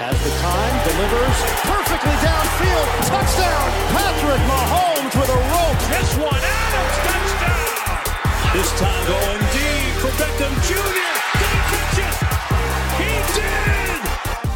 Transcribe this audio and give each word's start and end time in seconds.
has 0.00 0.16
the 0.24 0.32
time, 0.40 0.74
delivers 0.88 1.36
perfectly 1.68 2.16
downfield. 2.24 2.88
Touchdown, 3.04 3.68
Patrick 3.92 4.40
Mahomes 4.48 5.12
with 5.12 5.28
a 5.28 5.40
rope. 5.52 5.76
This 5.92 6.16
one, 6.16 6.40
Adams, 6.40 6.96
touchdown. 7.04 8.00
This 8.56 8.70
time 8.80 9.04
going 9.04 9.44
deep 9.52 9.92
for 10.00 10.08
Beckham 10.16 10.56
Jr. 10.64 11.04
Did 11.36 11.52
he 11.52 11.60
catch 11.68 12.00
it? 12.00 12.16
He 12.96 13.12
did. 13.36 14.00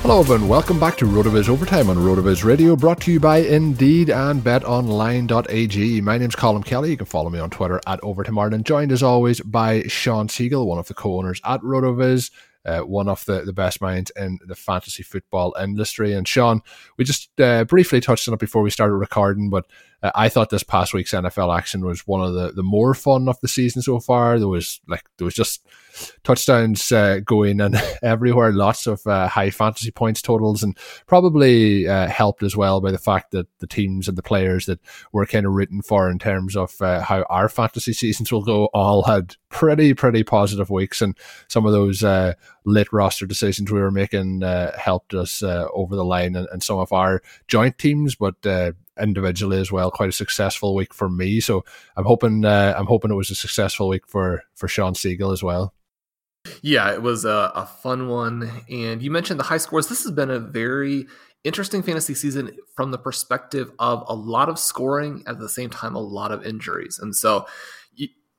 Hello 0.01 0.21
everyone, 0.21 0.49
welcome 0.49 0.81
back 0.81 0.97
to 0.97 1.05
RotoViz 1.05 1.51
Overtime 1.51 1.91
on 1.91 1.99
RotoViz 1.99 2.43
Radio, 2.43 2.75
brought 2.75 3.03
to 3.03 3.13
you 3.13 3.21
by 3.21 3.39
Indeed 3.39 4.09
and 4.09 4.41
BetOnline.ag. 4.41 6.01
My 6.01 6.17
name's 6.17 6.37
Colm 6.37 6.65
Kelly. 6.65 6.93
You 6.93 6.97
can 6.97 7.05
follow 7.05 7.29
me 7.29 7.39
on 7.39 7.51
Twitter 7.51 7.83
at 7.87 8.03
Overtime 8.03 8.39
Ireland. 8.39 8.65
Joined 8.65 8.93
as 8.93 9.03
always 9.03 9.43
by 9.43 9.83
Shawn 9.89 10.29
Siegele, 10.29 10.65
one 10.65 10.79
of 10.79 10.89
the 10.89 10.95
co-owners 10.95 11.43
at 11.45 11.61
RotoViz 11.61 12.31
uh, 12.65 12.81
one 12.81 13.09
of 13.09 13.25
the, 13.25 13.43
the 13.43 13.53
best 13.53 13.81
minds 13.81 14.11
in 14.17 14.39
the 14.47 14.55
fantasy 14.55 15.03
football 15.03 15.55
industry. 15.61 16.13
And 16.13 16.27
Shawn, 16.27 16.63
we 16.97 17.05
just 17.05 17.29
uh, 17.41 17.65
briefly 17.65 18.01
touched 18.01 18.29
on 18.29 18.35
it 18.35 18.41
before 18.41 18.63
we 18.63 18.71
started 18.71 18.95
recording, 18.95 19.51
but 19.51 19.67
uh, 20.03 20.11
I 20.15 20.29
thought 20.29 20.51
this 20.51 20.63
past 20.63 20.95
week's 20.95 21.13
NFL 21.13 21.57
action 21.57 21.85
was 21.85 22.07
one 22.07 22.23
of 22.23 22.35
the, 22.35 22.53
the 22.53 22.63
more 22.63 22.95
fun 22.95 23.29
of 23.29 23.41
the 23.41 23.49
season 23.49 23.83
so 23.83 24.01
far. 24.01 24.39
There 24.39 24.49
was 24.49 24.81
like 24.87 25.05
there 25.19 25.25
was 25.25 25.35
just 25.35 25.67
touchdowns 26.23 26.91
uh, 26.93 27.21
going 27.25 27.61
and 27.61 27.77
everywhere, 28.03 28.53
lots 28.53 28.87
of 28.87 29.07
uh, 29.07 29.29
high 29.29 29.51
fantasy 29.51 29.91
points 29.91 30.23
totals, 30.23 30.63
and 30.63 30.77
probably 31.07 31.89
uh, 31.89 32.09
helped 32.09 32.43
as 32.43 32.57
well 32.57 32.81
by 32.81 32.91
the 32.91 32.99
fact 32.99 33.31
that 33.33 33.47
the 33.59 33.67
teams 33.67 34.09
and 34.09 34.17
the 34.17 34.23
players 34.23 34.67
that 34.67 34.81
we're 35.13 35.27
kind 35.27 35.47
of 35.47 35.53
rooting 35.53 35.83
for 35.83 36.11
in 36.11 36.19
terms 36.19 36.57
of 36.57 36.75
uh, 36.81 37.01
how 37.01 37.23
our 37.31 37.49
fantasy 37.49 37.93
seasons 37.93 38.33
will 38.33 38.45
go 38.45 38.67
all 38.67 39.03
had 39.03 39.37
pretty 39.49 39.95
pretty 39.95 40.23
positive 40.23 40.71
weeks, 40.71 41.01
and 41.01 41.17
some 41.49 41.67
of 41.67 41.73
those 41.73 42.03
uh, 42.03 42.35
late 42.65 42.93
roster 42.93 43.27
decisions 43.27 43.71
we 43.71 43.81
were 43.81 43.91
making 43.91 44.43
uh, 44.43 44.77
helped 44.79 45.15
us 45.15 45.43
over 45.43 45.97
the 45.97 46.05
line, 46.05 46.37
and, 46.37 46.49
and, 46.53 46.63
some 46.63 46.79
of 46.79 46.93
our 46.93 47.23
joint 47.47 47.77
teams, 47.79 48.15
but 48.15 48.37
individually 49.01 49.59
as 49.59 49.73
well. 49.73 49.91
Quite 49.91 50.09
a 50.09 50.13
successful 50.13 50.75
week 50.75 50.95
for 50.95 51.09
me. 51.09 51.41
So 51.41 51.65
I'm 51.97 52.05
hoping 52.05 52.45
uh, 52.45 52.75
I'm 52.77 52.87
hoping 52.87 53.11
it 53.11 53.15
was 53.15 53.31
a 53.31 53.35
successful 53.35 53.89
week 53.89 54.07
for 54.07 54.45
for 54.55 54.69
Shawn 54.69 54.95
Siegele 54.95 55.33
as 55.33 55.43
well. 55.43 55.75
Yeah, 56.63 56.93
it 56.93 57.03
was 57.03 57.25
a, 57.25 57.53
a 57.55 57.67
fun 57.67 58.09
one. 58.09 58.51
And 58.71 59.03
you 59.03 59.11
mentioned 59.11 59.41
the 59.41 59.45
high 59.45 59.59
scores. 59.59 59.89
This 59.89 60.03
has 60.05 60.13
been 60.13 60.31
a 60.31 60.39
very 60.39 61.07
interesting 61.43 61.83
fantasy 61.83 62.15
season 62.15 62.57
from 62.75 62.91
the 62.91 62.99
perspective 62.99 63.71
of 63.79 64.03
a 64.09 64.15
lot 64.15 64.49
of 64.49 64.59
scoring 64.59 65.23
at 65.27 65.39
the 65.39 65.49
same 65.49 65.71
time 65.71 65.95
a 65.95 66.01
lot 66.01 66.33
of 66.33 66.45
injuries. 66.45 66.99
And 66.99 67.15
so 67.15 67.47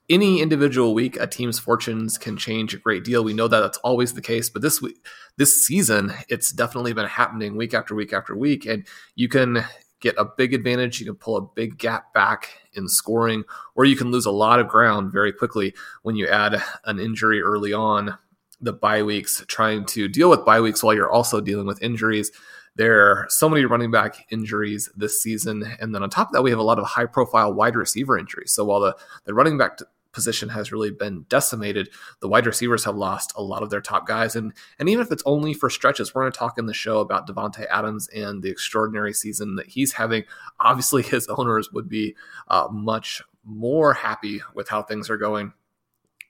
any 0.08 0.40
individual 0.40 0.94
week 0.94 1.18
a 1.20 1.26
team's 1.28 1.58
fortunes 1.58 2.18
can 2.18 2.38
change 2.38 2.74
a 2.74 2.78
great 2.78 3.04
deal. 3.04 3.24
We 3.24 3.34
know 3.34 3.48
that 3.48 3.60
that's 3.60 3.78
always 3.80 4.14
the 4.14 4.22
case, 4.22 4.50
but 4.50 4.62
this 4.62 4.82
week 4.82 4.98
this 5.38 5.66
season 5.66 6.14
it's 6.30 6.52
definitely 6.52 6.94
been 6.94 7.08
happening 7.08 7.56
week 7.56 7.74
after 7.74 7.96
week 7.96 8.14
after 8.14 8.36
week 8.36 8.66
and 8.66 8.86
you 9.16 9.28
can 9.28 9.66
get 10.06 10.16
a 10.20 10.26
big 10.38 10.54
advantage. 10.54 11.00
You 11.00 11.08
can 11.08 11.16
pull 11.16 11.36
a 11.36 11.42
big 11.42 11.80
gap 11.80 12.14
back 12.14 12.50
in 12.74 12.88
scoring, 12.88 13.44
or 13.74 13.86
you 13.86 13.96
can 13.96 14.12
lose 14.12 14.28
a 14.28 14.32
lot 14.32 14.60
of 14.60 14.68
ground 14.68 15.12
very 15.12 15.34
quickly 15.34 15.74
when 16.04 16.16
you 16.16 16.28
add 16.28 16.62
an 16.86 17.00
injury 17.00 17.42
early 17.42 17.74
on. 17.74 18.18
The 18.62 18.72
bye 18.72 19.04
weeks, 19.04 19.44
trying 19.48 19.86
to 19.88 20.08
deal 20.08 20.30
with 20.30 20.46
bye 20.46 20.62
weeks 20.62 20.82
while 20.82 20.94
you're 20.94 21.12
also 21.12 21.42
dealing 21.42 21.68
with 21.68 21.82
injuries. 21.82 22.32
There 22.76 23.02
are 23.02 23.26
so 23.30 23.50
many 23.50 23.66
running 23.66 23.92
back 23.92 24.28
injuries 24.30 24.90
this 24.96 25.22
season. 25.22 25.64
And 25.80 25.94
then 25.94 26.04
on 26.04 26.10
top 26.10 26.30
of 26.30 26.34
that, 26.34 26.44
we 26.44 26.52
have 26.52 26.60
a 26.60 26.64
lot 26.64 26.80
of 26.80 26.86
high 26.86 27.06
profile 27.06 27.54
wide 27.54 27.76
receiver 27.76 28.18
injuries. 28.18 28.54
So 28.54 28.64
while 28.64 28.80
the, 28.80 28.96
the 29.26 29.34
running 29.34 29.58
back 29.58 29.80
position 30.16 30.50
has 30.50 30.72
really 30.72 30.90
been 30.90 31.26
decimated. 31.30 31.90
The 32.22 32.28
wide 32.28 32.48
receivers 32.48 32.84
have 32.86 32.96
lost 32.96 33.34
a 33.36 33.44
lot 33.44 33.62
of 33.62 33.70
their 33.70 33.82
top 33.82 34.08
guys, 34.08 34.36
and 34.36 34.52
and 34.80 34.90
even 34.90 35.06
if 35.06 35.12
it's 35.12 35.22
only 35.28 35.54
for 35.54 35.70
stretches, 35.70 36.16
we're 36.16 36.24
going 36.24 36.32
to 36.32 36.40
talk 36.40 36.58
in 36.58 36.66
the 36.66 36.74
show 36.74 37.02
about 37.02 37.28
Davante 37.28 37.68
Adams 37.70 38.08
and 38.08 38.42
the 38.42 38.50
extraordinary 38.50 39.14
season 39.14 39.56
that 39.58 39.68
he's 39.68 39.94
having. 39.94 40.24
Obviously, 40.60 41.04
his 41.04 41.28
owners 41.28 41.72
would 41.72 41.88
be 41.88 42.16
uh, 42.48 42.68
much 42.72 43.22
more 43.44 43.94
happy 43.94 44.42
with 44.56 44.68
how 44.70 44.82
things 44.82 45.10
are 45.12 45.18
going 45.18 45.54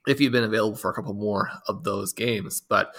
if 0.06 0.20
you've 0.20 0.32
been 0.32 0.44
available 0.44 0.76
for 0.76 0.90
a 0.90 0.94
couple 0.94 1.12
more 1.14 1.50
of 1.66 1.82
those 1.82 2.12
games. 2.12 2.60
But 2.60 2.94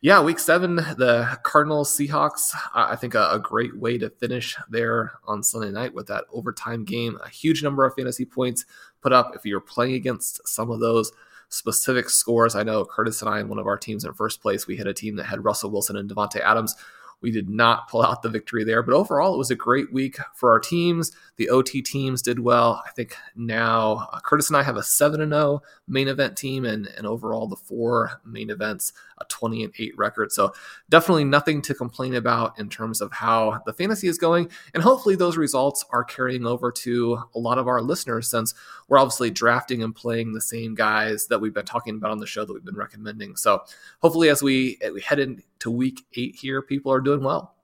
yeah, 0.00 0.22
week 0.22 0.38
seven, 0.38 0.76
the 0.76 1.38
Cardinals 1.42 1.90
Seahawks, 1.90 2.54
I 2.72 2.96
think 2.96 3.14
a, 3.14 3.30
a, 3.32 3.38
great 3.40 3.76
way 3.76 3.98
to 3.98 4.10
finish 4.10 4.56
there 4.70 5.12
on 5.26 5.42
Sunday 5.42 5.70
night 5.70 5.92
with 5.92 6.06
that 6.06 6.24
overtime 6.32 6.84
game. 6.84 7.18
A 7.24 7.28
huge 7.28 7.62
number 7.62 7.84
of 7.84 7.94
fantasy 7.94 8.24
points 8.24 8.64
put 9.02 9.12
up. 9.12 9.34
If 9.34 9.44
you're 9.44 9.60
playing 9.60 9.94
against 9.94 10.46
some 10.46 10.70
of 10.70 10.80
those 10.80 11.12
specific 11.48 12.08
scores, 12.08 12.54
I 12.54 12.62
know 12.62 12.84
Curtis 12.84 13.20
and 13.20 13.28
I, 13.28 13.40
in 13.40 13.48
one 13.48 13.58
of 13.58 13.66
our 13.66 13.76
teams 13.76 14.04
in 14.04 14.12
first 14.14 14.40
place, 14.40 14.66
we 14.66 14.76
had 14.76 14.86
a 14.86 14.94
team 14.94 15.16
that 15.16 15.24
had 15.24 15.44
Russell 15.44 15.70
Wilson 15.70 15.96
and 15.96 16.08
Davante 16.08 16.40
Adams. 16.40 16.76
We 17.22 17.30
did 17.30 17.48
not 17.48 17.88
pull 17.88 18.02
out 18.02 18.22
the 18.22 18.28
victory 18.28 18.64
there, 18.64 18.82
but 18.82 18.94
overall, 18.94 19.34
it 19.34 19.38
was 19.38 19.50
a 19.50 19.56
great 19.56 19.92
week 19.92 20.18
for 20.34 20.50
our 20.50 20.60
teams. 20.60 21.12
The 21.36 21.48
OT 21.48 21.80
teams 21.80 22.20
did 22.20 22.40
well. 22.40 22.82
I 22.86 22.90
think 22.90 23.16
now 23.36 24.08
uh, 24.12 24.20
Curtis 24.20 24.48
and 24.48 24.56
I 24.56 24.62
have 24.62 24.76
a 24.76 24.82
7 24.82 25.20
0 25.30 25.62
main 25.88 26.08
event 26.08 26.36
team, 26.36 26.64
and, 26.64 26.86
and 26.96 27.06
overall, 27.06 27.46
the 27.46 27.56
four 27.56 28.20
main 28.24 28.50
events, 28.50 28.92
a 29.18 29.24
20 29.26 29.64
and 29.64 29.72
8 29.78 29.96
record. 29.96 30.32
So, 30.32 30.52
definitely 30.88 31.24
nothing 31.24 31.62
to 31.62 31.74
complain 31.74 32.14
about 32.14 32.58
in 32.58 32.68
terms 32.68 33.00
of 33.00 33.12
how 33.12 33.62
the 33.66 33.72
fantasy 33.72 34.08
is 34.08 34.18
going. 34.18 34.50
And 34.74 34.82
hopefully, 34.82 35.16
those 35.16 35.36
results 35.36 35.84
are 35.90 36.04
carrying 36.04 36.46
over 36.46 36.72
to 36.72 37.22
a 37.34 37.38
lot 37.38 37.58
of 37.58 37.68
our 37.68 37.80
listeners 37.80 38.28
since 38.28 38.54
we're 38.88 38.98
obviously 38.98 39.30
drafting 39.30 39.82
and 39.82 39.94
playing 39.94 40.32
the 40.32 40.40
same 40.40 40.74
guys 40.74 41.26
that 41.28 41.40
we've 41.40 41.54
been 41.54 41.64
talking 41.64 41.96
about 41.96 42.10
on 42.10 42.18
the 42.18 42.26
show 42.26 42.44
that 42.44 42.52
we've 42.52 42.64
been 42.64 42.76
recommending. 42.76 43.36
So, 43.36 43.62
hopefully, 44.00 44.28
as 44.28 44.42
we, 44.42 44.78
we 44.92 45.00
head 45.00 45.20
into 45.62 45.76
week 45.76 46.04
eight 46.14 46.36
here, 46.36 46.62
people 46.62 46.92
are 46.92 47.00
doing 47.00 47.22
well. 47.22 47.54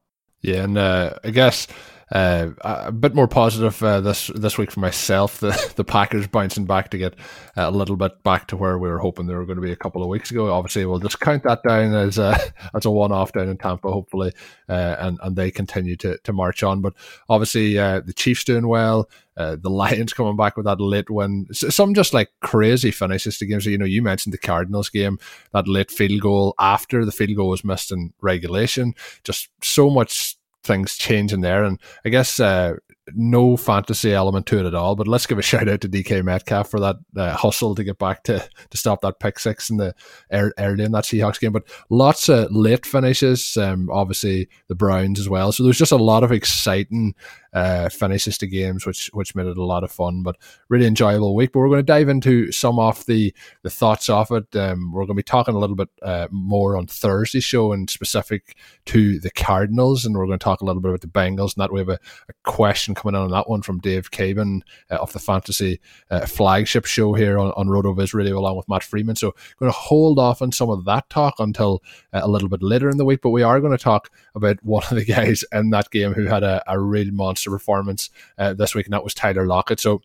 Yeah, 0.41 0.65
and 0.65 0.79
uh, 0.79 1.19
I 1.25 1.31
guess 1.31 1.67
uh, 2.13 2.51
a 2.61 2.93
bit 2.93 3.15
more 3.15 3.27
positive 3.27 3.83
uh, 3.83 4.01
this 4.01 4.29
this 4.29 4.57
week 4.57 4.71
for 4.71 4.81
myself. 4.81 5.41
The 5.49 5.73
the 5.77 5.85
Packers 5.85 6.27
bouncing 6.29 6.65
back 6.65 6.91
to 6.91 6.99
get 6.99 7.15
a 7.57 7.71
little 7.71 7.97
bit 7.97 8.23
back 8.23 8.47
to 8.49 8.57
where 8.57 8.79
we 8.79 8.89
were 8.89 8.99
hoping 8.99 9.27
they 9.27 9.35
were 9.35 9.47
going 9.47 9.57
to 9.57 9.63
be 9.63 9.73
a 9.73 9.77
couple 9.77 10.03
of 10.03 10.09
weeks 10.09 10.31
ago. 10.31 10.53
Obviously, 10.53 10.87
we'll 10.87 11.01
just 11.01 11.21
count 11.21 11.43
that 11.43 11.63
down 11.67 11.95
as 11.95 12.19
a 12.19 12.39
as 12.75 12.85
a 12.85 12.91
one 12.91 13.13
off 13.13 13.33
down 13.33 13.49
in 13.49 13.59
Tampa, 13.59 13.91
hopefully, 13.91 14.33
uh, 14.69 14.97
and 15.01 15.19
and 15.23 15.37
they 15.37 15.51
continue 15.51 15.97
to 15.97 16.19
to 16.19 16.33
march 16.33 16.63
on. 16.63 16.81
But 16.81 16.95
obviously, 17.29 17.79
uh, 17.79 18.01
the 18.01 18.13
Chiefs 18.13 18.45
doing 18.45 18.69
well. 18.69 19.09
Uh, 19.39 19.57
the 19.57 19.71
Lions 19.71 20.13
coming 20.13 20.37
back 20.37 20.57
with 20.57 20.67
that 20.67 20.81
late 20.81 21.09
win. 21.09 21.47
Some 21.53 21.95
just 21.95 22.13
like 22.13 22.29
crazy 22.43 22.91
finishes 22.91 23.39
to 23.39 23.47
games. 23.47 23.65
You 23.67 23.79
know, 23.79 23.85
you 23.85 24.03
mentioned 24.03 24.35
the 24.35 24.39
Cardinals 24.39 24.91
game, 24.91 25.19
that 25.53 25.69
late 25.69 25.93
field 25.93 26.21
goal 26.21 26.55
after 26.59 27.05
the 27.05 27.13
field 27.13 27.37
goal 27.37 27.51
was 27.51 27.65
missed 27.65 27.93
in 27.93 28.13
regulation. 28.21 28.95
Just 29.23 29.49
so 29.63 29.89
much 29.91 30.37
things 30.65 30.97
changing 30.97 31.41
there. 31.43 31.63
And 31.63 31.81
I 32.05 32.09
guess 32.09 32.41
uh, 32.41 32.75
no 33.15 33.57
fantasy 33.57 34.13
element 34.13 34.47
to 34.47 34.59
it 34.59 34.67
at 34.67 34.75
all. 34.75 34.97
But 34.97 35.09
let's 35.09 35.27
give 35.27 35.39
a 35.39 35.43
shout 35.43 35.69
out 35.69 35.81
to 35.83 35.89
DK 35.89 36.25
Metcalf 36.25 36.71
for 36.71 36.81
that 36.81 36.97
uh, 37.17 37.37
hustle 37.37 37.75
to 37.75 37.85
get 37.85 37.99
back 37.99 38.25
to 38.25 38.49
to 38.71 38.77
stop 38.77 39.01
that 39.03 39.21
pick 39.21 39.39
six 39.39 39.71
in 39.71 39.77
the 39.77 39.95
early 40.31 40.85
in 40.85 40.93
that 40.93 41.05
Seahawks 41.05 41.41
game. 41.41 41.53
But 41.53 41.69
lots 41.91 42.29
of 42.29 42.53
late 42.53 42.87
finishes. 42.87 43.57
Um, 43.57 43.89
obviously 43.91 44.49
the 44.69 44.75
Browns 44.75 45.19
as 45.21 45.29
well. 45.29 45.53
So 45.53 45.63
there's 45.63 45.79
just 45.79 45.93
a 45.93 45.97
lot 45.97 46.25
of 46.25 46.33
exciting 46.33 47.15
uh, 47.53 47.89
finishes 47.89 48.39
to 48.39 48.47
games, 48.47 48.85
which 48.87 49.09
which 49.15 49.35
made 49.35 49.47
it 49.47 49.57
a 49.57 49.65
lot 49.65 49.85
of 49.85 49.91
fun. 49.91 50.23
But 50.23 50.37
really 50.69 50.87
enjoyable 50.87 51.35
week. 51.35 51.53
But 51.53 51.61
we're 51.61 51.69
going 51.69 51.79
to 51.79 51.83
dive 51.83 52.09
into 52.09 52.53
some 52.53 52.79
of 52.79 53.05
the 53.07 53.35
the 53.63 53.71
thoughts 53.71 54.09
of 54.09 54.31
it. 54.31 54.55
Um, 54.55 54.93
we're 54.93 55.03
going 55.03 55.09
to 55.09 55.15
be 55.15 55.23
talking 55.23 55.55
a 55.55 55.59
little 55.59 55.77
bit 55.77 55.89
uh, 56.03 56.29
more 56.31 56.77
on 56.77 56.87
Thursday 56.87 57.41
show 57.41 57.73
and 57.73 57.89
specific 57.89 58.57
to 58.87 59.19
the 59.21 59.31
Cardinals, 59.31 60.05
and 60.05 60.17
we're 60.17 60.27
going 60.27 60.39
to 60.39 60.45
talk 60.45 60.61
a 60.61 60.65
little 60.65 60.83
bit 60.83 60.91
about 60.91 61.01
the 61.01 61.09
Bengals. 61.09 61.57
And 61.57 61.63
that 61.63 61.73
we 61.73 61.81
have 61.81 61.89
a, 61.89 61.99
a 62.29 62.33
question 62.45 62.95
coming 62.99 63.15
in 63.15 63.25
on 63.25 63.31
that 63.31 63.49
one 63.49 63.63
from 63.63 63.79
Dave 63.79 64.11
Caban 64.11 64.63
uh, 64.91 64.97
of 64.97 65.13
the 65.13 65.19
fantasy 65.19 65.81
uh, 66.11 66.27
flagship 66.27 66.85
show 66.85 67.15
here 67.15 67.39
on, 67.39 67.53
on 67.57 67.69
RotoViz 67.69 68.13
Radio 68.13 68.39
along 68.39 68.57
with 68.57 68.69
Matt 68.69 68.83
Freeman. 68.83 69.17
So 69.17 69.35
going 69.59 69.73
to 69.73 69.79
hold 69.79 70.19
off 70.19 70.43
on 70.43 70.53
some 70.53 70.71
of 70.71 70.85
that 70.85 71.09
talk 71.09 71.35
until 71.39 71.83
uh, 72.13 72.21
a 72.23 72.29
little 72.29 72.49
bit 72.49 72.63
later 72.63 72.89
in 72.91 72.97
the 72.97 73.05
week, 73.05 73.21
but 73.23 73.31
we 73.31 73.43
are 73.43 73.61
going 73.61 73.77
to 73.77 73.83
talk 73.83 74.11
about 74.35 74.63
one 74.63 74.85
of 74.91 74.97
the 74.97 75.05
guys 75.05 75.45
in 75.53 75.71
that 75.71 75.91
game 75.91 76.13
who 76.13 76.27
had 76.27 76.43
a, 76.43 76.63
a 76.67 76.79
real 76.79 77.13
monster 77.13 77.51
performance 77.51 78.11
uh, 78.39 78.53
this 78.55 78.75
week, 78.75 78.87
and 78.87 78.93
that 78.93 79.05
was 79.05 79.15
Tyler 79.15 79.47
Lockett. 79.47 79.81
So 79.81 80.03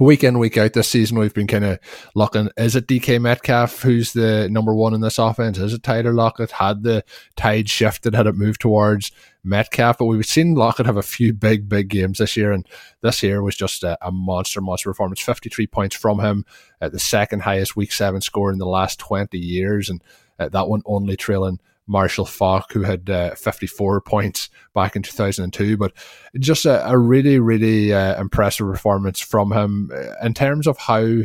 week 0.00 0.24
in 0.24 0.38
week 0.38 0.56
out 0.56 0.72
this 0.72 0.88
season 0.88 1.18
we've 1.18 1.34
been 1.34 1.46
kind 1.46 1.64
of 1.64 1.78
looking 2.14 2.48
is 2.56 2.74
it 2.74 2.86
DK 2.86 3.20
Metcalf 3.20 3.82
who's 3.82 4.12
the 4.14 4.48
number 4.50 4.74
one 4.74 4.94
in 4.94 5.00
this 5.00 5.18
offense? 5.18 5.58
Is 5.58 5.74
it 5.74 5.82
Tyler 5.82 6.14
Lockett? 6.14 6.50
Had 6.52 6.82
the 6.82 7.04
tide 7.36 7.68
shifted? 7.68 8.14
Had 8.14 8.26
it 8.26 8.34
moved 8.34 8.60
towards 8.60 9.12
Metcalf? 9.44 9.98
But 9.98 10.06
we've 10.06 10.24
seen 10.24 10.54
Lockett 10.54 10.86
have 10.86 10.96
a 10.96 11.02
few 11.02 11.34
big 11.34 11.68
big 11.68 11.88
games 11.88 12.18
this 12.18 12.36
year 12.36 12.52
and 12.52 12.66
this 13.02 13.22
year 13.22 13.42
was 13.42 13.56
just 13.56 13.84
a, 13.84 13.98
a 14.00 14.10
monster 14.10 14.60
monster 14.60 14.90
performance. 14.90 15.20
53 15.20 15.66
points 15.66 15.94
from 15.94 16.20
him 16.20 16.46
at 16.80 16.92
the 16.92 16.98
second 16.98 17.42
highest 17.42 17.76
week 17.76 17.92
7 17.92 18.20
score 18.22 18.50
in 18.50 18.58
the 18.58 18.66
last 18.66 18.98
20 18.98 19.38
years 19.38 19.90
and 19.90 20.02
uh, 20.38 20.48
that 20.48 20.68
one 20.68 20.82
only 20.86 21.16
trailing 21.16 21.60
Marshall 21.92 22.24
Faulk, 22.24 22.72
who 22.72 22.82
had 22.82 23.08
uh, 23.08 23.34
54 23.34 24.00
points 24.00 24.48
back 24.74 24.96
in 24.96 25.02
2002. 25.02 25.76
But 25.76 25.92
just 26.40 26.64
a, 26.64 26.88
a 26.88 26.98
really, 26.98 27.38
really 27.38 27.92
uh, 27.92 28.20
impressive 28.20 28.66
performance 28.66 29.20
from 29.20 29.52
him 29.52 29.92
uh, 29.94 30.14
in 30.26 30.34
terms 30.34 30.66
of 30.66 30.78
how 30.78 31.18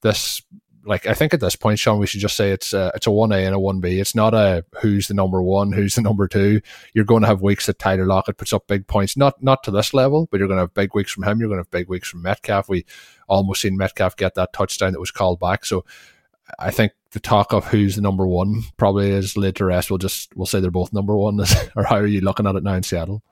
this. 0.00 0.42
Like 0.86 1.06
I 1.06 1.14
think 1.14 1.32
at 1.32 1.40
this 1.40 1.56
point, 1.56 1.78
Shawn, 1.78 1.98
we 1.98 2.06
should 2.06 2.20
just 2.20 2.36
say 2.36 2.50
it's 2.50 2.74
a, 2.74 2.92
it's 2.94 3.06
a 3.06 3.10
one 3.10 3.32
A 3.32 3.46
and 3.46 3.54
a 3.54 3.58
one 3.58 3.80
B. 3.80 4.00
It's 4.00 4.14
not 4.14 4.34
a 4.34 4.66
who's 4.82 5.08
the 5.08 5.14
number 5.14 5.42
one, 5.42 5.72
who's 5.72 5.94
the 5.94 6.02
number 6.02 6.28
two. 6.28 6.60
You're 6.92 7.06
going 7.06 7.22
to 7.22 7.26
have 7.26 7.40
weeks 7.40 7.64
that 7.66 7.78
Tyler 7.78 8.04
Lockett 8.04 8.36
puts 8.36 8.52
up 8.52 8.66
big 8.66 8.86
points, 8.86 9.16
not 9.16 9.42
not 9.42 9.62
to 9.62 9.70
this 9.70 9.94
level, 9.94 10.28
but 10.30 10.40
you're 10.40 10.48
going 10.48 10.58
to 10.58 10.64
have 10.64 10.74
big 10.74 10.94
weeks 10.94 11.10
from 11.10 11.24
him. 11.24 11.40
You're 11.40 11.48
going 11.48 11.56
to 11.56 11.64
have 11.64 11.70
big 11.70 11.88
weeks 11.88 12.10
from 12.10 12.20
Metcalf. 12.20 12.68
We 12.68 12.84
almost 13.28 13.62
seen 13.62 13.78
Metcalf 13.78 14.16
get 14.16 14.34
that 14.34 14.52
touchdown 14.52 14.92
that 14.92 15.00
was 15.00 15.10
called 15.10 15.40
back. 15.40 15.64
So 15.64 15.86
I 16.58 16.70
think 16.70 16.92
the 17.12 17.20
talk 17.20 17.52
of 17.52 17.66
who's 17.66 17.96
the 17.96 18.02
number 18.02 18.26
one 18.26 18.62
probably 18.76 19.10
is 19.10 19.36
laid 19.36 19.56
to 19.56 19.64
rest. 19.64 19.90
We'll 19.90 19.98
just 19.98 20.34
we'll 20.36 20.46
say 20.46 20.60
they're 20.60 20.70
both 20.70 20.92
number 20.92 21.16
one, 21.16 21.40
or 21.76 21.84
how 21.84 21.96
are 21.96 22.06
you 22.06 22.20
looking 22.20 22.46
at 22.46 22.56
it 22.56 22.62
now 22.62 22.74
in 22.74 22.82
Seattle? 22.82 23.22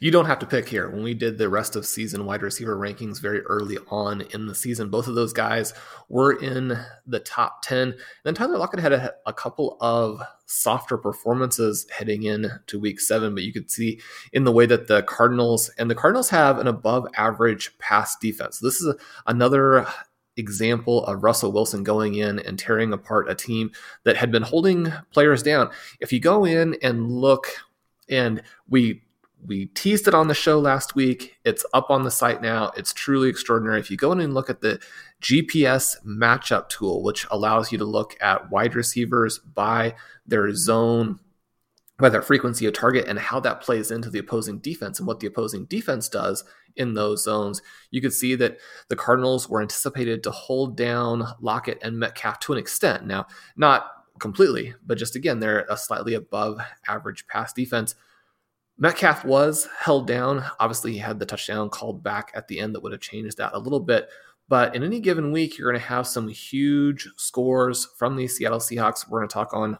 You 0.00 0.10
don't 0.10 0.26
have 0.26 0.38
to 0.40 0.46
pick 0.46 0.68
here. 0.68 0.90
When 0.90 1.02
we 1.02 1.14
did 1.14 1.38
the 1.38 1.48
rest 1.48 1.76
of 1.76 1.86
season 1.86 2.26
wide 2.26 2.42
receiver 2.42 2.76
rankings 2.76 3.20
very 3.20 3.40
early 3.42 3.78
on 3.88 4.20
in 4.20 4.46
the 4.46 4.54
season, 4.54 4.90
both 4.90 5.06
of 5.06 5.14
those 5.14 5.32
guys 5.32 5.72
were 6.10 6.32
in 6.32 6.78
the 7.06 7.20
top 7.20 7.62
10. 7.62 7.88
And 7.88 7.94
then 8.24 8.34
Tyler 8.34 8.58
Lockett 8.58 8.80
had 8.80 8.92
a, 8.92 9.12
a 9.24 9.32
couple 9.32 9.78
of 9.80 10.22
softer 10.44 10.98
performances 10.98 11.86
heading 11.90 12.24
in 12.24 12.50
to 12.66 12.78
week 12.78 13.00
seven, 13.00 13.34
but 13.34 13.44
you 13.44 13.52
could 13.52 13.70
see 13.70 13.98
in 14.30 14.44
the 14.44 14.52
way 14.52 14.66
that 14.66 14.88
the 14.88 15.02
Cardinals 15.04 15.70
and 15.78 15.90
the 15.90 15.94
Cardinals 15.94 16.28
have 16.28 16.58
an 16.58 16.66
above 16.66 17.06
average 17.16 17.76
pass 17.78 18.14
defense. 18.18 18.58
This 18.58 18.78
is 18.78 18.88
a, 18.88 18.96
another 19.26 19.86
example 20.36 21.04
of 21.04 21.22
Russell 21.22 21.52
Wilson 21.52 21.82
going 21.82 22.14
in 22.14 22.38
and 22.38 22.58
tearing 22.58 22.92
apart 22.92 23.30
a 23.30 23.34
team 23.34 23.70
that 24.04 24.16
had 24.16 24.30
been 24.30 24.42
holding 24.42 24.92
players 25.12 25.42
down. 25.42 25.70
If 26.00 26.12
you 26.12 26.20
go 26.20 26.44
in 26.44 26.76
and 26.82 27.10
look, 27.10 27.46
and 28.08 28.42
we 28.68 29.02
we 29.44 29.66
teased 29.66 30.06
it 30.06 30.14
on 30.14 30.28
the 30.28 30.34
show 30.34 30.60
last 30.60 30.94
week. 30.94 31.36
It's 31.44 31.66
up 31.74 31.90
on 31.90 32.04
the 32.04 32.10
site 32.10 32.42
now. 32.42 32.70
It's 32.76 32.92
truly 32.92 33.28
extraordinary. 33.28 33.80
If 33.80 33.90
you 33.90 33.96
go 33.96 34.12
in 34.12 34.20
and 34.20 34.34
look 34.34 34.48
at 34.48 34.60
the 34.60 34.80
GPS 35.20 35.96
matchup 36.06 36.68
tool, 36.68 37.02
which 37.02 37.26
allows 37.30 37.72
you 37.72 37.78
to 37.78 37.84
look 37.84 38.16
at 38.20 38.50
wide 38.50 38.76
receivers 38.76 39.38
by 39.40 39.96
their 40.26 40.54
zone 40.54 41.18
by 41.98 42.08
their 42.08 42.22
frequency 42.22 42.66
of 42.66 42.72
target 42.72 43.06
and 43.06 43.18
how 43.18 43.38
that 43.38 43.60
plays 43.60 43.90
into 43.90 44.10
the 44.10 44.18
opposing 44.18 44.58
defense 44.58 44.98
and 44.98 45.06
what 45.06 45.20
the 45.20 45.26
opposing 45.26 45.66
defense 45.66 46.08
does 46.08 46.42
in 46.76 46.94
those 46.94 47.24
zones. 47.24 47.62
You 47.90 48.00
could 48.00 48.12
see 48.12 48.34
that 48.36 48.58
the 48.88 48.96
Cardinals 48.96 49.48
were 49.48 49.62
anticipated 49.62 50.22
to 50.22 50.30
hold 50.30 50.76
down 50.76 51.26
Lockett 51.40 51.78
and 51.82 51.98
Metcalf 51.98 52.40
to 52.40 52.52
an 52.52 52.58
extent. 52.58 53.06
Now, 53.06 53.26
not 53.56 53.86
completely, 54.18 54.74
but 54.86 54.98
just 54.98 55.16
again, 55.16 55.40
they're 55.40 55.66
a 55.68 55.76
slightly 55.76 56.14
above 56.14 56.58
average 56.88 57.26
pass 57.26 57.52
defense. 57.52 57.94
Metcalf 58.78 59.24
was 59.24 59.68
held 59.78 60.06
down. 60.06 60.44
Obviously, 60.58 60.92
he 60.92 60.98
had 60.98 61.18
the 61.18 61.26
touchdown 61.26 61.68
called 61.70 62.02
back 62.02 62.32
at 62.34 62.48
the 62.48 62.58
end 62.58 62.74
that 62.74 62.82
would 62.82 62.92
have 62.92 63.00
changed 63.00 63.38
that 63.38 63.52
a 63.54 63.58
little 63.58 63.80
bit. 63.80 64.08
But 64.48 64.74
in 64.74 64.82
any 64.82 65.00
given 65.00 65.32
week, 65.32 65.56
you're 65.56 65.70
going 65.70 65.80
to 65.80 65.86
have 65.86 66.06
some 66.06 66.28
huge 66.28 67.08
scores 67.16 67.88
from 67.96 68.16
the 68.16 68.26
Seattle 68.26 68.58
Seahawks. 68.58 69.08
We're 69.08 69.20
going 69.20 69.28
to 69.28 69.32
talk 69.32 69.54
on 69.54 69.78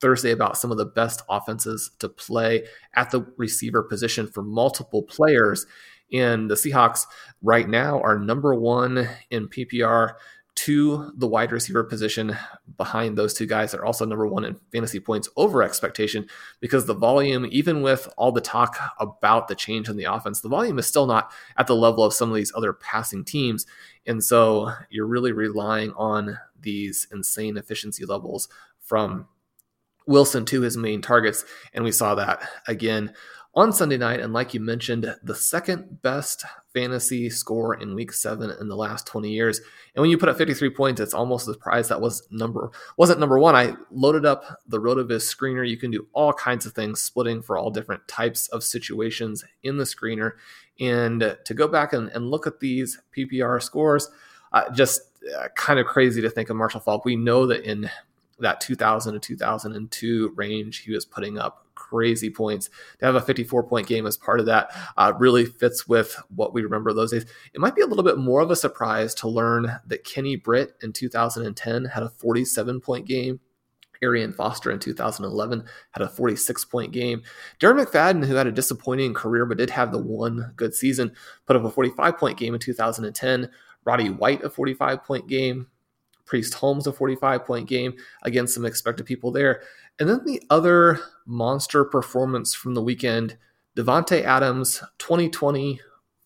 Thursday 0.00 0.32
about 0.32 0.58
some 0.58 0.70
of 0.70 0.78
the 0.78 0.84
best 0.84 1.22
offenses 1.28 1.92
to 2.00 2.08
play 2.08 2.64
at 2.94 3.10
the 3.10 3.22
receiver 3.36 3.82
position 3.82 4.26
for 4.26 4.42
multiple 4.42 5.02
players. 5.02 5.64
And 6.12 6.50
the 6.50 6.54
Seahawks 6.54 7.06
right 7.42 7.68
now 7.68 8.00
are 8.00 8.18
number 8.18 8.54
one 8.54 9.08
in 9.30 9.48
PPR 9.48 10.14
to 10.54 11.10
the 11.16 11.26
wide 11.26 11.50
receiver 11.50 11.82
position 11.82 12.36
behind 12.76 13.16
those 13.16 13.32
two 13.32 13.46
guys. 13.46 13.72
They're 13.72 13.86
also 13.86 14.04
number 14.04 14.26
one 14.26 14.44
in 14.44 14.60
fantasy 14.70 15.00
points 15.00 15.28
over 15.36 15.62
expectation 15.62 16.26
because 16.60 16.84
the 16.84 16.94
volume, 16.94 17.46
even 17.50 17.80
with 17.80 18.06
all 18.18 18.32
the 18.32 18.40
talk 18.42 18.78
about 19.00 19.48
the 19.48 19.54
change 19.54 19.88
in 19.88 19.96
the 19.96 20.04
offense, 20.04 20.40
the 20.40 20.50
volume 20.50 20.78
is 20.78 20.86
still 20.86 21.06
not 21.06 21.32
at 21.56 21.66
the 21.66 21.74
level 21.74 22.04
of 22.04 22.12
some 22.12 22.28
of 22.28 22.36
these 22.36 22.52
other 22.54 22.74
passing 22.74 23.24
teams. 23.24 23.66
And 24.06 24.22
so 24.22 24.72
you're 24.90 25.06
really 25.06 25.32
relying 25.32 25.92
on 25.92 26.38
these 26.60 27.06
insane 27.10 27.56
efficiency 27.56 28.04
levels 28.04 28.48
from 28.78 29.26
Wilson 30.06 30.44
to 30.46 30.60
his 30.60 30.76
main 30.76 31.00
targets. 31.00 31.44
And 31.72 31.82
we 31.82 31.92
saw 31.92 32.14
that 32.16 32.46
again 32.68 33.14
on 33.54 33.72
Sunday 33.72 33.98
night. 33.98 34.20
And 34.20 34.32
like 34.32 34.54
you 34.54 34.60
mentioned, 34.60 35.14
the 35.22 35.34
second 35.34 36.00
best 36.00 36.44
fantasy 36.72 37.28
score 37.28 37.74
in 37.74 37.94
week 37.94 38.12
seven 38.12 38.50
in 38.58 38.68
the 38.68 38.76
last 38.76 39.06
20 39.06 39.30
years. 39.30 39.60
And 39.94 40.00
when 40.00 40.10
you 40.10 40.16
put 40.16 40.30
up 40.30 40.38
53 40.38 40.70
points, 40.70 41.00
it's 41.00 41.12
almost 41.12 41.48
a 41.48 41.52
surprise 41.52 41.88
that 41.88 42.00
was 42.00 42.26
number 42.30 42.70
wasn't 42.96 43.20
number 43.20 43.38
one. 43.38 43.54
I 43.54 43.74
loaded 43.90 44.24
up 44.24 44.60
the 44.66 44.80
RotoViz 44.80 45.34
screener. 45.34 45.68
You 45.68 45.76
can 45.76 45.90
do 45.90 46.06
all 46.14 46.32
kinds 46.32 46.64
of 46.64 46.72
things, 46.72 47.00
splitting 47.00 47.42
for 47.42 47.58
all 47.58 47.70
different 47.70 48.08
types 48.08 48.48
of 48.48 48.64
situations 48.64 49.44
in 49.62 49.76
the 49.76 49.84
screener. 49.84 50.32
And 50.80 51.36
to 51.44 51.54
go 51.54 51.68
back 51.68 51.92
and, 51.92 52.08
and 52.10 52.30
look 52.30 52.46
at 52.46 52.60
these 52.60 53.00
PPR 53.16 53.62
scores, 53.62 54.10
uh, 54.52 54.70
just 54.70 55.02
uh, 55.38 55.48
kind 55.54 55.78
of 55.78 55.86
crazy 55.86 56.22
to 56.22 56.30
think 56.30 56.48
of 56.48 56.56
Marshall 56.56 56.80
Faulk. 56.80 57.04
We 57.04 57.16
know 57.16 57.46
that 57.46 57.64
in 57.64 57.90
that 58.38 58.60
2000 58.60 59.12
to 59.12 59.20
2002 59.20 60.32
range, 60.34 60.78
he 60.78 60.92
was 60.92 61.04
putting 61.04 61.38
up 61.38 61.61
crazy 61.92 62.30
points. 62.30 62.70
To 62.98 63.06
have 63.06 63.14
a 63.14 63.20
54 63.20 63.64
point 63.64 63.86
game 63.86 64.06
as 64.06 64.16
part 64.16 64.40
of 64.40 64.46
that 64.46 64.70
uh, 64.96 65.12
really 65.18 65.44
fits 65.44 65.86
with 65.86 66.16
what 66.34 66.54
we 66.54 66.62
remember 66.62 66.92
those 66.92 67.12
days. 67.12 67.26
It 67.52 67.60
might 67.60 67.74
be 67.74 67.82
a 67.82 67.86
little 67.86 68.04
bit 68.04 68.18
more 68.18 68.40
of 68.40 68.50
a 68.50 68.56
surprise 68.56 69.14
to 69.16 69.28
learn 69.28 69.80
that 69.86 70.04
Kenny 70.04 70.36
Britt 70.36 70.74
in 70.82 70.92
2010 70.92 71.84
had 71.84 72.02
a 72.02 72.08
47 72.08 72.80
point 72.80 73.06
game. 73.06 73.40
Arian 74.02 74.32
Foster 74.32 74.70
in 74.70 74.80
2011 74.80 75.64
had 75.92 76.02
a 76.02 76.08
46 76.08 76.64
point 76.64 76.92
game. 76.92 77.22
Darren 77.60 77.84
McFadden, 77.84 78.24
who 78.24 78.34
had 78.34 78.46
a 78.46 78.52
disappointing 78.52 79.14
career 79.14 79.46
but 79.46 79.58
did 79.58 79.70
have 79.70 79.92
the 79.92 79.98
one 79.98 80.52
good 80.56 80.74
season, 80.74 81.12
put 81.46 81.56
up 81.56 81.64
a 81.64 81.70
45 81.70 82.18
point 82.18 82.38
game 82.38 82.54
in 82.54 82.60
2010. 82.60 83.48
Roddy 83.84 84.10
White, 84.10 84.42
a 84.42 84.50
45 84.50 85.04
point 85.04 85.28
game. 85.28 85.68
Priest 86.24 86.54
Holmes, 86.54 86.86
a 86.86 86.92
45 86.92 87.44
point 87.44 87.68
game. 87.68 87.94
Again, 88.22 88.46
some 88.46 88.64
expected 88.64 89.06
people 89.06 89.30
there. 89.30 89.62
And 89.98 90.08
then 90.08 90.24
the 90.24 90.42
other 90.50 91.00
monster 91.26 91.84
performance 91.84 92.54
from 92.54 92.74
the 92.74 92.82
weekend 92.82 93.36
Davante 93.76 94.22
Adams, 94.22 94.82
2020, 94.98 95.80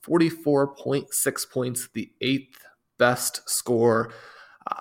44.6 0.05 1.51
points, 1.51 1.89
the 1.95 2.11
eighth 2.21 2.59
best 2.99 3.49
score 3.49 4.13
uh, 4.71 4.81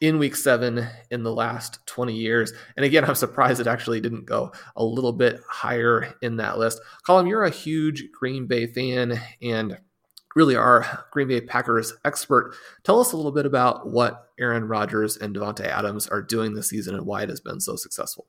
in 0.00 0.18
week 0.18 0.36
seven 0.36 0.86
in 1.10 1.22
the 1.22 1.32
last 1.32 1.78
20 1.86 2.12
years. 2.12 2.52
And 2.76 2.84
again, 2.84 3.04
I'm 3.04 3.14
surprised 3.14 3.60
it 3.60 3.66
actually 3.66 4.00
didn't 4.00 4.26
go 4.26 4.52
a 4.76 4.84
little 4.84 5.12
bit 5.12 5.40
higher 5.48 6.14
in 6.20 6.36
that 6.36 6.58
list. 6.58 6.80
Colm, 7.06 7.28
you're 7.28 7.44
a 7.44 7.50
huge 7.50 8.10
Green 8.12 8.46
Bay 8.46 8.66
fan 8.66 9.18
and 9.40 9.78
really 10.34 10.56
our 10.56 11.04
Green 11.10 11.28
Bay 11.28 11.40
Packers 11.40 11.92
expert. 12.04 12.54
Tell 12.84 13.00
us 13.00 13.12
a 13.12 13.16
little 13.16 13.32
bit 13.32 13.46
about 13.46 13.88
what 13.88 14.28
Aaron 14.38 14.66
Rodgers 14.66 15.16
and 15.16 15.34
Davante 15.34 15.66
Adams 15.66 16.08
are 16.08 16.22
doing 16.22 16.54
this 16.54 16.68
season 16.68 16.94
and 16.94 17.06
why 17.06 17.22
it 17.22 17.28
has 17.28 17.40
been 17.40 17.60
so 17.60 17.76
successful. 17.76 18.26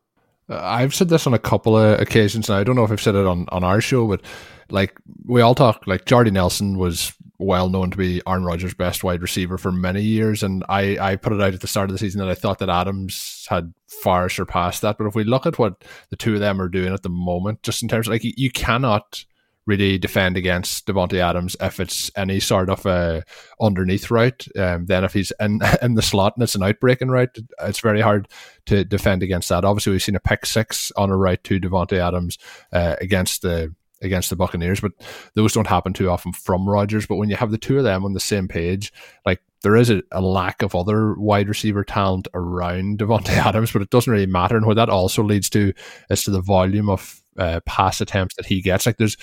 Uh, 0.50 0.60
I've 0.62 0.94
said 0.94 1.10
this 1.10 1.26
on 1.26 1.34
a 1.34 1.40
couple 1.40 1.78
of 1.78 2.00
occasions, 2.00 2.50
and 2.50 2.58
I 2.58 2.64
don't 2.64 2.76
know 2.76 2.84
if 2.84 2.92
I've 2.92 3.02
said 3.02 3.16
it 3.16 3.26
on, 3.26 3.46
on 3.50 3.64
our 3.64 3.80
show, 3.80 4.08
but 4.08 4.22
like 4.70 4.98
we 5.26 5.42
all 5.42 5.56
talk, 5.56 5.88
like 5.88 6.06
Jordy 6.06 6.32
Nelson 6.32 6.78
was 6.78 7.14
well 7.40 7.70
known 7.70 7.92
to 7.92 7.98
be 7.98 8.22
Aaron 8.28 8.44
Rodgers' 8.44 8.74
best 8.74 9.04
wide 9.04 9.22
receiver 9.22 9.58
for 9.58 9.72
many 9.72 10.02
years, 10.02 10.44
and 10.44 10.64
I, 10.68 10.98
I 11.00 11.16
put 11.16 11.34
it 11.34 11.42
out 11.42 11.54
at 11.54 11.62
the 11.62 11.68
start 11.68 11.90
of 11.90 11.94
the 11.94 12.00
season 12.00 12.20
that 12.20 12.30
I 12.30 12.36
thought 12.36 12.60
that 12.60 12.70
Adams 12.70 13.46
had 13.50 13.74
far 13.88 14.28
surpassed 14.28 14.82
that. 14.82 14.98
But 14.98 15.08
if 15.08 15.16
we 15.16 15.24
look 15.24 15.46
at 15.46 15.60
what 15.60 15.84
the 16.10 16.18
two 16.18 16.34
of 16.34 16.40
them 16.42 16.62
are 16.62 16.70
doing 16.70 16.94
at 16.94 17.04
the 17.04 17.10
moment, 17.10 17.64
just 17.64 17.82
in 17.82 17.88
terms 17.88 18.08
of 18.08 18.12
like 18.12 18.24
you, 18.24 18.34
you 18.36 18.52
cannot 18.52 19.24
really 19.66 19.98
defend 19.98 20.38
against 20.38 20.86
Davante 20.86 21.20
Adams 21.20 21.56
if 21.62 21.80
it's 21.80 22.12
any 22.16 22.40
sort 22.40 22.70
of 22.70 22.86
a 22.86 23.24
underneath 23.62 24.12
route. 24.12 24.48
Um, 24.58 24.86
then 24.86 25.04
if 25.04 25.14
he's 25.14 25.32
in 25.40 25.62
in 25.82 25.96
the 25.96 26.02
slot 26.02 26.34
and 26.36 26.44
it's 26.44 26.56
an 26.56 26.64
outbreaking 26.64 27.10
route, 27.10 27.38
it's 27.62 27.80
very 27.80 28.02
hard 28.02 28.28
to 28.68 28.84
defend 28.84 29.24
against 29.24 29.50
that. 29.50 29.66
Obviously, 29.66 29.92
we've 29.92 30.04
seen 30.04 30.16
a 30.16 30.20
pick 30.20 30.46
six 30.46 30.92
on 30.96 31.10
a 31.10 31.18
route 31.18 31.44
to 31.46 31.60
Davante 31.60 31.98
Adams 31.98 32.38
uh, 32.72 32.96
against 33.00 33.42
the 33.42 33.74
against 34.02 34.30
the 34.30 34.36
Buccaneers, 34.36 34.82
but 34.82 34.92
those 35.34 35.54
don't 35.54 35.68
happen 35.68 35.94
too 35.94 36.10
often 36.10 36.34
from 36.34 36.68
Rodgers. 36.68 37.06
But 37.06 37.16
when 37.16 37.30
you 37.30 37.38
have 37.38 37.52
the 37.52 37.58
two 37.58 37.78
of 37.78 37.86
them 37.86 38.04
on 38.04 38.14
the 38.14 38.20
same 38.20 38.48
page, 38.48 38.92
like 39.26 39.42
there 39.62 39.78
is 39.78 39.90
a, 39.90 40.04
a, 40.12 40.22
lack 40.22 40.62
of 40.62 40.76
other 40.76 41.14
wide 41.16 41.48
receiver 41.48 41.86
talent 41.86 42.28
around 42.34 43.00
Davante 43.00 43.30
Adams, 43.30 43.72
but 43.72 43.82
it 43.82 43.90
doesn't 43.90 44.12
really 44.12 44.26
matter. 44.26 44.58
And 44.58 44.66
what 44.66 44.76
that 44.76 44.90
also 44.90 45.24
leads 45.24 45.50
to 45.52 45.74
is 46.10 46.24
to 46.24 46.32
the 46.32 46.42
volume 46.42 46.90
of 46.90 47.23
uh, 47.38 47.60
pass 47.66 48.02
attempts 48.02 48.36
that 48.36 48.46
he 48.46 48.62
gets. 48.62 48.86
Like 48.86 48.98
there's 48.98 49.18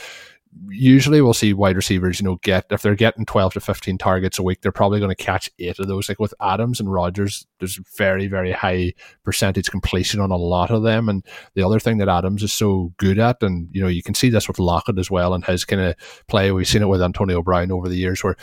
usually 0.68 1.20
we'll 1.20 1.34
see 1.34 1.52
wide 1.52 1.76
receivers, 1.76 2.20
you 2.20 2.24
know, 2.24 2.36
get 2.42 2.66
if 2.70 2.82
they're 2.82 2.94
getting 2.94 3.24
12 3.24 3.54
to 3.54 3.60
15 3.60 3.98
targets 3.98 4.38
a 4.38 4.42
week, 4.42 4.60
they're 4.60 4.72
probably 4.72 4.98
going 4.98 5.14
to 5.14 5.24
catch 5.24 5.50
eight 5.58 5.78
of 5.78 5.86
those. 5.86 6.08
Like 6.08 6.18
with 6.18 6.34
Adams 6.40 6.80
and 6.80 6.92
Rodgers, 6.92 7.46
there's 7.58 7.80
very, 7.96 8.26
very 8.26 8.52
high 8.52 8.92
percentage 9.24 9.70
completion 9.70 10.20
on 10.20 10.30
a 10.30 10.36
lot 10.36 10.70
of 10.70 10.82
them. 10.82 11.08
And 11.08 11.24
the 11.54 11.62
other 11.62 11.78
thing 11.78 11.98
that 11.98 12.08
Adams 12.08 12.42
is 12.42 12.52
so 12.52 12.92
good 12.96 13.18
at, 13.18 13.42
and 13.42 13.68
you 13.72 13.80
know, 13.80 13.88
you 13.88 14.02
can 14.02 14.14
see 14.14 14.28
this 14.28 14.48
with 14.48 14.58
Lockett 14.58 14.98
as 14.98 15.10
well 15.10 15.34
and 15.34 15.44
his 15.44 15.64
kind 15.64 15.82
of 15.82 15.94
play. 16.26 16.50
We've 16.50 16.66
seen 16.66 16.82
it 16.82 16.88
with 16.88 17.02
Antonio 17.02 17.42
Brown 17.42 17.70
over 17.70 17.88
the 17.88 17.96
years 17.96 18.24
where 18.24 18.36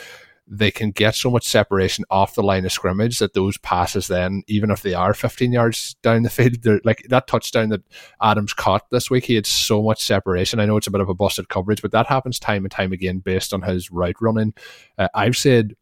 they 0.50 0.70
can 0.70 0.90
get 0.90 1.14
so 1.14 1.30
much 1.30 1.46
separation 1.46 2.04
off 2.10 2.34
the 2.34 2.42
line 2.42 2.64
of 2.64 2.72
scrimmage 2.72 3.18
that 3.18 3.34
those 3.34 3.58
passes 3.58 4.08
then, 4.08 4.42
even 4.46 4.70
if 4.70 4.82
they 4.82 4.94
are 4.94 5.12
15 5.12 5.52
yards 5.52 5.94
down 6.02 6.22
the 6.22 6.30
field, 6.30 6.62
they're 6.62 6.80
like 6.84 7.04
that 7.08 7.26
touchdown 7.26 7.68
that 7.68 7.82
Adams 8.22 8.54
caught 8.54 8.88
this 8.90 9.10
week, 9.10 9.24
he 9.24 9.34
had 9.34 9.46
so 9.46 9.82
much 9.82 10.02
separation. 10.02 10.58
I 10.58 10.66
know 10.66 10.76
it's 10.76 10.86
a 10.86 10.92
bit 10.92 11.00
of 11.00 11.08
a 11.08 11.14
busted 11.14 11.48
coverage, 11.48 11.82
but 11.82 11.92
that 11.92 12.06
happens 12.06 12.38
time 12.38 12.64
and 12.64 12.72
time 12.72 12.92
again 12.92 13.18
based 13.18 13.52
on 13.52 13.62
his 13.62 13.90
route 13.90 14.20
running. 14.20 14.54
Uh, 14.96 15.08
I've 15.14 15.36
said 15.36 15.74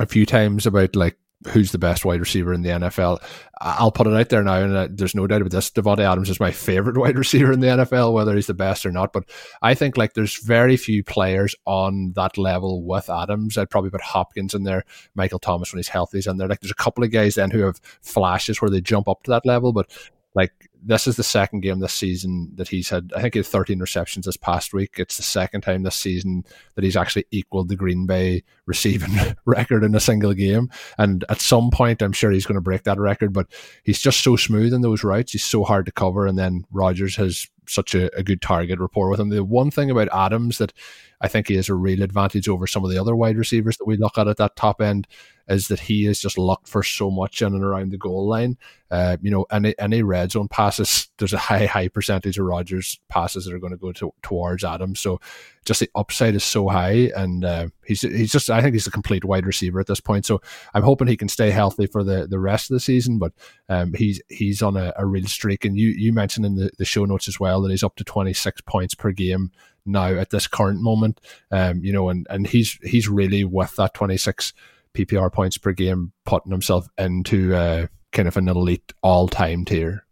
a 0.00 0.06
few 0.06 0.26
times 0.26 0.66
about 0.66 0.96
like 0.96 1.16
who's 1.48 1.72
the 1.72 1.78
best 1.78 2.04
wide 2.04 2.20
receiver 2.20 2.52
in 2.52 2.62
the 2.62 2.70
NFL. 2.70 3.22
I'll 3.60 3.92
put 3.92 4.06
it 4.06 4.12
out 4.12 4.28
there 4.28 4.42
now, 4.42 4.56
and 4.56 4.98
there's 4.98 5.14
no 5.14 5.26
doubt 5.26 5.40
about 5.40 5.50
this. 5.50 5.70
Davante 5.70 6.00
Adams 6.00 6.28
is 6.28 6.40
my 6.40 6.50
favorite 6.50 6.96
wide 6.98 7.16
receiver 7.16 7.52
in 7.52 7.60
the 7.60 7.68
NFL, 7.68 8.12
whether 8.12 8.34
he's 8.34 8.46
the 8.46 8.54
best 8.54 8.84
or 8.84 8.92
not. 8.92 9.12
But 9.12 9.24
I 9.62 9.74
think 9.74 9.96
like 9.96 10.14
there's 10.14 10.42
very 10.42 10.76
few 10.76 11.02
players 11.02 11.54
on 11.64 12.12
that 12.16 12.36
level 12.36 12.84
with 12.84 13.08
Adams. 13.08 13.56
I'd 13.56 13.70
probably 13.70 13.90
put 13.90 14.02
Hopkins 14.02 14.54
in 14.54 14.64
there, 14.64 14.84
Michael 15.14 15.38
Thomas 15.38 15.72
when 15.72 15.78
he's 15.78 15.88
healthy 15.88 16.18
is 16.18 16.26
in 16.26 16.36
there. 16.36 16.48
Like 16.48 16.60
there's 16.60 16.70
a 16.70 16.74
couple 16.74 17.04
of 17.04 17.10
guys 17.10 17.36
then 17.36 17.50
who 17.50 17.60
have 17.60 17.80
flashes 18.02 18.60
where 18.60 18.70
they 18.70 18.80
jump 18.80 19.08
up 19.08 19.22
to 19.22 19.30
that 19.30 19.46
level, 19.46 19.72
but 19.72 19.90
like 20.36 20.70
this 20.84 21.06
is 21.06 21.16
the 21.16 21.22
second 21.24 21.60
game 21.60 21.80
this 21.80 21.94
season 21.94 22.52
that 22.54 22.68
he's 22.68 22.90
had. 22.90 23.10
I 23.16 23.22
think 23.22 23.34
he 23.34 23.38
had 23.38 23.46
13 23.46 23.80
receptions 23.80 24.26
this 24.26 24.36
past 24.36 24.74
week. 24.74 24.96
It's 24.98 25.16
the 25.16 25.22
second 25.22 25.62
time 25.62 25.82
this 25.82 25.96
season 25.96 26.44
that 26.74 26.84
he's 26.84 26.96
actually 26.96 27.24
equaled 27.30 27.68
the 27.68 27.74
Green 27.74 28.06
Bay 28.06 28.44
receiving 28.66 29.10
record 29.46 29.82
in 29.82 29.94
a 29.94 30.00
single 30.00 30.34
game. 30.34 30.70
And 30.98 31.24
at 31.30 31.40
some 31.40 31.70
point, 31.70 32.02
I'm 32.02 32.12
sure 32.12 32.30
he's 32.30 32.46
going 32.46 32.56
to 32.56 32.60
break 32.60 32.84
that 32.84 33.00
record. 33.00 33.32
But 33.32 33.48
he's 33.82 34.00
just 34.00 34.22
so 34.22 34.36
smooth 34.36 34.74
in 34.74 34.82
those 34.82 35.02
routes. 35.02 35.32
He's 35.32 35.44
so 35.44 35.64
hard 35.64 35.86
to 35.86 35.92
cover. 35.92 36.26
And 36.26 36.38
then 36.38 36.64
Rodgers 36.70 37.16
has 37.16 37.48
such 37.66 37.94
a, 37.94 38.14
a 38.16 38.22
good 38.22 38.42
target 38.42 38.78
rapport 38.78 39.08
with 39.08 39.18
him. 39.18 39.30
The 39.30 39.42
one 39.42 39.70
thing 39.70 39.90
about 39.90 40.08
Adams 40.12 40.58
that 40.58 40.72
I 41.20 41.28
think 41.28 41.48
he 41.48 41.56
has 41.56 41.68
a 41.68 41.74
real 41.74 42.02
advantage 42.02 42.48
over 42.48 42.66
some 42.66 42.84
of 42.84 42.90
the 42.90 42.98
other 42.98 43.16
wide 43.16 43.38
receivers 43.38 43.78
that 43.78 43.86
we 43.86 43.96
look 43.96 44.18
at 44.18 44.28
at 44.28 44.36
that 44.36 44.54
top 44.54 44.80
end 44.82 45.08
is 45.48 45.68
that 45.68 45.80
he 45.80 46.06
is 46.06 46.20
just 46.20 46.38
locked 46.38 46.68
for 46.68 46.82
so 46.82 47.10
much 47.10 47.42
in 47.42 47.54
and 47.54 47.64
around 47.64 47.92
the 47.92 47.98
goal 47.98 48.28
line. 48.28 48.56
Uh, 48.90 49.16
you 49.20 49.30
know, 49.30 49.46
any 49.50 49.74
any 49.78 50.02
red 50.02 50.30
zone 50.32 50.48
passes, 50.48 51.08
there's 51.18 51.32
a 51.32 51.38
high 51.38 51.66
high 51.66 51.88
percentage 51.88 52.38
of 52.38 52.46
Rodgers 52.46 53.00
passes 53.08 53.44
that 53.44 53.54
are 53.54 53.58
going 53.58 53.72
to 53.72 53.76
go 53.76 53.92
to, 53.92 54.12
towards 54.22 54.64
Adams. 54.64 55.00
So 55.00 55.20
just 55.64 55.80
the 55.80 55.90
upside 55.94 56.34
is 56.34 56.44
so 56.44 56.68
high, 56.68 57.10
and 57.16 57.44
uh, 57.44 57.68
he's 57.84 58.02
he's 58.02 58.32
just 58.32 58.50
I 58.50 58.60
think 58.60 58.74
he's 58.74 58.86
a 58.86 58.92
complete 58.92 59.24
wide 59.24 59.46
receiver 59.46 59.80
at 59.80 59.86
this 59.86 60.00
point. 60.00 60.26
So 60.26 60.40
I'm 60.74 60.82
hoping 60.82 61.08
he 61.08 61.16
can 61.16 61.28
stay 61.28 61.50
healthy 61.50 61.86
for 61.86 62.04
the, 62.04 62.26
the 62.26 62.38
rest 62.38 62.70
of 62.70 62.74
the 62.74 62.80
season. 62.80 63.18
But 63.18 63.32
um, 63.68 63.92
he's 63.94 64.20
he's 64.28 64.62
on 64.62 64.76
a, 64.76 64.92
a 64.96 65.06
real 65.06 65.26
streak, 65.26 65.64
and 65.64 65.76
you 65.76 65.88
you 65.88 66.12
mentioned 66.12 66.46
in 66.46 66.56
the, 66.56 66.70
the 66.78 66.84
show 66.84 67.04
notes 67.04 67.28
as 67.28 67.40
well 67.40 67.60
that 67.62 67.70
he's 67.70 67.84
up 67.84 67.96
to 67.96 68.04
26 68.04 68.60
points 68.62 68.94
per 68.94 69.10
game 69.10 69.50
now 69.84 70.06
at 70.06 70.30
this 70.30 70.46
current 70.46 70.80
moment. 70.80 71.20
Um, 71.50 71.82
you 71.82 71.92
know, 71.92 72.08
and 72.08 72.26
and 72.30 72.46
he's 72.46 72.78
he's 72.82 73.08
really 73.08 73.44
with 73.44 73.74
that 73.76 73.94
26 73.94 74.52
PPR 74.96 75.32
points 75.32 75.58
per 75.58 75.72
game, 75.72 76.12
putting 76.24 76.52
himself 76.52 76.88
into 76.98 77.54
uh, 77.54 77.86
kind 78.12 78.28
of 78.28 78.36
an 78.36 78.48
elite 78.48 78.92
all 79.02 79.28
time 79.28 79.64
tier. 79.64 80.04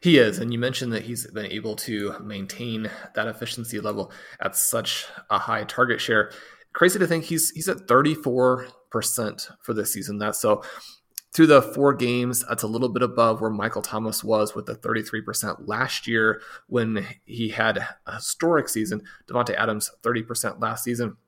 He 0.00 0.18
is, 0.18 0.38
and 0.38 0.52
you 0.52 0.58
mentioned 0.58 0.92
that 0.92 1.04
he's 1.04 1.26
been 1.28 1.46
able 1.46 1.76
to 1.76 2.14
maintain 2.20 2.90
that 3.14 3.28
efficiency 3.28 3.80
level 3.80 4.12
at 4.40 4.56
such 4.56 5.06
a 5.30 5.38
high 5.38 5.64
target 5.64 6.00
share. 6.00 6.32
Crazy 6.72 6.98
to 6.98 7.06
think 7.06 7.24
he's 7.24 7.50
he's 7.50 7.68
at 7.68 7.86
34% 7.86 8.70
for 9.62 9.74
this 9.74 9.92
season. 9.92 10.18
That's 10.18 10.40
so 10.40 10.62
through 11.32 11.48
the 11.48 11.60
four 11.60 11.92
games, 11.92 12.42
that's 12.48 12.62
a 12.62 12.66
little 12.66 12.88
bit 12.88 13.02
above 13.02 13.42
where 13.42 13.50
Michael 13.50 13.82
Thomas 13.82 14.24
was 14.24 14.54
with 14.54 14.64
the 14.64 14.74
33% 14.74 15.68
last 15.68 16.06
year 16.06 16.40
when 16.66 17.06
he 17.26 17.50
had 17.50 17.76
a 18.06 18.14
historic 18.14 18.70
season. 18.70 19.02
Davante 19.28 19.54
Adams, 19.54 19.90
30% 20.02 20.62
last 20.62 20.82
season. 20.82 21.18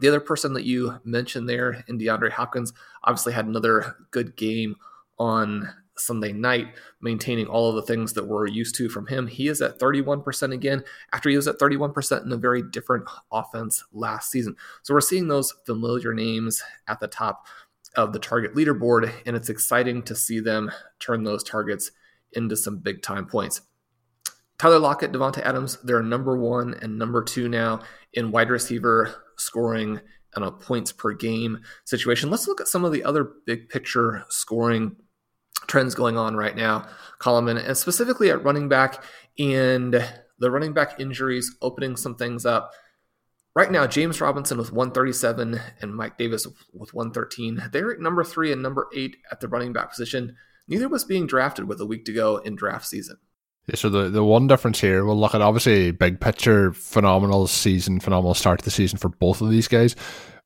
The 0.00 0.08
other 0.08 0.20
person 0.20 0.54
that 0.54 0.64
you 0.64 0.98
mentioned 1.04 1.48
there 1.48 1.84
in 1.88 1.98
DeAndre 1.98 2.30
Hopkins 2.30 2.72
obviously 3.04 3.32
had 3.32 3.46
another 3.46 3.96
good 4.10 4.36
game 4.36 4.76
on 5.18 5.72
Sunday 5.96 6.32
night, 6.32 6.74
maintaining 7.00 7.46
all 7.46 7.68
of 7.68 7.76
the 7.76 7.82
things 7.82 8.12
that 8.14 8.26
we're 8.26 8.46
used 8.46 8.74
to 8.76 8.88
from 8.88 9.06
him. 9.06 9.26
He 9.26 9.48
is 9.48 9.60
at 9.60 9.78
31% 9.78 10.52
again 10.52 10.82
after 11.12 11.28
he 11.28 11.36
was 11.36 11.46
at 11.46 11.58
31% 11.58 12.24
in 12.24 12.32
a 12.32 12.36
very 12.36 12.62
different 12.62 13.04
offense 13.30 13.84
last 13.92 14.30
season. 14.30 14.56
So 14.82 14.94
we're 14.94 15.00
seeing 15.00 15.28
those 15.28 15.52
familiar 15.66 16.14
names 16.14 16.62
at 16.88 17.00
the 17.00 17.08
top 17.08 17.46
of 17.94 18.12
the 18.12 18.18
target 18.18 18.54
leaderboard, 18.54 19.12
and 19.26 19.36
it's 19.36 19.50
exciting 19.50 20.02
to 20.04 20.14
see 20.14 20.40
them 20.40 20.72
turn 20.98 21.24
those 21.24 21.44
targets 21.44 21.90
into 22.32 22.56
some 22.56 22.78
big 22.78 23.02
time 23.02 23.26
points. 23.26 23.60
Tyler 24.58 24.78
Lockett, 24.78 25.12
Davante 25.12 25.42
Adams, 25.42 25.78
they're 25.82 26.02
number 26.02 26.36
one 26.36 26.74
and 26.80 26.98
number 26.98 27.22
two 27.22 27.48
now 27.48 27.80
in 28.14 28.30
wide 28.30 28.48
receiver 28.48 29.24
scoring 29.42 30.00
and 30.34 30.44
a 30.44 30.50
points 30.50 30.92
per 30.92 31.12
game 31.12 31.60
situation. 31.84 32.30
Let's 32.30 32.48
look 32.48 32.60
at 32.60 32.68
some 32.68 32.84
of 32.84 32.92
the 32.92 33.04
other 33.04 33.30
big 33.46 33.68
picture 33.68 34.24
scoring 34.28 34.96
trends 35.66 35.94
going 35.94 36.16
on 36.16 36.36
right 36.36 36.56
now, 36.56 36.88
Colm, 37.20 37.50
and 37.50 37.76
specifically 37.76 38.30
at 38.30 38.44
running 38.44 38.68
back 38.68 39.04
and 39.38 39.92
the 40.38 40.50
running 40.50 40.72
back 40.72 40.98
injuries 40.98 41.54
opening 41.62 41.96
some 41.96 42.16
things 42.16 42.44
up. 42.44 42.72
Right 43.54 43.70
now, 43.70 43.86
James 43.86 44.20
Robinson 44.20 44.56
with 44.56 44.72
137 44.72 45.60
and 45.80 45.94
Mike 45.94 46.16
Davis 46.16 46.46
with 46.72 46.94
113. 46.94 47.68
They're 47.70 47.92
at 47.92 48.00
number 48.00 48.24
three 48.24 48.50
and 48.50 48.62
number 48.62 48.88
eight 48.94 49.18
at 49.30 49.40
the 49.40 49.48
running 49.48 49.74
back 49.74 49.90
position. 49.90 50.36
Neither 50.66 50.88
was 50.88 51.04
being 51.04 51.26
drafted 51.26 51.68
with 51.68 51.80
a 51.80 51.86
week 51.86 52.06
to 52.06 52.14
go 52.14 52.38
in 52.38 52.56
draft 52.56 52.86
season. 52.86 53.18
Yeah, 53.68 53.76
so 53.76 53.88
the, 53.88 54.08
the 54.08 54.24
one 54.24 54.48
difference 54.48 54.80
here, 54.80 55.04
we'll 55.04 55.18
look 55.18 55.34
at 55.34 55.40
obviously 55.40 55.92
big 55.92 56.20
picture, 56.20 56.72
phenomenal 56.72 57.46
season, 57.46 58.00
phenomenal 58.00 58.34
start 58.34 58.58
to 58.58 58.64
the 58.64 58.72
season 58.72 58.98
for 58.98 59.08
both 59.08 59.40
of 59.40 59.50
these 59.50 59.68
guys. 59.68 59.94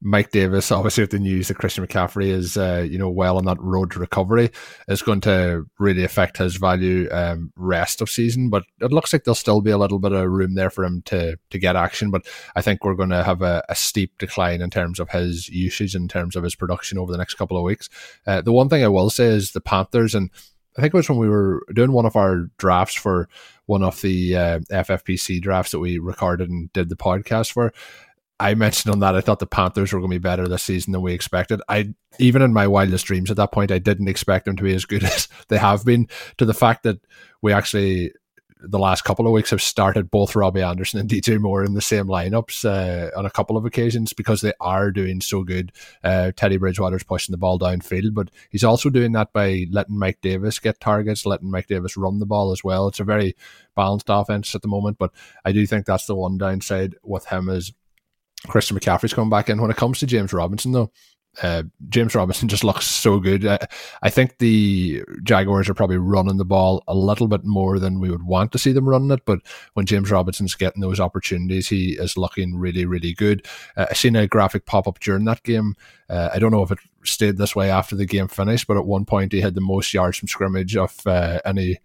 Mike 0.02 0.30
Davis, 0.30 0.70
obviously 0.70 1.02
with 1.02 1.10
the 1.10 1.18
news 1.18 1.48
that 1.48 1.56
Christian 1.56 1.86
McCaffrey 1.86 2.26
is, 2.26 2.58
uh, 2.58 2.86
you 2.88 2.98
know, 2.98 3.08
well 3.08 3.38
on 3.38 3.46
that 3.46 3.60
road 3.60 3.90
to 3.92 3.98
recovery, 3.98 4.50
is 4.88 5.00
going 5.00 5.22
to 5.22 5.64
really 5.78 6.04
affect 6.04 6.36
his 6.36 6.56
value 6.56 7.08
um, 7.10 7.50
rest 7.56 8.02
of 8.02 8.10
season. 8.10 8.50
But 8.50 8.64
it 8.80 8.92
looks 8.92 9.12
like 9.12 9.24
there'll 9.24 9.34
still 9.34 9.62
be 9.62 9.70
a 9.70 9.78
little 9.78 9.98
bit 9.98 10.12
of 10.12 10.30
room 10.30 10.54
there 10.54 10.68
for 10.68 10.84
him 10.84 11.00
to 11.06 11.38
to 11.48 11.58
get 11.58 11.76
action. 11.76 12.10
But 12.10 12.26
I 12.54 12.60
think 12.60 12.84
we're 12.84 12.94
going 12.94 13.08
to 13.08 13.24
have 13.24 13.40
a, 13.40 13.64
a 13.70 13.74
steep 13.74 14.18
decline 14.18 14.60
in 14.60 14.68
terms 14.68 15.00
of 15.00 15.08
his 15.08 15.48
usage, 15.48 15.94
in 15.94 16.08
terms 16.08 16.36
of 16.36 16.44
his 16.44 16.54
production 16.54 16.98
over 16.98 17.10
the 17.10 17.18
next 17.18 17.34
couple 17.34 17.56
of 17.56 17.64
weeks. 17.64 17.88
Uh, 18.26 18.42
the 18.42 18.52
one 18.52 18.68
thing 18.68 18.84
I 18.84 18.88
will 18.88 19.08
say 19.08 19.24
is 19.24 19.52
the 19.52 19.62
Panthers 19.62 20.14
and 20.14 20.30
I 20.76 20.80
think 20.80 20.94
it 20.94 20.96
was 20.96 21.08
when 21.08 21.18
we 21.18 21.28
were 21.28 21.62
doing 21.74 21.92
one 21.92 22.06
of 22.06 22.16
our 22.16 22.50
drafts 22.58 22.94
for 22.94 23.28
one 23.66 23.82
of 23.82 24.00
the 24.02 24.36
uh, 24.36 24.58
FFPC 24.70 25.40
drafts 25.40 25.72
that 25.72 25.78
we 25.78 25.98
recorded 25.98 26.50
and 26.50 26.72
did 26.72 26.88
the 26.88 26.96
podcast 26.96 27.52
for. 27.52 27.72
I 28.38 28.54
mentioned 28.54 28.92
on 28.92 29.00
that 29.00 29.14
I 29.14 29.22
thought 29.22 29.38
the 29.38 29.46
Panthers 29.46 29.92
were 29.92 30.00
going 30.00 30.10
to 30.10 30.18
be 30.18 30.22
better 30.22 30.46
this 30.46 30.62
season 30.62 30.92
than 30.92 31.00
we 31.00 31.14
expected. 31.14 31.62
I 31.68 31.94
even 32.18 32.42
in 32.42 32.52
my 32.52 32.66
wildest 32.66 33.06
dreams 33.06 33.30
at 33.30 33.38
that 33.38 33.52
point, 33.52 33.70
I 33.70 33.78
didn't 33.78 34.08
expect 34.08 34.44
them 34.44 34.56
to 34.56 34.62
be 34.62 34.74
as 34.74 34.84
good 34.84 35.04
as 35.04 35.28
they 35.48 35.58
have 35.58 35.84
been. 35.84 36.08
To 36.38 36.44
the 36.44 36.54
fact 36.54 36.82
that 36.82 37.00
we 37.40 37.52
actually 37.52 38.12
the 38.68 38.78
last 38.78 39.04
couple 39.04 39.26
of 39.26 39.32
weeks 39.32 39.50
have 39.50 39.62
started 39.62 40.10
both 40.10 40.36
Robbie 40.36 40.62
Anderson 40.62 41.00
and 41.00 41.08
DJ 41.10 41.40
Moore 41.40 41.64
in 41.64 41.74
the 41.74 41.80
same 41.80 42.06
lineups 42.06 42.64
uh, 42.64 43.16
on 43.18 43.26
a 43.26 43.30
couple 43.30 43.56
of 43.56 43.64
occasions 43.64 44.12
because 44.12 44.40
they 44.40 44.52
are 44.60 44.90
doing 44.90 45.20
so 45.20 45.42
good. 45.42 45.72
Uh, 46.04 46.32
Teddy 46.34 46.56
Bridgewater's 46.56 47.02
pushing 47.02 47.32
the 47.32 47.38
ball 47.38 47.58
downfield, 47.58 48.14
but 48.14 48.30
he's 48.50 48.64
also 48.64 48.90
doing 48.90 49.12
that 49.12 49.32
by 49.32 49.66
letting 49.70 49.98
Mike 49.98 50.20
Davis 50.20 50.58
get 50.58 50.80
targets, 50.80 51.26
letting 51.26 51.50
Mike 51.50 51.66
Davis 51.66 51.96
run 51.96 52.18
the 52.18 52.26
ball 52.26 52.52
as 52.52 52.62
well. 52.62 52.88
It's 52.88 53.00
a 53.00 53.04
very 53.04 53.36
balanced 53.74 54.06
offense 54.08 54.54
at 54.54 54.62
the 54.62 54.68
moment, 54.68 54.98
but 54.98 55.12
I 55.44 55.52
do 55.52 55.66
think 55.66 55.86
that's 55.86 56.06
the 56.06 56.16
one 56.16 56.38
downside 56.38 56.94
with 57.02 57.26
him 57.26 57.48
is 57.48 57.72
Christian 58.46 58.78
McCaffrey's 58.78 59.14
coming 59.14 59.30
back 59.30 59.48
in. 59.48 59.60
When 59.60 59.70
it 59.70 59.76
comes 59.76 59.98
to 60.00 60.06
James 60.06 60.32
Robinson, 60.32 60.72
though, 60.72 60.92
uh, 61.42 61.64
James 61.88 62.14
Robinson 62.14 62.48
just 62.56 62.64
looks 62.64 62.86
so 62.86 63.18
good. 63.18 63.46
I, 63.46 63.58
I, 64.02 64.10
think 64.10 64.38
the 64.38 65.02
Jaguars 65.22 65.68
are 65.68 65.74
probably 65.74 65.98
running 65.98 66.36
the 66.36 66.44
ball 66.44 66.82
a 66.88 66.94
little 66.94 67.28
bit 67.28 67.44
more 67.44 67.78
than 67.78 68.00
we 68.00 68.10
would 68.10 68.22
want 68.22 68.52
to 68.52 68.58
see 68.58 68.72
them 68.72 68.88
running 68.88 69.10
it. 69.10 69.24
But 69.24 69.40
when 69.74 69.86
James 69.86 70.10
Robinson's 70.10 70.54
getting 70.54 70.80
those 70.80 71.00
opportunities, 71.00 71.68
he 71.68 71.92
is 71.92 72.16
looking 72.16 72.56
really, 72.56 72.84
really 72.84 73.12
good. 73.12 73.46
Uh, 73.76 73.86
I 73.90 73.94
seen 73.94 74.16
a 74.16 74.26
graphic 74.26 74.66
pop 74.66 74.88
up 74.88 75.00
during 75.00 75.24
that 75.26 75.42
game. 75.42 75.74
Uh, 76.08 76.30
I 76.32 76.38
don't 76.38 76.52
know 76.52 76.62
if 76.62 76.70
it 76.70 76.78
stayed 77.04 77.36
this 77.36 77.56
way 77.56 77.70
after 77.70 77.96
the 77.96 78.06
game 78.06 78.28
finished, 78.28 78.66
but 78.66 78.76
at 78.76 78.86
one 78.86 79.04
point 79.04 79.32
he 79.32 79.40
had 79.40 79.54
the 79.54 79.60
most 79.60 79.92
yards 79.92 80.18
from 80.18 80.28
scrimmage 80.28 80.76
of 80.76 80.94
uh, 81.06 81.40
any. 81.44 81.78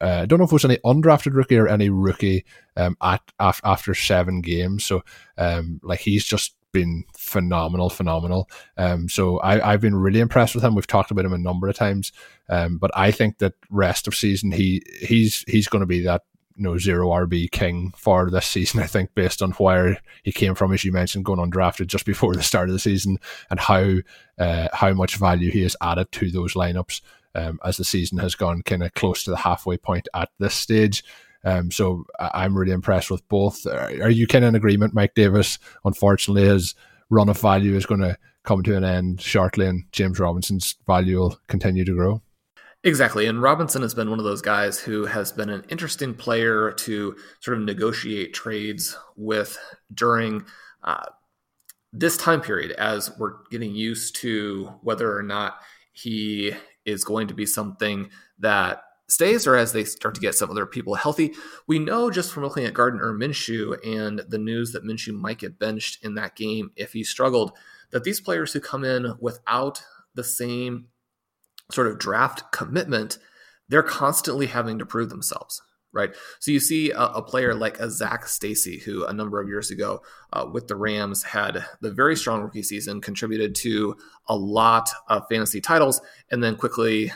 Uh, 0.00 0.22
I 0.22 0.26
don't 0.26 0.40
know 0.40 0.44
if 0.44 0.50
it 0.50 0.54
was 0.54 0.64
any 0.64 0.78
undrafted 0.78 1.32
rookie 1.34 1.56
or 1.56 1.68
any 1.68 1.88
rookie 1.88 2.44
um, 2.76 2.96
at 3.00 3.20
af- 3.38 3.60
after 3.62 3.94
seven 3.94 4.40
games. 4.40 4.84
So, 4.84 5.04
um, 5.38 5.80
like 5.84 6.00
he's 6.00 6.24
just 6.24 6.56
been 6.72 7.04
phenomenal, 7.16 7.90
phenomenal. 7.90 8.48
Um, 8.76 9.08
so 9.08 9.38
I, 9.38 9.72
I've 9.72 9.80
been 9.80 9.94
really 9.94 10.20
impressed 10.20 10.54
with 10.54 10.64
him. 10.64 10.74
We've 10.74 10.86
talked 10.86 11.10
about 11.10 11.24
him 11.24 11.32
a 11.32 11.38
number 11.38 11.68
of 11.68 11.76
times, 11.76 12.12
um, 12.48 12.78
but 12.78 12.90
I 12.94 13.10
think 13.10 13.38
that 13.38 13.54
rest 13.70 14.08
of 14.08 14.14
season 14.14 14.52
he 14.52 14.82
he's 15.00 15.44
he's 15.46 15.68
going 15.68 15.80
to 15.80 15.86
be 15.86 16.00
that 16.00 16.22
you 16.56 16.64
know 16.64 16.78
zero 16.78 17.08
RB 17.08 17.50
king 17.50 17.92
for 17.96 18.30
this 18.30 18.46
season. 18.46 18.80
I 18.80 18.86
think 18.86 19.14
based 19.14 19.42
on 19.42 19.52
where 19.52 20.00
he 20.22 20.32
came 20.32 20.54
from, 20.54 20.72
as 20.72 20.84
you 20.84 20.92
mentioned, 20.92 21.24
going 21.24 21.38
undrafted 21.38 21.86
just 21.86 22.06
before 22.06 22.34
the 22.34 22.42
start 22.42 22.68
of 22.68 22.72
the 22.72 22.78
season, 22.78 23.18
and 23.50 23.60
how 23.60 23.94
uh, 24.38 24.68
how 24.72 24.92
much 24.92 25.16
value 25.16 25.50
he 25.50 25.62
has 25.62 25.76
added 25.80 26.10
to 26.12 26.30
those 26.30 26.54
lineups 26.54 27.00
um, 27.34 27.58
as 27.64 27.76
the 27.76 27.84
season 27.84 28.18
has 28.18 28.34
gone 28.34 28.62
kind 28.62 28.82
of 28.82 28.94
close 28.94 29.24
to 29.24 29.30
the 29.30 29.36
halfway 29.36 29.76
point 29.76 30.08
at 30.14 30.30
this 30.38 30.54
stage. 30.54 31.04
Um, 31.44 31.70
so 31.70 32.04
I'm 32.18 32.56
really 32.56 32.72
impressed 32.72 33.10
with 33.10 33.26
both. 33.28 33.66
Are 33.66 34.10
you 34.10 34.26
kind 34.26 34.44
of 34.44 34.50
in 34.50 34.54
agreement, 34.54 34.94
Mike 34.94 35.14
Davis? 35.14 35.58
Unfortunately, 35.84 36.44
his 36.44 36.74
run 37.10 37.28
of 37.28 37.38
value 37.38 37.76
is 37.76 37.86
going 37.86 38.00
to 38.00 38.16
come 38.44 38.62
to 38.62 38.76
an 38.76 38.84
end 38.84 39.20
shortly, 39.20 39.66
and 39.66 39.84
James 39.92 40.18
Robinson's 40.18 40.76
value 40.86 41.18
will 41.18 41.38
continue 41.48 41.84
to 41.84 41.94
grow. 41.94 42.22
Exactly. 42.84 43.26
And 43.26 43.40
Robinson 43.40 43.82
has 43.82 43.94
been 43.94 44.10
one 44.10 44.18
of 44.18 44.24
those 44.24 44.42
guys 44.42 44.80
who 44.80 45.06
has 45.06 45.30
been 45.30 45.50
an 45.50 45.64
interesting 45.68 46.14
player 46.14 46.72
to 46.72 47.16
sort 47.40 47.56
of 47.56 47.62
negotiate 47.62 48.34
trades 48.34 48.96
with 49.16 49.56
during 49.94 50.44
uh, 50.82 51.04
this 51.92 52.16
time 52.16 52.40
period 52.40 52.72
as 52.72 53.16
we're 53.18 53.34
getting 53.50 53.74
used 53.74 54.16
to 54.16 54.72
whether 54.82 55.16
or 55.16 55.22
not 55.22 55.58
he 55.92 56.52
is 56.84 57.04
going 57.04 57.28
to 57.28 57.34
be 57.34 57.46
something 57.46 58.10
that 58.40 58.82
stays 59.12 59.46
or 59.46 59.56
as 59.56 59.72
they 59.72 59.84
start 59.84 60.14
to 60.14 60.20
get 60.20 60.34
some 60.34 60.50
other 60.50 60.66
people 60.66 60.94
healthy. 60.94 61.34
We 61.66 61.78
know 61.78 62.10
just 62.10 62.32
from 62.32 62.42
looking 62.42 62.64
at 62.64 62.74
Gardner 62.74 63.12
Minshew 63.12 63.76
and 63.86 64.20
the 64.28 64.38
news 64.38 64.72
that 64.72 64.84
Minshew 64.84 65.14
might 65.14 65.38
get 65.38 65.58
benched 65.58 66.02
in 66.02 66.14
that 66.14 66.34
game 66.34 66.70
if 66.76 66.94
he 66.94 67.04
struggled, 67.04 67.52
that 67.90 68.04
these 68.04 68.20
players 68.20 68.52
who 68.52 68.60
come 68.60 68.84
in 68.84 69.14
without 69.20 69.82
the 70.14 70.24
same 70.24 70.86
sort 71.70 71.86
of 71.86 71.98
draft 71.98 72.52
commitment, 72.52 73.18
they're 73.68 73.82
constantly 73.82 74.46
having 74.46 74.78
to 74.78 74.86
prove 74.86 75.10
themselves. 75.10 75.62
Right. 75.94 76.14
So 76.40 76.50
you 76.50 76.58
see 76.58 76.90
a, 76.90 77.02
a 77.02 77.22
player 77.22 77.54
like 77.54 77.78
a 77.78 77.90
Zac 77.90 78.26
Stacy, 78.26 78.78
who 78.78 79.04
a 79.04 79.12
number 79.12 79.42
of 79.42 79.48
years 79.48 79.70
ago 79.70 80.00
uh, 80.32 80.48
with 80.50 80.66
the 80.66 80.74
Rams 80.74 81.22
had 81.22 81.66
the 81.82 81.92
very 81.92 82.16
strong 82.16 82.40
rookie 82.40 82.62
season, 82.62 83.02
contributed 83.02 83.54
to 83.56 83.94
a 84.26 84.34
lot 84.34 84.88
of 85.08 85.28
fantasy 85.28 85.60
titles, 85.60 86.00
and 86.30 86.42
then 86.42 86.56
quickly 86.56 87.12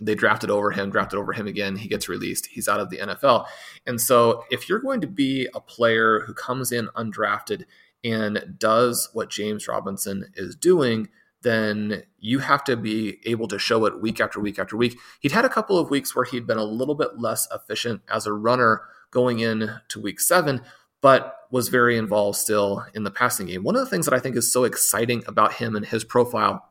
they 0.00 0.14
drafted 0.14 0.50
over 0.50 0.70
him, 0.70 0.90
drafted 0.90 1.18
over 1.18 1.32
him 1.32 1.46
again. 1.46 1.76
He 1.76 1.88
gets 1.88 2.08
released. 2.08 2.46
He's 2.46 2.68
out 2.68 2.80
of 2.80 2.90
the 2.90 2.98
NFL. 2.98 3.46
And 3.86 4.00
so, 4.00 4.44
if 4.50 4.68
you're 4.68 4.80
going 4.80 5.00
to 5.00 5.06
be 5.06 5.48
a 5.54 5.60
player 5.60 6.20
who 6.20 6.34
comes 6.34 6.72
in 6.72 6.88
undrafted 6.96 7.64
and 8.04 8.54
does 8.58 9.08
what 9.12 9.30
James 9.30 9.66
Robinson 9.68 10.30
is 10.34 10.54
doing, 10.54 11.08
then 11.42 12.02
you 12.18 12.40
have 12.40 12.64
to 12.64 12.76
be 12.76 13.18
able 13.24 13.48
to 13.48 13.58
show 13.58 13.84
it 13.84 14.00
week 14.00 14.20
after 14.20 14.40
week 14.40 14.58
after 14.58 14.76
week. 14.76 14.98
He'd 15.20 15.32
had 15.32 15.44
a 15.44 15.50
couple 15.50 15.78
of 15.78 15.90
weeks 15.90 16.14
where 16.14 16.24
he'd 16.24 16.46
been 16.46 16.58
a 16.58 16.64
little 16.64 16.94
bit 16.94 17.18
less 17.18 17.46
efficient 17.54 18.02
as 18.12 18.26
a 18.26 18.32
runner 18.32 18.82
going 19.10 19.38
in 19.38 19.70
to 19.88 20.00
week 20.00 20.20
seven, 20.20 20.60
but 21.00 21.36
was 21.50 21.68
very 21.68 21.96
involved 21.96 22.38
still 22.38 22.84
in 22.94 23.04
the 23.04 23.10
passing 23.10 23.46
game. 23.46 23.62
One 23.62 23.76
of 23.76 23.84
the 23.84 23.90
things 23.90 24.06
that 24.06 24.14
I 24.14 24.18
think 24.18 24.36
is 24.36 24.52
so 24.52 24.64
exciting 24.64 25.22
about 25.26 25.54
him 25.54 25.76
and 25.76 25.86
his 25.86 26.04
profile 26.04 26.66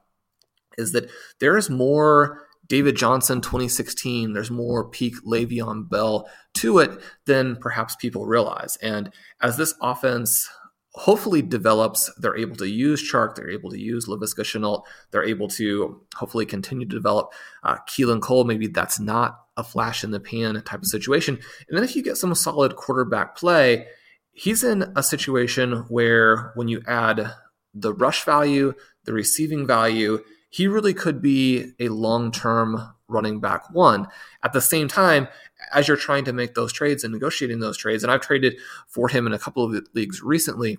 is 0.78 0.92
that 0.92 1.10
there 1.40 1.58
is 1.58 1.70
more 1.70 2.45
David 2.68 2.96
Johnson 2.96 3.42
2016, 3.42 4.34
there's 4.34 4.52
more 4.52 4.90
peak 4.90 5.16
Le'Veon 5.26 5.90
Bell 5.90 6.30
to 6.56 6.80
it 6.80 7.00
than 7.26 7.58
perhaps 7.58 7.96
people 7.96 8.26
realize. 8.26 8.78
And 8.78 9.12
as 9.42 9.58
this 9.58 9.74
offense 9.82 10.50
hopefully 10.96 11.42
develops, 11.42 12.10
they're 12.18 12.38
able 12.38 12.56
to 12.56 12.70
use 12.70 13.04
Chark, 13.04 13.36
they're 13.36 13.50
able 13.50 13.70
to 13.70 13.80
use 13.80 14.08
Laviska 14.08 14.42
Shenault, 14.42 14.84
they're 15.12 15.26
able 15.26 15.50
to 15.50 16.02
hopefully 16.16 16.46
continue 16.46 16.88
to 16.88 16.96
develop 16.96 17.34
uh, 17.64 17.78
Keelan 17.90 18.22
Cole. 18.22 18.46
Maybe 18.46 18.68
that's 18.68 19.00
not 19.00 19.42
a 19.58 19.64
flash 19.64 20.04
in 20.04 20.12
the 20.12 20.20
pan 20.20 20.62
type 20.64 20.82
of 20.82 20.88
situation. 20.88 21.36
And 21.68 21.78
then 21.78 21.84
if 21.84 21.96
you 21.96 22.04
get 22.04 22.18
some 22.18 22.34
solid 22.34 22.78
quarterback 22.78 23.36
play, 23.36 23.88
he's 24.32 24.64
in 24.64 24.92
a 24.96 25.04
situation 25.04 25.86
where 25.90 26.54
when 26.56 26.70
you 26.70 26.82
add 26.88 27.34
the 27.74 27.94
rush 27.94 28.24
value, 28.24 28.74
the 29.04 29.14
receiving 29.14 29.68
value, 29.68 30.20
he 30.56 30.70
really 30.70 30.94
could 30.94 31.22
be 31.22 31.74
a 31.82 31.90
long 31.90 32.32
term 32.32 32.94
running 33.10 33.42
back 33.42 33.66
one. 33.74 34.08
At 34.42 34.54
the 34.54 34.62
same 34.62 34.88
time, 34.88 35.28
as 35.74 35.86
you're 35.86 35.98
trying 35.98 36.24
to 36.24 36.32
make 36.32 36.54
those 36.54 36.72
trades 36.72 37.04
and 37.04 37.12
negotiating 37.12 37.60
those 37.60 37.76
trades, 37.76 38.04
and 38.04 38.12
I've 38.12 38.22
traded 38.22 38.56
for 38.88 39.10
him 39.10 39.28
in 39.28 39.34
a 39.34 39.38
couple 39.38 39.66
of 39.66 39.86
leagues 39.94 40.22
recently, 40.22 40.78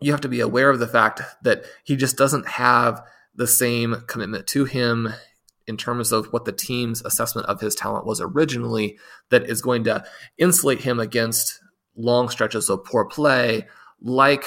you 0.00 0.12
have 0.12 0.20
to 0.20 0.28
be 0.28 0.38
aware 0.38 0.70
of 0.70 0.78
the 0.78 0.86
fact 0.86 1.20
that 1.42 1.64
he 1.82 1.96
just 1.96 2.16
doesn't 2.16 2.46
have 2.46 3.02
the 3.34 3.48
same 3.48 4.04
commitment 4.06 4.46
to 4.48 4.66
him 4.66 5.12
in 5.66 5.76
terms 5.76 6.12
of 6.12 6.32
what 6.32 6.44
the 6.44 6.52
team's 6.52 7.04
assessment 7.04 7.48
of 7.48 7.60
his 7.60 7.74
talent 7.74 8.06
was 8.06 8.20
originally 8.20 8.98
that 9.30 9.50
is 9.50 9.60
going 9.60 9.82
to 9.82 10.04
insulate 10.36 10.82
him 10.82 11.00
against 11.00 11.58
long 11.96 12.28
stretches 12.28 12.70
of 12.70 12.84
poor 12.84 13.04
play 13.04 13.66
like 14.00 14.44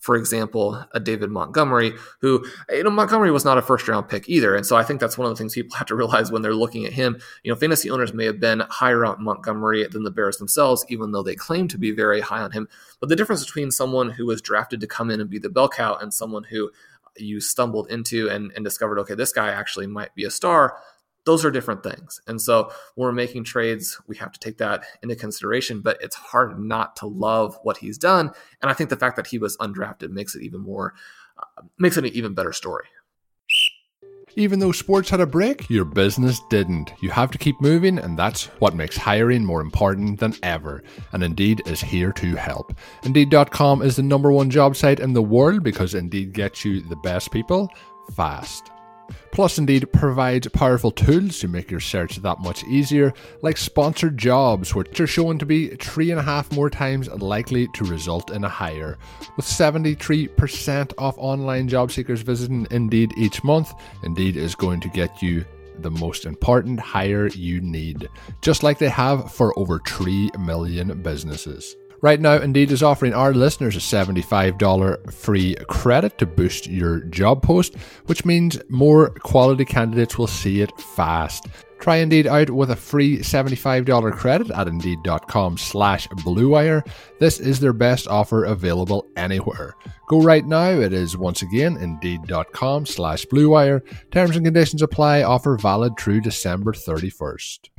for 0.00 0.16
example, 0.16 0.82
a 0.92 1.00
David 1.00 1.30
Montgomery, 1.30 1.92
who, 2.20 2.44
you 2.70 2.82
know, 2.82 2.90
Montgomery 2.90 3.30
was 3.30 3.44
not 3.44 3.58
a 3.58 3.62
first 3.62 3.86
round 3.86 4.08
pick 4.08 4.28
either. 4.28 4.56
And 4.56 4.64
so 4.64 4.74
I 4.74 4.82
think 4.82 4.98
that's 4.98 5.18
one 5.18 5.26
of 5.26 5.32
the 5.32 5.38
things 5.38 5.54
people 5.54 5.76
have 5.76 5.86
to 5.88 5.94
realize 5.94 6.32
when 6.32 6.40
they're 6.40 6.54
looking 6.54 6.86
at 6.86 6.94
him. 6.94 7.20
You 7.44 7.52
know, 7.52 7.56
fantasy 7.56 7.90
owners 7.90 8.14
may 8.14 8.24
have 8.24 8.40
been 8.40 8.60
higher 8.70 9.04
on 9.04 9.22
Montgomery 9.22 9.86
than 9.86 10.04
the 10.04 10.10
Bears 10.10 10.38
themselves, 10.38 10.86
even 10.88 11.12
though 11.12 11.22
they 11.22 11.34
claim 11.34 11.68
to 11.68 11.78
be 11.78 11.90
very 11.92 12.22
high 12.22 12.40
on 12.40 12.52
him. 12.52 12.66
But 12.98 13.10
the 13.10 13.16
difference 13.16 13.44
between 13.44 13.70
someone 13.70 14.10
who 14.10 14.24
was 14.26 14.40
drafted 14.40 14.80
to 14.80 14.86
come 14.86 15.10
in 15.10 15.20
and 15.20 15.28
be 15.28 15.38
the 15.38 15.50
bell 15.50 15.68
cow 15.68 15.96
and 15.96 16.12
someone 16.14 16.44
who 16.44 16.70
you 17.16 17.40
stumbled 17.40 17.90
into 17.90 18.30
and, 18.30 18.52
and 18.56 18.64
discovered, 18.64 18.98
okay, 19.00 19.14
this 19.14 19.32
guy 19.32 19.50
actually 19.50 19.86
might 19.86 20.14
be 20.14 20.24
a 20.24 20.30
star, 20.30 20.78
those 21.24 21.44
are 21.44 21.50
different 21.50 21.82
things. 21.82 22.20
And 22.26 22.40
so 22.40 22.70
when 22.94 23.06
we're 23.06 23.12
making 23.12 23.44
trades, 23.44 24.00
we 24.06 24.16
have 24.16 24.32
to 24.32 24.40
take 24.40 24.58
that 24.58 24.84
into 25.02 25.16
consideration, 25.16 25.80
but 25.80 25.98
it's 26.00 26.16
hard 26.16 26.58
not 26.58 26.96
to 26.96 27.06
love 27.06 27.58
what 27.62 27.78
he's 27.78 27.98
done. 27.98 28.30
And 28.62 28.70
I 28.70 28.74
think 28.74 28.90
the 28.90 28.96
fact 28.96 29.16
that 29.16 29.26
he 29.26 29.38
was 29.38 29.56
undrafted 29.58 30.10
makes 30.10 30.34
it 30.34 30.42
even 30.42 30.60
more, 30.60 30.94
uh, 31.38 31.62
makes 31.78 31.96
it 31.96 32.04
an 32.04 32.12
even 32.12 32.34
better 32.34 32.52
story. 32.52 32.86
Even 34.36 34.60
though 34.60 34.70
sports 34.70 35.10
had 35.10 35.20
a 35.20 35.26
break, 35.26 35.68
your 35.68 35.84
business 35.84 36.40
didn't. 36.50 36.92
You 37.02 37.10
have 37.10 37.32
to 37.32 37.38
keep 37.38 37.60
moving, 37.60 37.98
and 37.98 38.16
that's 38.16 38.44
what 38.60 38.76
makes 38.76 38.96
hiring 38.96 39.44
more 39.44 39.60
important 39.60 40.20
than 40.20 40.34
ever. 40.44 40.84
And 41.12 41.24
Indeed 41.24 41.62
is 41.66 41.80
here 41.80 42.12
to 42.12 42.36
help. 42.36 42.72
Indeed.com 43.02 43.82
is 43.82 43.96
the 43.96 44.04
number 44.04 44.30
one 44.30 44.48
job 44.48 44.76
site 44.76 45.00
in 45.00 45.14
the 45.14 45.22
world 45.22 45.64
because 45.64 45.94
Indeed 45.94 46.32
gets 46.32 46.64
you 46.64 46.80
the 46.80 46.96
best 46.96 47.32
people 47.32 47.68
fast. 48.14 48.70
Plus, 49.32 49.58
Indeed 49.58 49.92
provides 49.92 50.48
powerful 50.48 50.90
tools 50.90 51.38
to 51.40 51.48
make 51.48 51.70
your 51.70 51.80
search 51.80 52.16
that 52.16 52.40
much 52.40 52.64
easier, 52.64 53.12
like 53.42 53.56
sponsored 53.56 54.18
jobs, 54.18 54.74
which 54.74 55.00
are 55.00 55.06
shown 55.06 55.38
to 55.38 55.46
be 55.46 55.68
three 55.76 56.10
and 56.10 56.20
a 56.20 56.22
half 56.22 56.52
more 56.52 56.70
times 56.70 57.08
likely 57.08 57.68
to 57.74 57.84
result 57.84 58.30
in 58.30 58.44
a 58.44 58.48
hire. 58.48 58.98
With 59.36 59.46
73% 59.46 60.92
of 60.98 61.18
online 61.18 61.68
job 61.68 61.92
seekers 61.92 62.22
visiting 62.22 62.66
Indeed 62.70 63.12
each 63.16 63.42
month, 63.44 63.72
Indeed 64.02 64.36
is 64.36 64.54
going 64.54 64.80
to 64.80 64.88
get 64.88 65.22
you 65.22 65.44
the 65.78 65.90
most 65.90 66.26
important 66.26 66.78
hire 66.78 67.28
you 67.28 67.60
need, 67.60 68.08
just 68.42 68.62
like 68.62 68.78
they 68.78 68.88
have 68.88 69.32
for 69.32 69.58
over 69.58 69.80
3 69.86 70.30
million 70.38 71.02
businesses. 71.02 71.76
Right 72.02 72.18
now, 72.18 72.36
Indeed 72.36 72.72
is 72.72 72.82
offering 72.82 73.12
our 73.12 73.34
listeners 73.34 73.76
a 73.76 73.78
$75 73.78 75.12
free 75.12 75.54
credit 75.68 76.16
to 76.16 76.24
boost 76.24 76.66
your 76.66 77.00
job 77.00 77.42
post, 77.42 77.76
which 78.06 78.24
means 78.24 78.58
more 78.70 79.10
quality 79.10 79.66
candidates 79.66 80.16
will 80.16 80.26
see 80.26 80.62
it 80.62 80.72
fast. 80.80 81.46
Try 81.80 81.96
Indeed 81.96 82.26
out 82.26 82.50
with 82.50 82.70
a 82.70 82.76
free 82.76 83.18
$75 83.18 84.12
credit 84.12 84.50
at 84.50 84.68
Indeed.com 84.68 85.56
slash 85.56 86.06
BlueWire. 86.08 86.86
This 87.18 87.40
is 87.40 87.58
their 87.58 87.72
best 87.72 88.06
offer 88.06 88.44
available 88.44 89.06
anywhere. 89.16 89.74
Go 90.06 90.20
right 90.20 90.44
now. 90.44 90.70
It 90.70 90.92
is 90.92 91.16
once 91.16 91.40
again 91.40 91.78
Indeed.com 91.78 92.84
slash 92.84 93.24
BlueWire. 93.26 93.80
Terms 94.10 94.36
and 94.36 94.44
conditions 94.44 94.82
apply. 94.82 95.22
Offer 95.22 95.56
valid 95.56 95.98
through 95.98 96.20
December 96.20 96.72
31st. 96.72 97.70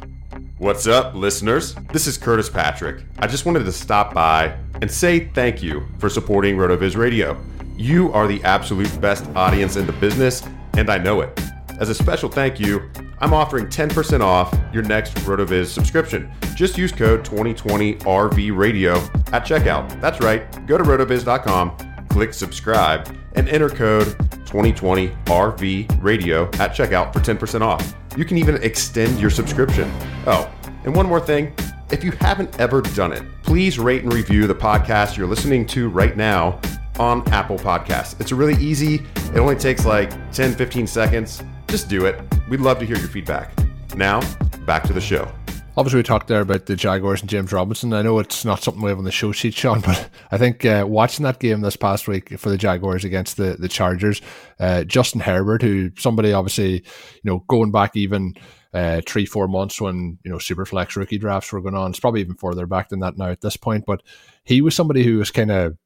What's 0.58 0.88
up, 0.88 1.14
listeners? 1.14 1.76
This 1.94 2.08
is 2.08 2.18
Curtis 2.18 2.50
Patrick. 2.50 3.04
I 3.20 3.28
just 3.28 3.46
wanted 3.46 3.66
to 3.66 3.72
stop 3.72 4.16
by 4.16 4.58
and 4.82 4.90
say 4.90 5.28
thank 5.34 5.62
you 5.62 5.88
for 6.00 6.10
supporting 6.10 6.58
RotoViz 6.58 6.98
Radio. 6.98 7.40
You 7.78 8.12
are 8.14 8.28
the 8.28 8.44
absolute 8.44 9.00
best 9.00 9.28
audience 9.36 9.76
in 9.76 9.86
the 9.86 9.94
business, 9.94 10.44
and 10.74 10.90
I 10.90 10.98
know 10.98 11.22
it. 11.22 11.40
As 11.82 11.90
a 11.90 11.96
special 11.96 12.30
thank 12.30 12.60
you, 12.60 12.92
I'm 13.22 13.34
offering 13.34 13.66
10% 13.66 14.22
off 14.22 14.56
your 14.72 14.84
next 14.84 15.16
RotoViz 15.16 15.66
subscription. 15.66 16.32
Just 16.54 16.78
use 16.78 16.92
code 16.92 17.26
2020RV 17.26 18.56
Radio 18.56 18.98
at 19.34 19.48
checkout. 19.48 20.00
That's 20.00 20.20
right. 20.20 20.68
Go 20.68 20.78
to 20.78 20.84
rotoviz.com, 20.84 21.76
click 22.08 22.36
subscribe, 22.36 23.18
and 23.34 23.50
enter 23.50 23.68
code 23.68 24.06
2020RV 24.46 26.04
Radio 26.04 26.44
at 26.60 26.76
checkout 26.76 27.12
for 27.12 27.20
10% 27.20 27.62
off. 27.62 27.96
You 28.16 28.26
can 28.26 28.38
even 28.38 28.62
extend 28.62 29.20
your 29.20 29.32
subscription. 29.32 29.92
Oh, 30.28 30.54
and 30.84 30.96
one 30.96 31.08
more 31.08 31.20
thing. 31.20 31.52
If 31.90 32.04
you 32.04 32.12
haven't 32.12 32.60
ever 32.60 32.82
done 32.82 33.12
it, 33.12 33.24
please 33.42 33.80
rate 33.80 34.04
and 34.04 34.14
review 34.14 34.46
the 34.46 34.54
podcast 34.54 35.18
you're 35.18 35.26
listening 35.26 35.66
to 35.68 35.90
right 35.90 36.16
now 36.16 36.62
on 37.00 37.28
Apple 37.30 37.58
Podcasts. 37.58 38.22
It's 38.22 38.32
really 38.32 38.62
easy. 38.64 39.02
It 39.16 39.40
only 39.40 39.56
takes 39.56 39.84
like 39.84 40.12
10, 40.32 40.54
15 40.54 40.86
seconds. 40.86 41.42
Just 41.72 41.88
do 41.88 42.06
it. 42.06 42.22
We'd 42.50 42.60
love 42.60 42.80
to 42.80 42.86
hear 42.86 42.98
your 42.98 43.08
feedback. 43.08 43.58
Now, 43.96 44.20
back 44.66 44.84
to 44.84 44.92
the 44.92 45.00
show. 45.00 45.32
Obviously, 45.78 46.00
we 46.00 46.04
talked 46.04 46.28
there 46.28 46.42
about 46.42 46.66
the 46.66 46.76
Jaguars 46.76 47.22
and 47.22 47.30
James 47.30 47.54
Robinson. 47.54 47.94
I 47.94 48.02
know 48.02 48.20
it's 48.20 48.44
not 48.44 48.62
something 48.62 48.84
we 48.84 48.90
have 48.90 48.98
on 48.98 49.06
the 49.06 49.12
show 49.12 49.32
sheet, 49.32 49.54
Shawn, 49.54 49.80
but 49.86 50.10
I 50.34 50.38
think 50.38 50.66
uh, 50.66 50.84
watching 50.86 51.24
that 51.24 51.40
game 51.40 51.62
this 51.62 51.78
past 51.78 52.10
week 52.10 52.38
for 52.38 52.50
the 52.50 52.58
Jaguars 52.58 53.06
against 53.06 53.38
the 53.38 53.56
the 53.58 53.70
Chargers, 53.70 54.22
uh, 54.60 54.84
Justin 54.84 55.22
Herbert, 55.22 55.62
who 55.62 55.92
somebody 55.98 56.34
obviously, 56.34 56.74
you 56.74 57.22
know, 57.24 57.46
going 57.48 57.72
back 57.72 57.96
even 57.96 58.34
uh, 58.74 59.00
three 59.08 59.26
four 59.26 59.48
months 59.48 59.80
when 59.80 60.20
you 60.26 60.30
know 60.30 60.40
Superflex 60.40 60.98
rookie 60.98 61.20
drafts 61.20 61.54
were 61.54 61.62
going 61.62 61.76
on, 61.76 61.92
it's 61.92 62.02
probably 62.02 62.20
even 62.20 62.36
further 62.36 62.66
back 62.66 62.90
than 62.90 63.00
that 63.00 63.18
now 63.18 63.30
at 63.30 63.40
this 63.40 63.56
point. 63.56 63.86
But 63.88 64.04
he 64.44 64.62
was 64.62 64.76
somebody 64.76 65.06
who 65.06 65.20
was 65.20 65.32
kind 65.32 65.52
of 65.52 65.78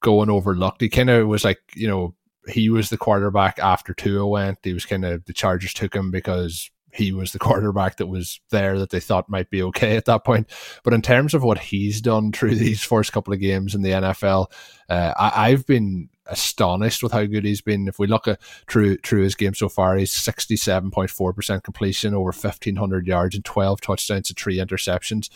going 0.00 0.30
overlooked. 0.30 0.80
He 0.80 0.88
kind 0.88 1.10
of 1.10 1.28
was 1.28 1.44
like, 1.44 1.60
you 1.74 1.86
know, 1.86 2.14
he 2.48 2.70
was 2.70 2.90
the 2.90 2.98
quarterback 2.98 3.58
after 3.58 3.94
Tua 3.94 4.26
went. 4.26 4.58
He 4.62 4.72
was 4.72 4.86
kind 4.86 5.04
of 5.04 5.24
the 5.24 5.32
Chargers 5.32 5.74
took 5.74 5.94
him 5.94 6.10
because 6.10 6.70
he 6.92 7.12
was 7.12 7.32
the 7.32 7.38
quarterback 7.40 7.96
that 7.96 8.06
was 8.06 8.40
there 8.50 8.78
that 8.78 8.90
they 8.90 9.00
thought 9.00 9.28
might 9.28 9.50
be 9.50 9.62
okay 9.62 9.96
at 9.96 10.04
that 10.06 10.24
point. 10.24 10.48
But 10.82 10.94
in 10.94 11.02
terms 11.02 11.34
of 11.34 11.42
what 11.42 11.58
he's 11.58 12.00
done 12.00 12.32
through 12.32 12.54
these 12.56 12.82
first 12.82 13.12
couple 13.12 13.32
of 13.32 13.40
games 13.40 13.74
in 13.74 13.82
the 13.82 13.90
NFL, 13.90 14.46
uh, 14.88 15.12
I, 15.18 15.50
have 15.50 15.66
been 15.66 16.08
astonished 16.26 17.02
with 17.02 17.12
how 17.12 17.24
good 17.24 17.44
he's 17.44 17.60
been. 17.60 17.88
If 17.88 17.98
we 17.98 18.06
look 18.06 18.28
at 18.28 18.40
through 18.68 18.98
through 18.98 19.22
his 19.22 19.34
game 19.34 19.54
so 19.54 19.68
far, 19.68 19.96
he's 19.96 20.12
sixty 20.12 20.56
seven 20.56 20.90
point 20.90 21.10
four 21.10 21.32
percent 21.32 21.64
completion, 21.64 22.14
over 22.14 22.32
fifteen 22.32 22.76
hundred 22.76 23.06
yards, 23.06 23.34
and 23.34 23.44
twelve 23.44 23.80
touchdowns 23.80 24.30
and 24.30 24.38
three 24.38 24.58
interceptions. 24.58 25.30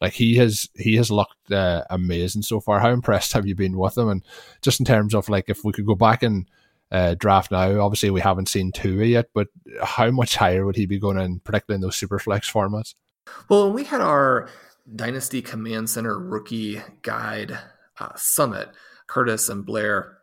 Like 0.00 0.12
he 0.12 0.36
has 0.36 0.68
he 0.76 0.96
has 0.96 1.10
looked 1.10 1.50
uh, 1.50 1.84
amazing 1.90 2.42
so 2.42 2.60
far. 2.60 2.80
How 2.80 2.90
impressed 2.90 3.32
have 3.32 3.46
you 3.46 3.54
been 3.54 3.78
with 3.78 3.96
him? 3.96 4.08
And 4.08 4.22
just 4.62 4.80
in 4.80 4.86
terms 4.86 5.14
of 5.14 5.28
like 5.28 5.48
if 5.48 5.64
we 5.64 5.72
could 5.72 5.86
go 5.86 5.94
back 5.94 6.22
and 6.22 6.48
uh, 6.90 7.14
draft 7.14 7.50
now, 7.50 7.80
obviously 7.80 8.10
we 8.10 8.20
haven't 8.20 8.48
seen 8.48 8.72
Tua 8.72 9.04
yet, 9.04 9.30
but 9.34 9.48
how 9.82 10.10
much 10.10 10.36
higher 10.36 10.66
would 10.66 10.76
he 10.76 10.86
be 10.86 10.98
going 10.98 11.18
in, 11.18 11.40
particularly 11.40 11.76
in 11.76 11.80
those 11.80 11.96
super 11.96 12.18
flex 12.18 12.50
formats? 12.50 12.94
Well, 13.48 13.66
when 13.66 13.74
we 13.74 13.84
had 13.84 14.00
our 14.00 14.48
Dynasty 14.94 15.40
Command 15.40 15.88
Center 15.88 16.18
rookie 16.18 16.82
guide 17.02 17.58
uh, 17.98 18.12
summit, 18.16 18.68
Curtis 19.06 19.48
and 19.48 19.64
Blair, 19.64 20.18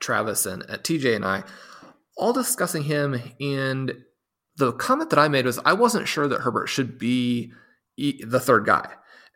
Travis 0.00 0.46
and 0.46 0.62
uh, 0.62 0.78
TJ 0.78 1.16
and 1.16 1.24
I 1.24 1.44
all 2.16 2.32
discussing 2.32 2.82
him 2.82 3.20
and 3.40 3.92
the 4.56 4.72
comment 4.72 5.10
that 5.10 5.18
I 5.18 5.28
made 5.28 5.46
was 5.46 5.58
I 5.64 5.72
wasn't 5.72 6.08
sure 6.08 6.26
that 6.28 6.40
Herbert 6.40 6.66
should 6.66 6.98
be 6.98 7.52
the 7.98 8.40
third 8.40 8.64
guy. 8.64 8.88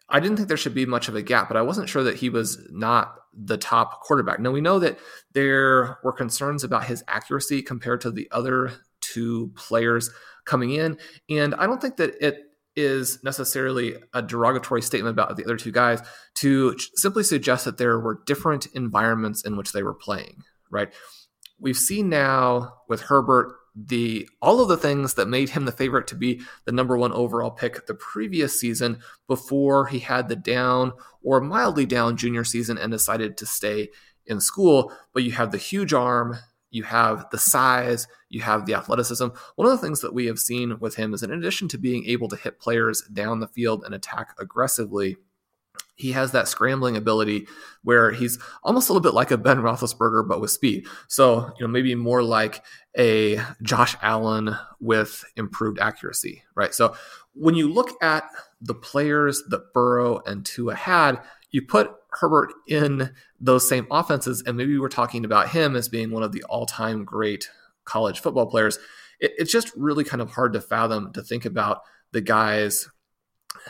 I 0.08 0.20
didn't 0.20 0.36
think 0.36 0.48
there 0.48 0.56
should 0.56 0.74
be 0.74 0.86
much 0.86 1.08
of 1.08 1.14
a 1.14 1.22
gap, 1.22 1.48
but 1.48 1.56
I 1.56 1.62
wasn't 1.62 1.88
sure 1.88 2.02
that 2.04 2.16
he 2.16 2.28
was 2.28 2.66
not 2.70 3.14
the 3.34 3.56
top 3.56 4.02
quarterback. 4.02 4.40
Now 4.40 4.50
we 4.50 4.60
know 4.60 4.78
that 4.78 4.98
there 5.32 5.98
were 6.04 6.12
concerns 6.12 6.64
about 6.64 6.84
his 6.84 7.02
accuracy 7.08 7.62
compared 7.62 8.02
to 8.02 8.10
the 8.10 8.28
other 8.30 8.72
two 9.00 9.52
players 9.56 10.10
coming 10.44 10.72
in, 10.72 10.98
and 11.30 11.54
I 11.54 11.66
don't 11.66 11.80
think 11.80 11.96
that 11.96 12.14
it 12.24 12.40
is 12.74 13.22
necessarily 13.22 13.96
a 14.14 14.22
derogatory 14.22 14.82
statement 14.82 15.12
about 15.12 15.36
the 15.36 15.44
other 15.44 15.56
two 15.56 15.72
guys 15.72 16.00
to 16.34 16.76
simply 16.94 17.22
suggest 17.22 17.64
that 17.64 17.78
there 17.78 17.98
were 17.98 18.22
different 18.26 18.66
environments 18.74 19.44
in 19.44 19.56
which 19.56 19.72
they 19.72 19.82
were 19.82 19.94
playing, 19.94 20.42
right? 20.70 20.92
We've 21.58 21.76
seen 21.76 22.08
now 22.08 22.74
with 22.88 23.02
Herbert 23.02 23.54
the 23.74 24.28
all 24.42 24.60
of 24.60 24.68
the 24.68 24.76
things 24.76 25.14
that 25.14 25.28
made 25.28 25.50
him 25.50 25.64
the 25.64 25.72
favorite 25.72 26.06
to 26.06 26.14
be 26.14 26.42
the 26.66 26.72
number 26.72 26.96
one 26.96 27.12
overall 27.12 27.50
pick 27.50 27.86
the 27.86 27.94
previous 27.94 28.58
season 28.60 28.98
before 29.26 29.86
he 29.86 29.98
had 29.98 30.28
the 30.28 30.36
down 30.36 30.92
or 31.22 31.40
mildly 31.40 31.86
down 31.86 32.16
junior 32.16 32.44
season 32.44 32.76
and 32.76 32.92
decided 32.92 33.36
to 33.36 33.46
stay 33.46 33.88
in 34.26 34.40
school. 34.40 34.92
But 35.14 35.22
you 35.22 35.32
have 35.32 35.52
the 35.52 35.58
huge 35.58 35.92
arm, 35.92 36.36
you 36.70 36.82
have 36.84 37.26
the 37.30 37.38
size, 37.38 38.06
you 38.28 38.42
have 38.42 38.66
the 38.66 38.74
athleticism. 38.74 39.28
One 39.56 39.68
of 39.68 39.72
the 39.72 39.84
things 39.84 40.00
that 40.00 40.14
we 40.14 40.26
have 40.26 40.38
seen 40.38 40.78
with 40.78 40.96
him 40.96 41.14
is 41.14 41.22
in 41.22 41.32
addition 41.32 41.68
to 41.68 41.78
being 41.78 42.06
able 42.06 42.28
to 42.28 42.36
hit 42.36 42.60
players 42.60 43.02
down 43.12 43.40
the 43.40 43.48
field 43.48 43.84
and 43.84 43.94
attack 43.94 44.34
aggressively, 44.38 45.16
he 46.02 46.12
has 46.12 46.32
that 46.32 46.48
scrambling 46.48 46.96
ability 46.96 47.46
where 47.84 48.10
he's 48.10 48.38
almost 48.64 48.88
a 48.88 48.92
little 48.92 49.02
bit 49.02 49.14
like 49.14 49.30
a 49.30 49.38
Ben 49.38 49.58
Roethlisberger, 49.58 50.26
but 50.26 50.40
with 50.40 50.50
speed. 50.50 50.86
So, 51.06 51.52
you 51.58 51.66
know, 51.66 51.68
maybe 51.68 51.94
more 51.94 52.22
like 52.22 52.64
a 52.98 53.40
Josh 53.62 53.96
Allen 54.02 54.56
with 54.80 55.24
improved 55.36 55.78
accuracy, 55.78 56.42
right? 56.54 56.74
So, 56.74 56.96
when 57.34 57.54
you 57.54 57.72
look 57.72 57.90
at 58.02 58.24
the 58.60 58.74
players 58.74 59.42
that 59.48 59.72
Burrow 59.72 60.20
and 60.26 60.44
Tua 60.44 60.74
had, 60.74 61.20
you 61.50 61.62
put 61.62 61.90
Herbert 62.10 62.52
in 62.66 63.14
those 63.40 63.68
same 63.68 63.86
offenses, 63.90 64.42
and 64.46 64.56
maybe 64.56 64.78
we're 64.78 64.88
talking 64.88 65.24
about 65.24 65.50
him 65.50 65.76
as 65.76 65.88
being 65.88 66.10
one 66.10 66.22
of 66.22 66.32
the 66.32 66.42
all 66.44 66.66
time 66.66 67.04
great 67.04 67.48
college 67.84 68.20
football 68.20 68.46
players. 68.46 68.78
It, 69.20 69.32
it's 69.38 69.52
just 69.52 69.72
really 69.76 70.04
kind 70.04 70.20
of 70.20 70.32
hard 70.32 70.52
to 70.54 70.60
fathom 70.60 71.12
to 71.12 71.22
think 71.22 71.44
about 71.44 71.82
the 72.12 72.20
guys 72.20 72.88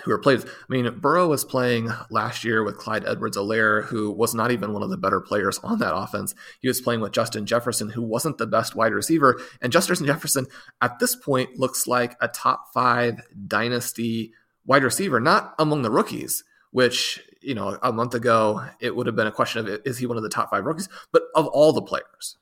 who 0.04 0.10
are 0.10 0.18
played. 0.18 0.40
I 0.40 0.46
mean, 0.68 0.98
Burrow 0.98 1.28
was 1.28 1.44
playing 1.44 1.90
last 2.10 2.44
year 2.44 2.62
with 2.62 2.78
Clyde 2.78 3.04
Edwards-Helaire, 3.06 3.84
who 3.84 4.10
was 4.10 4.34
not 4.34 4.50
even 4.50 4.72
one 4.72 4.82
of 4.82 4.90
the 4.90 4.96
better 4.96 5.20
players 5.20 5.58
on 5.62 5.78
that 5.78 5.94
offense. 5.94 6.34
He 6.60 6.68
was 6.68 6.80
playing 6.80 7.00
with 7.00 7.12
Justin 7.12 7.46
Jefferson, 7.46 7.90
who 7.90 8.02
wasn't 8.02 8.38
the 8.38 8.46
best 8.46 8.74
wide 8.74 8.92
receiver. 8.92 9.40
And 9.60 9.72
Justin 9.72 10.06
Jefferson, 10.06 10.46
at 10.80 10.98
this 10.98 11.16
point, 11.16 11.58
looks 11.58 11.86
like 11.86 12.16
a 12.20 12.28
top 12.28 12.72
five 12.72 13.20
dynasty 13.46 14.32
wide 14.66 14.84
receiver, 14.84 15.20
not 15.20 15.54
among 15.58 15.82
the 15.82 15.90
rookies, 15.90 16.44
which, 16.70 17.20
you 17.40 17.54
know, 17.54 17.78
a 17.82 17.92
month 17.92 18.14
ago, 18.14 18.64
it 18.80 18.94
would 18.94 19.06
have 19.06 19.16
been 19.16 19.26
a 19.26 19.32
question 19.32 19.66
of 19.66 19.80
is 19.84 19.98
he 19.98 20.06
one 20.06 20.16
of 20.16 20.22
the 20.22 20.28
top 20.28 20.50
five 20.50 20.64
rookies, 20.64 20.88
but 21.12 21.22
of 21.34 21.46
all 21.48 21.72
the 21.72 21.82
players. 21.82 22.38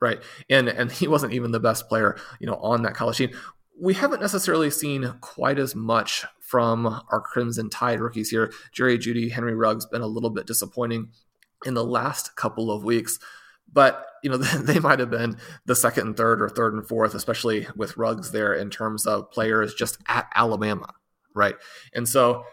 Right. 0.00 0.20
And 0.50 0.68
and 0.68 0.90
he 0.90 1.06
wasn't 1.06 1.32
even 1.32 1.52
the 1.52 1.60
best 1.60 1.88
player, 1.88 2.16
you 2.40 2.46
know, 2.48 2.56
on 2.56 2.82
that 2.82 2.94
college 2.94 3.18
team 3.18 3.30
we 3.80 3.94
haven't 3.94 4.20
necessarily 4.20 4.70
seen 4.70 5.14
quite 5.20 5.58
as 5.58 5.74
much 5.74 6.24
from 6.52 7.00
our 7.10 7.22
Crimson 7.22 7.70
Tide 7.70 7.98
rookies 7.98 8.28
here. 8.28 8.52
Jerry 8.72 8.98
Jeudy, 8.98 9.32
Henry 9.32 9.54
Ruggs 9.54 9.86
been 9.86 10.02
a 10.02 10.06
little 10.06 10.28
bit 10.28 10.46
disappointing 10.46 11.08
in 11.64 11.72
the 11.72 11.82
last 11.82 12.36
couple 12.36 12.70
of 12.70 12.84
weeks. 12.84 13.18
but 13.72 14.04
you 14.22 14.28
know 14.28 14.36
they 14.58 14.78
might 14.78 14.98
have 14.98 15.08
been 15.08 15.38
the 15.64 15.74
second 15.74 16.08
and 16.08 16.16
third 16.16 16.42
or 16.42 16.50
third 16.50 16.74
and 16.74 16.86
fourth, 16.86 17.14
especially 17.14 17.66
with 17.74 17.96
Ruggs 17.96 18.32
there 18.32 18.52
in 18.52 18.68
terms 18.68 19.06
of 19.06 19.30
players 19.30 19.72
just 19.72 19.96
at 20.06 20.28
Alabama, 20.34 20.92
right? 21.34 21.54
And 21.94 22.06
so 22.06 22.44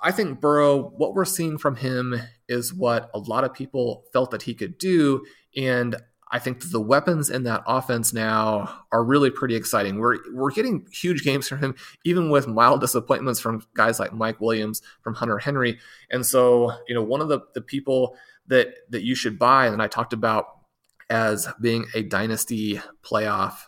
I 0.00 0.12
think 0.12 0.40
Burrow, 0.40 0.80
what 0.96 1.14
we're 1.14 1.24
seeing 1.24 1.58
from 1.58 1.74
him 1.74 2.14
is 2.48 2.72
what 2.72 3.10
a 3.12 3.18
lot 3.18 3.42
of 3.42 3.52
people 3.52 4.04
felt 4.12 4.30
that 4.30 4.42
he 4.42 4.54
could 4.54 4.78
do, 4.78 5.24
and 5.56 5.96
I 6.32 6.38
think 6.38 6.70
the 6.70 6.80
weapons 6.80 7.28
in 7.28 7.42
that 7.44 7.62
offense 7.66 8.12
now 8.12 8.84
are 8.92 9.02
really 9.02 9.30
pretty 9.30 9.56
exciting. 9.56 9.98
We're 9.98 10.18
we're 10.32 10.52
getting 10.52 10.86
huge 10.92 11.24
games 11.24 11.48
from 11.48 11.58
him, 11.58 11.74
even 12.04 12.30
with 12.30 12.46
mild 12.46 12.80
disappointments 12.80 13.40
from 13.40 13.66
guys 13.74 13.98
like 13.98 14.12
Mike 14.12 14.40
Williams, 14.40 14.80
from 15.02 15.14
Hunter 15.14 15.38
Henry. 15.38 15.78
And 16.10 16.24
so, 16.24 16.72
you 16.86 16.94
know, 16.94 17.02
one 17.02 17.20
of 17.20 17.28
the, 17.28 17.40
the 17.54 17.60
people 17.60 18.16
that 18.46 18.74
that 18.90 19.02
you 19.02 19.14
should 19.14 19.38
buy, 19.38 19.66
and 19.66 19.82
I 19.82 19.88
talked 19.88 20.12
about 20.12 20.46
as 21.08 21.48
being 21.60 21.86
a 21.94 22.02
dynasty 22.02 22.80
playoff 23.02 23.64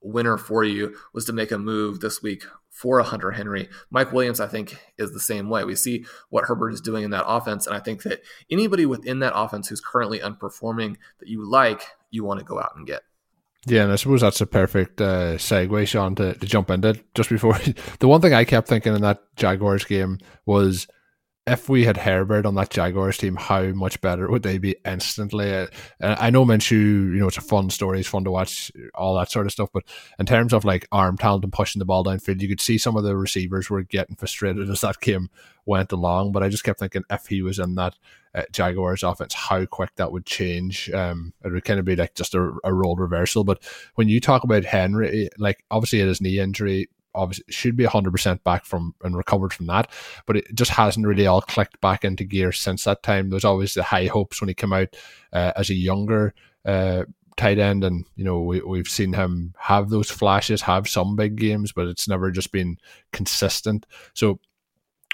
winner 0.00 0.38
for 0.38 0.64
you 0.64 0.96
was 1.12 1.26
to 1.26 1.32
make 1.32 1.52
a 1.52 1.58
move 1.58 2.00
this 2.00 2.22
week 2.22 2.44
for 2.70 3.00
a 3.00 3.04
Hunter 3.04 3.32
Henry. 3.32 3.68
Mike 3.90 4.12
Williams, 4.12 4.38
I 4.40 4.46
think, 4.46 4.78
is 4.96 5.12
the 5.12 5.20
same 5.20 5.50
way. 5.50 5.64
We 5.64 5.74
see 5.74 6.06
what 6.30 6.44
Herbert 6.44 6.70
is 6.70 6.80
doing 6.80 7.04
in 7.04 7.10
that 7.10 7.26
offense, 7.26 7.66
and 7.66 7.76
I 7.76 7.80
think 7.80 8.04
that 8.04 8.22
anybody 8.50 8.86
within 8.86 9.18
that 9.18 9.36
offense 9.36 9.68
who's 9.68 9.80
currently 9.80 10.20
unperforming 10.20 10.96
that 11.18 11.28
you 11.28 11.44
like, 11.44 11.82
you 12.10 12.24
want 12.24 12.40
to 12.40 12.44
go 12.44 12.58
out 12.58 12.72
and 12.76 12.86
get. 12.86 13.02
Yeah, 13.66 13.82
and 13.82 13.92
I 13.92 13.96
suppose 13.96 14.20
that's 14.20 14.40
a 14.40 14.46
perfect 14.46 15.00
uh, 15.00 15.36
segue, 15.36 15.86
Shawn, 15.86 16.14
to, 16.16 16.34
to 16.34 16.46
jump 16.46 16.70
into 16.70 16.98
just 17.14 17.28
before. 17.28 17.58
the 17.98 18.08
one 18.08 18.20
thing 18.20 18.32
I 18.32 18.44
kept 18.44 18.68
thinking 18.68 18.94
in 18.94 19.02
that 19.02 19.22
Jaguars 19.36 19.84
game 19.84 20.18
was 20.46 20.86
if 21.48 21.68
we 21.68 21.84
had 21.84 21.96
Herbert 21.96 22.46
on 22.46 22.54
that 22.56 22.70
Jaguars 22.70 23.16
team, 23.16 23.36
how 23.36 23.62
much 23.68 24.00
better 24.00 24.30
would 24.30 24.42
they 24.42 24.58
be 24.58 24.76
instantly? 24.84 25.52
Uh, 25.52 25.66
I 26.00 26.30
know 26.30 26.44
Minshew, 26.44 26.72
you 27.12 27.18
know, 27.18 27.28
it's 27.28 27.38
a 27.38 27.42
fun 27.42 27.70
story, 27.70 28.00
it's 28.00 28.08
fun 28.08 28.24
to 28.24 28.30
watch, 28.30 28.70
all 28.94 29.16
that 29.16 29.30
sort 29.30 29.46
of 29.46 29.52
stuff. 29.52 29.70
But 29.72 29.84
in 30.18 30.26
terms 30.26 30.52
of 30.52 30.64
like 30.64 30.86
arm 30.92 31.16
talent 31.16 31.44
and 31.44 31.52
pushing 31.52 31.80
the 31.80 31.86
ball 31.86 32.04
downfield, 32.04 32.40
you 32.40 32.48
could 32.48 32.60
see 32.60 32.78
some 32.78 32.96
of 32.96 33.04
the 33.04 33.16
receivers 33.16 33.70
were 33.70 33.82
getting 33.82 34.16
frustrated 34.16 34.68
as 34.70 34.82
that 34.82 35.00
game 35.00 35.30
went 35.64 35.92
along. 35.92 36.32
But 36.32 36.42
I 36.42 36.48
just 36.48 36.64
kept 36.64 36.80
thinking 36.80 37.04
if 37.10 37.26
he 37.26 37.42
was 37.42 37.58
in 37.58 37.74
that 37.76 37.96
uh, 38.34 38.42
Jaguars 38.52 39.02
offense, 39.02 39.34
how 39.34 39.64
quick 39.64 39.94
that 39.96 40.12
would 40.12 40.26
change. 40.26 40.90
Um, 40.90 41.32
it 41.44 41.52
would 41.52 41.64
kind 41.64 41.80
of 41.80 41.86
be 41.86 41.96
like 41.96 42.14
just 42.14 42.34
a, 42.34 42.52
a 42.62 42.72
role 42.72 42.96
reversal. 42.96 43.44
But 43.44 43.62
when 43.94 44.08
you 44.08 44.20
talk 44.20 44.44
about 44.44 44.64
Henry, 44.64 45.30
like 45.38 45.64
obviously 45.70 46.00
it 46.00 46.08
is 46.08 46.20
knee 46.20 46.38
injury, 46.38 46.88
obviously 47.14 47.44
should 47.48 47.76
be 47.76 47.84
100% 47.84 48.42
back 48.44 48.64
from 48.64 48.94
and 49.02 49.16
recovered 49.16 49.52
from 49.52 49.66
that 49.66 49.90
but 50.26 50.36
it 50.36 50.54
just 50.54 50.70
hasn't 50.70 51.06
really 51.06 51.26
all 51.26 51.40
clicked 51.40 51.80
back 51.80 52.04
into 52.04 52.24
gear 52.24 52.52
since 52.52 52.84
that 52.84 53.02
time. 53.02 53.30
There's 53.30 53.44
always 53.44 53.74
the 53.74 53.82
high 53.82 54.06
hopes 54.06 54.40
when 54.40 54.48
he 54.48 54.54
came 54.54 54.72
out 54.72 54.94
uh, 55.32 55.52
as 55.56 55.70
a 55.70 55.74
younger 55.74 56.34
uh, 56.64 57.04
tight 57.36 57.58
end 57.58 57.84
and 57.84 58.04
you 58.16 58.24
know 58.24 58.42
we, 58.42 58.60
we've 58.60 58.88
seen 58.88 59.12
him 59.12 59.54
have 59.58 59.90
those 59.90 60.10
flashes 60.10 60.60
have 60.60 60.88
some 60.88 61.14
big 61.14 61.36
games 61.36 61.72
but 61.72 61.86
it's 61.86 62.08
never 62.08 62.30
just 62.30 62.52
been 62.52 62.78
consistent. 63.12 63.86
So 64.14 64.40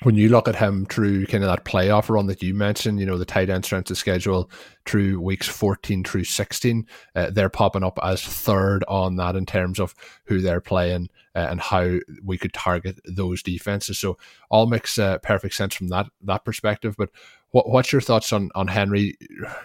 when 0.03 0.17
you 0.17 0.29
look 0.29 0.49
at 0.49 0.57
him 0.57 0.87
through 0.87 1.25
kind 1.27 1.45
of 1.45 1.51
that 1.51 1.65
playoff 1.65 2.09
run 2.09 2.27
that 2.27 2.43
you 2.43 2.53
mentioned, 2.53 2.99
you 2.99 3.07
know, 3.07 3.17
the 3.17 3.25
tight 3.25 3.49
end 3.49 3.65
strength 3.65 3.91
of 3.91 3.97
schedule 3.97 4.51
through 4.85 5.21
weeks 5.21 5.47
14 5.49 6.03
through 6.03 6.25
16, 6.25 6.87
uh, 7.15 7.31
they're 7.31 7.49
popping 7.49 7.85
up 7.85 7.99
as 8.03 8.23
third 8.23 8.85
on 8.89 9.17
that 9.17 9.37
in 9.37 9.47
terms 9.47 9.79
of 9.79 9.95
who 10.25 10.41
they're 10.41 10.61
playing 10.61 11.09
uh, 11.37 11.47
and 11.49 11.61
how 11.61 11.99
we 12.25 12.37
could 12.37 12.53
target 12.53 12.99
those 13.07 13.43
defenses. 13.43 13.99
So 13.99 14.19
all 14.51 14.67
makes 14.67 14.99
uh, 14.99 15.19
perfect 15.19 15.55
sense 15.55 15.75
from 15.75 15.89
that 15.89 16.07
that 16.23 16.45
perspective. 16.45 16.97
But 16.99 17.11
what, 17.53 17.69
what's 17.69 17.93
your 17.93 18.01
thoughts 18.01 18.33
on 18.33 18.51
on 18.57 18.67
Henry? 18.67 19.17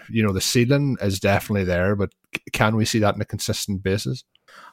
You 0.10 0.24
know, 0.24 0.32
the 0.32 0.42
ceiling 0.42 0.98
is 1.02 1.20
definitely 1.20 1.66
there, 1.66 1.96
but 1.96 2.14
can 2.54 2.76
we 2.76 2.86
see 2.86 3.00
that 3.00 3.16
on 3.16 3.22
a 3.22 3.26
consistent 3.26 3.82
basis? 3.82 4.24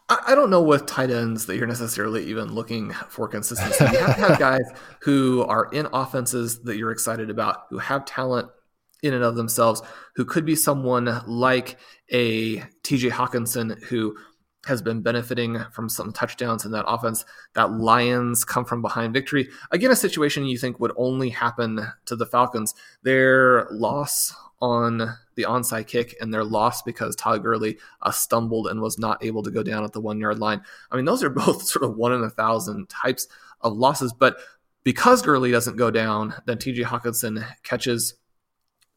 I 0.09 0.37
don't 0.37 0.51
know 0.51 0.63
with 0.63 0.87
tight 0.87 1.11
ends 1.11 1.47
that 1.47 1.57
you're 1.57 1.67
necessarily 1.67 2.27
even 2.27 2.55
looking 2.55 2.93
for 3.09 3.27
consistency. 3.27 3.85
You 3.85 3.99
have 3.99 4.15
to 4.15 4.23
have 4.23 4.39
guys 4.39 4.65
who 5.01 5.43
are 5.43 5.65
in 5.73 5.89
offenses 5.93 6.63
that 6.63 6.77
you're 6.77 6.93
excited 6.93 7.29
about, 7.29 7.63
who 7.71 7.79
have 7.79 8.05
talent 8.05 8.49
in 9.03 9.15
and 9.15 9.25
of 9.25 9.35
themselves, 9.35 9.83
who 10.15 10.25
could 10.25 10.45
be 10.45 10.55
someone 10.55 11.23
like 11.27 11.79
a 12.11 12.59
TJ 12.85 13.11
Hockenson 13.11 13.83
who 13.85 14.17
has 14.67 14.81
been 14.81 15.03
benefiting 15.03 15.59
from 15.73 15.89
some 15.89 16.13
touchdowns 16.13 16.65
in 16.65 16.71
that 16.73 16.85
offense. 16.87 17.25
That 17.55 17.73
Lions 17.73 18.45
come 18.45 18.65
from 18.65 18.83
behind 18.83 19.13
victory. 19.13 19.49
Again, 19.73 19.91
a 19.91 19.97
situation 19.97 20.47
you 20.47 20.59
think 20.59 20.79
would 20.79 20.93
only 20.97 21.31
happen 21.31 21.85
to 22.05 22.17
the 22.17 22.27
Falcons. 22.27 22.75
Their 23.03 23.67
loss 23.71 24.35
on 24.61 25.17
the 25.35 25.43
onside 25.43 25.87
kick 25.87 26.17
and 26.21 26.33
their 26.33 26.45
loss 26.45 26.83
because 26.83 27.15
Todd 27.15 27.43
Gurley 27.43 27.79
uh, 28.03 28.11
stumbled 28.11 28.69
and 28.69 28.81
was 28.81 28.99
not 28.99 29.23
able 29.25 29.43
to 29.43 29.51
go 29.51 29.63
down 29.63 29.85
at 29.85 29.93
the 29.93 30.01
one 30.01 30.19
yard 30.19 30.39
line. 30.39 30.63
I 30.91 30.97
mean, 30.97 31.05
those 31.05 31.23
are 31.23 31.31
both 31.47 31.63
sort 31.63 31.85
of 31.85 31.97
one 31.97 32.13
in 32.13 32.23
a 32.23 32.31
thousand 32.31 32.89
types 32.89 33.29
of 33.61 33.75
losses. 33.75 34.13
But 34.13 34.39
because 34.83 35.23
Gurley 35.23 35.51
doesn't 35.51 35.77
go 35.77 35.91
down, 35.91 36.35
then 36.47 36.59
TJ 36.59 36.85
Hockenson 36.85 37.45
catches 37.63 38.15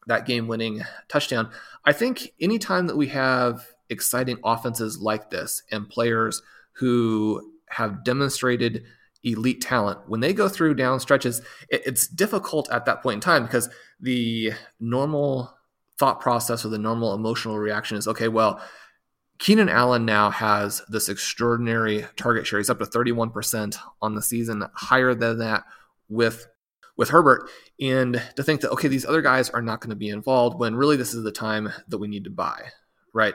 that 0.06 0.26
game 0.26 0.48
winning 0.48 0.82
touchdown. 1.08 1.50
I 1.84 1.92
think 1.92 2.32
anytime 2.40 2.86
that 2.86 2.96
we 2.96 3.08
have 3.08 3.66
exciting 3.88 4.38
offenses 4.44 4.98
like 4.98 5.30
this 5.30 5.62
and 5.70 5.88
players 5.88 6.42
who 6.72 7.52
have 7.68 8.04
demonstrated 8.04 8.84
elite 9.22 9.60
talent, 9.60 10.00
when 10.06 10.20
they 10.20 10.32
go 10.32 10.48
through 10.48 10.74
down 10.74 11.00
stretches, 11.00 11.42
it's 11.68 12.06
difficult 12.06 12.70
at 12.70 12.84
that 12.86 13.02
point 13.02 13.14
in 13.14 13.20
time 13.20 13.44
because 13.44 13.68
the 14.00 14.52
normal 14.78 15.54
thought 15.98 16.20
process 16.20 16.64
or 16.64 16.68
the 16.68 16.78
normal 16.78 17.14
emotional 17.14 17.58
reaction 17.58 17.96
is 17.96 18.08
okay, 18.08 18.28
well, 18.28 18.60
Keenan 19.38 19.68
Allen 19.70 20.04
now 20.04 20.30
has 20.30 20.82
this 20.88 21.08
extraordinary 21.08 22.06
target 22.16 22.46
share. 22.46 22.58
He's 22.58 22.68
up 22.68 22.78
to 22.78 22.84
31% 22.84 23.76
on 24.02 24.14
the 24.14 24.22
season, 24.22 24.64
higher 24.74 25.14
than 25.14 25.38
that 25.38 25.64
with 26.08 26.46
with 26.96 27.08
Herbert. 27.08 27.48
And 27.80 28.22
to 28.36 28.42
think 28.42 28.60
that 28.60 28.70
okay, 28.72 28.88
these 28.88 29.06
other 29.06 29.22
guys 29.22 29.48
are 29.50 29.62
not 29.62 29.80
going 29.80 29.90
to 29.90 29.96
be 29.96 30.10
involved 30.10 30.58
when 30.58 30.76
really 30.76 30.96
this 30.96 31.14
is 31.14 31.24
the 31.24 31.32
time 31.32 31.72
that 31.88 31.98
we 31.98 32.08
need 32.08 32.24
to 32.24 32.30
buy, 32.30 32.60
right? 33.14 33.34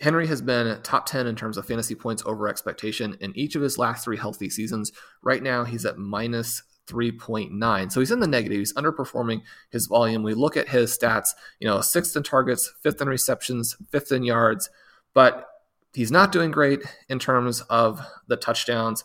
Henry 0.00 0.26
has 0.28 0.40
been 0.40 0.80
top 0.82 1.06
10 1.06 1.26
in 1.26 1.34
terms 1.34 1.56
of 1.56 1.66
fantasy 1.66 1.94
points 1.94 2.22
over 2.24 2.48
expectation 2.48 3.16
in 3.20 3.36
each 3.36 3.56
of 3.56 3.62
his 3.62 3.78
last 3.78 4.04
three 4.04 4.16
healthy 4.16 4.48
seasons. 4.48 4.92
Right 5.22 5.42
now, 5.42 5.64
he's 5.64 5.84
at 5.84 5.98
minus 5.98 6.62
3.9. 6.88 7.92
So 7.92 8.00
he's 8.00 8.10
in 8.10 8.20
the 8.20 8.26
negative. 8.26 8.58
He's 8.58 8.72
underperforming 8.74 9.42
his 9.70 9.86
volume. 9.86 10.22
We 10.22 10.34
look 10.34 10.56
at 10.56 10.68
his 10.68 10.96
stats, 10.96 11.30
you 11.60 11.68
know, 11.68 11.80
sixth 11.80 12.16
in 12.16 12.22
targets, 12.22 12.72
fifth 12.82 13.00
in 13.00 13.08
receptions, 13.08 13.76
fifth 13.90 14.10
in 14.10 14.24
yards, 14.24 14.70
but 15.14 15.46
he's 15.92 16.10
not 16.10 16.32
doing 16.32 16.50
great 16.50 16.82
in 17.08 17.18
terms 17.18 17.60
of 17.62 18.00
the 18.26 18.36
touchdowns. 18.36 19.04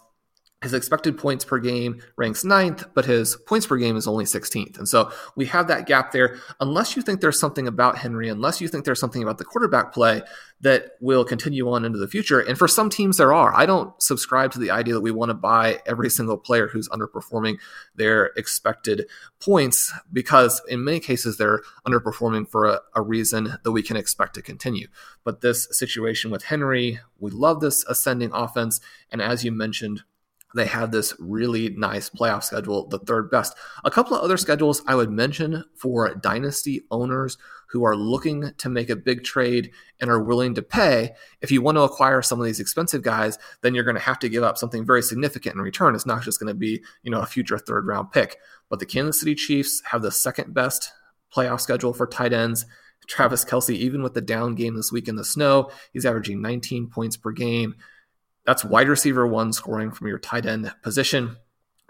His 0.64 0.74
expected 0.74 1.18
points 1.18 1.44
per 1.46 1.60
game 1.60 2.02
ranks 2.16 2.44
ninth, 2.44 2.86
but 2.94 3.06
his 3.06 3.36
points 3.36 3.68
per 3.68 3.78
game 3.78 3.98
is 3.98 4.08
only 4.08 4.26
16th. 4.26 4.78
And 4.78 4.88
so 4.88 5.12
we 5.36 5.46
have 5.48 5.68
that 5.68 5.86
gap 5.86 6.14
there. 6.14 6.38
Unless 6.60 6.96
you 6.96 7.02
think 7.02 7.20
there's 7.20 7.40
something 7.40 7.68
about 7.68 7.98
Henry, 7.98 8.30
unless 8.30 8.62
you 8.62 8.70
think 8.70 8.86
there's 8.86 9.00
something 9.00 9.22
about 9.22 9.38
the 9.38 9.46
quarterback 9.46 9.94
play 9.94 10.22
that 10.62 10.92
will 11.02 11.26
continue 11.26 11.70
on 11.70 11.84
into 11.84 12.00
the 12.00 12.08
future. 12.08 12.40
And 12.40 12.58
for 12.58 12.70
some 12.70 12.90
teams, 12.90 13.18
there 13.18 13.34
are. 13.34 13.54
I 13.54 13.66
don't 13.66 14.02
subscribe 14.02 14.54
to 14.54 14.60
the 14.60 14.72
idea 14.72 14.94
that 14.94 15.02
we 15.02 15.12
want 15.12 15.30
to 15.30 15.36
buy 15.36 15.80
every 15.86 16.10
single 16.10 16.38
player 16.38 16.70
who's 16.70 16.88
underperforming 16.88 17.58
their 17.96 18.28
expected 18.38 19.08
points 19.42 19.92
because 20.12 20.62
in 20.70 20.86
many 20.86 21.02
cases 21.02 21.38
they're 21.38 21.62
underperforming 21.86 22.48
for 22.48 22.66
a, 22.66 22.80
a 22.96 23.02
reason 23.02 23.58
that 23.64 23.72
we 23.74 23.84
can 23.84 23.98
expect 23.98 24.36
to 24.36 24.42
continue. 24.42 24.88
But 25.26 25.42
this 25.42 25.68
situation 25.72 26.32
with 26.32 26.44
Henry, 26.44 27.02
we 27.20 27.32
love 27.32 27.60
this 27.60 27.84
ascending 27.86 28.32
offense. 28.34 28.80
And 29.12 29.22
as 29.22 29.44
you 29.44 29.52
mentioned, 29.52 30.04
they 30.56 30.66
have 30.66 30.92
this 30.92 31.14
really 31.20 31.70
nice 31.70 32.10
playoff 32.10 32.44
schedule, 32.44 32.88
the 32.88 33.00
third 33.00 33.30
best. 33.30 33.56
A 33.84 33.92
couple 33.92 34.16
of 34.16 34.24
other 34.24 34.38
schedules 34.38 34.82
I 34.88 34.96
would 34.96 35.10
mention 35.10 35.64
for 35.76 36.14
dynasty 36.16 36.82
owners 36.92 37.38
who 37.70 37.84
are 37.84 37.96
looking 37.96 38.52
to 38.60 38.70
make 38.70 38.92
a 38.92 38.96
big 38.96 39.24
trade 39.24 39.72
and 40.00 40.12
are 40.12 40.22
willing 40.22 40.54
to 40.54 40.62
pay. 40.62 41.16
If 41.42 41.52
you 41.52 41.62
want 41.62 41.78
to 41.78 41.82
acquire 41.82 42.22
some 42.22 42.40
of 42.40 42.46
these 42.46 42.60
expensive 42.60 43.02
guys, 43.02 43.40
then 43.62 43.74
you're 43.74 43.84
going 43.84 43.96
to 43.96 44.02
have 44.02 44.20
to 44.20 44.30
give 44.30 44.44
up 44.44 44.60
something 44.60 44.86
very 44.86 45.02
significant 45.02 45.56
in 45.56 45.62
return. 45.62 45.96
It's 45.96 46.06
not 46.06 46.22
just 46.22 46.40
going 46.40 46.50
to 46.50 46.54
be, 46.54 46.84
you 47.02 47.10
know, 47.10 47.22
a 47.22 47.26
future 47.26 47.58
third 47.58 47.88
round 47.88 48.12
pick. 48.12 48.38
But 48.70 48.80
the 48.80 48.86
Kansas 48.86 49.20
City 49.20 49.34
Chiefs 49.34 49.82
have 49.86 50.04
the 50.04 50.12
second 50.12 50.54
best 50.54 50.92
playoff 51.36 51.62
schedule 51.62 51.94
for 51.94 52.06
tight 52.06 52.32
ends. 52.32 52.68
Travis 53.08 53.44
Kelce, 53.44 53.76
even 53.76 54.04
with 54.04 54.14
the 54.14 54.22
down 54.22 54.56
game 54.56 54.76
this 54.76 54.92
week 54.92 55.08
in 55.08 55.16
the 55.16 55.26
snow, 55.26 55.70
he's 55.92 56.06
averaging 56.06 56.42
19 56.42 56.90
points 56.90 57.18
per 57.18 57.32
game. 57.32 57.76
That's 58.46 58.66
wide 58.66 58.90
receiver 58.90 59.26
one 59.26 59.54
scoring 59.54 59.92
from 59.92 60.08
your 60.08 60.20
tight 60.20 60.46
end 60.46 60.72
position. 60.82 61.38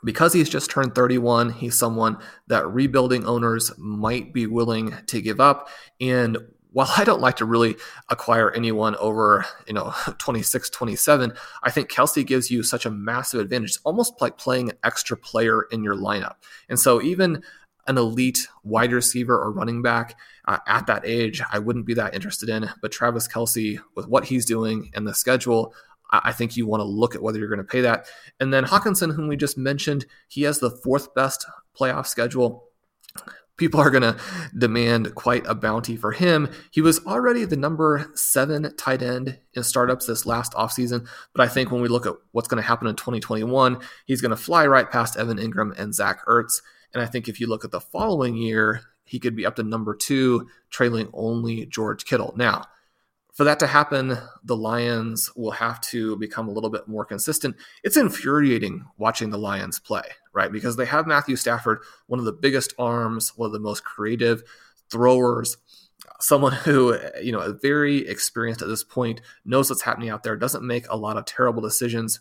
Because 0.04 0.34
he's 0.34 0.50
just 0.50 0.70
turned 0.70 0.96
31, 0.96 1.54
he's 1.54 1.78
someone 1.78 2.18
that 2.48 2.68
rebuilding 2.68 3.26
owners 3.26 3.72
might 3.78 4.34
be 4.34 4.46
willing 4.46 4.94
to 5.08 5.22
give 5.22 5.40
up. 5.40 5.70
And 6.02 6.38
while 6.74 6.92
I 6.98 7.04
don't 7.04 7.22
like 7.22 7.38
to 7.38 7.46
really 7.46 7.78
acquire 8.10 8.52
anyone 8.52 8.96
over, 8.98 9.46
you 9.68 9.74
know, 9.74 9.94
26, 10.18 10.70
27, 10.72 11.34
I 11.62 11.72
think 11.72 11.90
Kelce 11.90 12.26
gives 12.26 12.52
you 12.52 12.64
such 12.64 12.86
a 12.86 12.92
massive 12.92 13.40
advantage. 13.40 13.70
It's 13.70 13.80
almost 13.86 14.20
like 14.20 14.38
playing 14.38 14.72
an 14.72 14.78
extra 14.84 15.16
player 15.16 15.64
in 15.72 15.84
your 15.84 15.96
lineup. 15.96 16.36
And 16.68 16.80
so 16.80 17.02
even 17.02 17.42
an 17.88 17.98
elite 17.98 18.48
wide 18.64 18.92
receiver 18.92 19.38
or 19.38 19.52
running 19.52 19.82
back 19.82 20.18
uh, 20.46 20.58
at 20.68 20.88
that 20.88 21.06
age, 21.06 21.42
I 21.52 21.60
wouldn't 21.60 21.86
be 21.86 21.94
that 21.94 22.16
interested 22.16 22.50
in. 22.50 22.70
But 22.82 22.92
Travis 22.92 23.28
Kelce, 23.28 23.80
with 23.96 24.08
what 24.08 24.26
he's 24.26 24.46
doing 24.46 24.90
and 24.94 25.08
the 25.08 25.14
schedule, 25.14 25.74
I 26.12 26.32
think 26.32 26.56
you 26.56 26.68
want 26.68 26.82
to 26.82 26.86
look 26.86 27.16
at 27.16 27.24
whether 27.24 27.40
you're 27.40 27.48
going 27.48 27.58
to 27.58 27.64
pay 27.64 27.82
that. 27.82 28.06
And 28.40 28.54
then 28.54 28.66
Hockenson, 28.66 29.16
whom 29.16 29.28
we 29.28 29.36
just 29.36 29.58
mentioned, 29.58 30.06
he 30.28 30.44
has 30.44 30.60
the 30.60 30.70
fourth 30.70 31.16
best 31.16 31.46
playoff 31.76 32.06
schedule 32.06 32.68
people 33.58 33.80
are 33.80 33.92
going 33.92 34.04
to 34.04 34.18
demand 34.58 35.14
quite 35.16 35.46
a 35.46 35.56
bounty 35.56 35.96
for 35.96 36.12
him. 36.12 36.50
He 36.72 36.82
was 36.82 37.06
already 37.06 37.46
the 37.46 37.56
number 37.56 38.12
seven 38.16 38.76
tight 38.78 39.02
end 39.02 39.40
in 39.54 39.64
startups 39.64 40.06
this 40.06 40.26
last 40.26 40.54
offseason, 40.54 41.08
but 41.34 41.44
I 41.44 41.48
think 41.48 41.72
when 41.72 41.82
we 41.82 41.88
look 41.88 42.06
at 42.06 42.16
what's 42.32 42.48
going 42.48 42.62
to 42.62 42.68
happen 42.68 42.88
in 42.88 42.96
2021, 42.96 43.80
he's 44.06 44.22
going 44.22 44.32
to 44.32 44.36
fly 44.36 44.66
right 44.66 44.90
past 44.90 45.18
Evan 45.18 45.38
Engram 45.38 45.78
and 45.78 45.94
Zach 45.94 46.26
Ertz. 46.26 46.62
And 46.94 47.02
I 47.02 47.06
think 47.06 47.28
if 47.28 47.40
you 47.40 47.48
look 47.48 47.66
at 47.66 47.72
the 47.72 47.82
following 47.82 48.36
year, 48.36 48.82
he 49.06 49.20
could 49.20 49.36
be 49.36 49.46
up 49.46 49.56
to 49.58 49.64
number 49.64 49.96
two, 49.96 50.48
trailing 50.70 51.10
only 51.14 51.66
George 51.66 52.06
Kittle. 52.06 52.34
Now, 52.36 52.66
for 53.34 53.44
that 53.46 53.60
to 53.60 53.68
happen, 53.68 54.18
the 54.44 54.56
Lions 54.56 55.32
will 55.36 55.52
have 55.52 55.82
to 55.82 56.16
become 56.18 56.48
a 56.48 56.52
little 56.52 56.70
bit 56.70 56.88
more 56.88 57.04
consistent. 57.04 57.56
It's 57.84 57.98
infuriating 57.98 58.86
watching 58.98 59.32
the 59.32 59.40
Lions 59.40 59.80
play, 59.80 60.04
right? 60.34 60.52
Because 60.52 60.76
they 60.76 60.86
have 60.86 61.08
Matthew 61.08 61.36
Stafford, 61.36 61.80
one 62.06 62.20
of 62.20 62.26
the 62.26 62.32
biggest 62.32 62.74
arms, 62.78 63.34
one 63.36 63.48
of 63.48 63.54
the 63.54 63.60
most 63.60 63.84
creative 63.84 64.44
throwers, 64.92 65.58
someone 66.20 66.54
who, 66.54 66.96
you 67.22 67.32
know, 67.32 67.58
very 67.60 68.08
experienced 68.08 68.62
at 68.62 68.68
this 68.68 68.84
point, 68.84 69.20
knows 69.44 69.68
what's 69.68 69.82
happening 69.82 70.10
out 70.10 70.22
there, 70.22 70.38
doesn't 70.38 70.66
make 70.66 70.88
a 70.90 70.98
lot 70.98 71.18
of 71.18 71.26
terrible 71.26 71.62
decisions. 71.62 72.20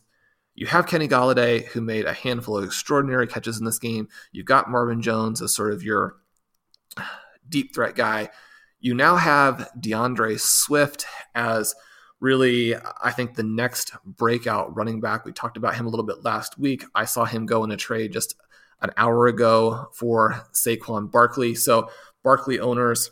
You 0.54 0.66
have 0.66 0.86
Kenny 0.86 1.08
Golladay, 1.08 1.66
who 1.66 1.82
made 1.82 2.06
a 2.06 2.14
handful 2.14 2.56
of 2.56 2.64
extraordinary 2.64 3.26
catches 3.26 3.58
in 3.58 3.66
this 3.66 3.78
game. 3.78 4.08
You've 4.32 4.46
got 4.46 4.70
Marvin 4.70 5.02
Jones 5.02 5.42
as 5.42 5.54
sort 5.54 5.74
of 5.74 5.82
your 5.82 6.16
deep 7.48 7.74
threat 7.74 7.96
guy 7.96 8.30
you 8.82 8.94
now 8.94 9.16
have 9.16 9.70
DeAndre 9.78 10.38
Swift 10.38 11.06
as 11.34 11.74
really, 12.20 12.74
I 12.76 13.12
think, 13.12 13.34
the 13.34 13.44
next 13.44 13.92
breakout 14.04 14.76
running 14.76 15.00
back. 15.00 15.24
We 15.24 15.32
talked 15.32 15.56
about 15.56 15.76
him 15.76 15.86
a 15.86 15.88
little 15.88 16.04
bit 16.04 16.24
last 16.24 16.58
week. 16.58 16.84
I 16.94 17.04
saw 17.04 17.24
him 17.24 17.46
go 17.46 17.64
in 17.64 17.70
a 17.70 17.76
trade 17.76 18.12
just 18.12 18.34
an 18.80 18.90
hour 18.96 19.28
ago 19.28 19.88
for 19.94 20.44
Saquon 20.52 21.10
Barkley. 21.10 21.54
So, 21.54 21.90
Barkley 22.24 22.58
owners 22.58 23.10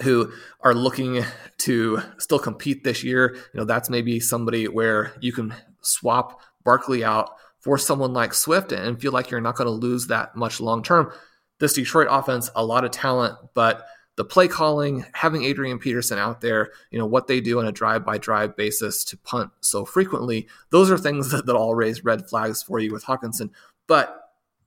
who 0.00 0.32
are 0.60 0.74
looking 0.74 1.24
to 1.58 2.02
still 2.18 2.38
compete 2.38 2.82
this 2.82 3.04
year, 3.04 3.34
you 3.34 3.60
know, 3.60 3.64
that's 3.64 3.90
maybe 3.90 4.18
somebody 4.18 4.66
where 4.66 5.12
you 5.20 5.32
can 5.32 5.54
swap 5.82 6.40
Barkley 6.64 7.04
out 7.04 7.30
for 7.60 7.76
someone 7.76 8.14
like 8.14 8.32
Swift 8.32 8.72
and 8.72 9.00
feel 9.00 9.12
like 9.12 9.30
you're 9.30 9.40
not 9.40 9.56
going 9.56 9.66
to 9.66 9.70
lose 9.70 10.06
that 10.06 10.36
much 10.36 10.60
long 10.60 10.82
term. 10.82 11.12
This 11.58 11.74
Detroit 11.74 12.08
offense, 12.10 12.50
a 12.54 12.64
lot 12.64 12.84
of 12.84 12.90
talent, 12.90 13.36
but 13.54 13.86
the 14.16 14.24
play 14.24 14.48
calling, 14.48 15.04
having 15.12 15.44
Adrian 15.44 15.78
Peterson 15.78 16.18
out 16.18 16.40
there, 16.40 16.70
you 16.90 16.98
know, 16.98 17.06
what 17.06 17.26
they 17.26 17.40
do 17.40 17.58
on 17.58 17.66
a 17.66 17.72
drive 17.72 18.04
by 18.04 18.18
drive 18.18 18.56
basis 18.56 19.04
to 19.04 19.16
punt 19.18 19.50
so 19.60 19.84
frequently, 19.84 20.48
those 20.70 20.90
are 20.90 20.98
things 20.98 21.30
that, 21.32 21.46
that 21.46 21.56
all 21.56 21.74
raise 21.74 22.04
red 22.04 22.28
flags 22.28 22.62
for 22.62 22.78
you 22.78 22.92
with 22.92 23.04
Hockenson. 23.04 23.50
But 23.86 24.18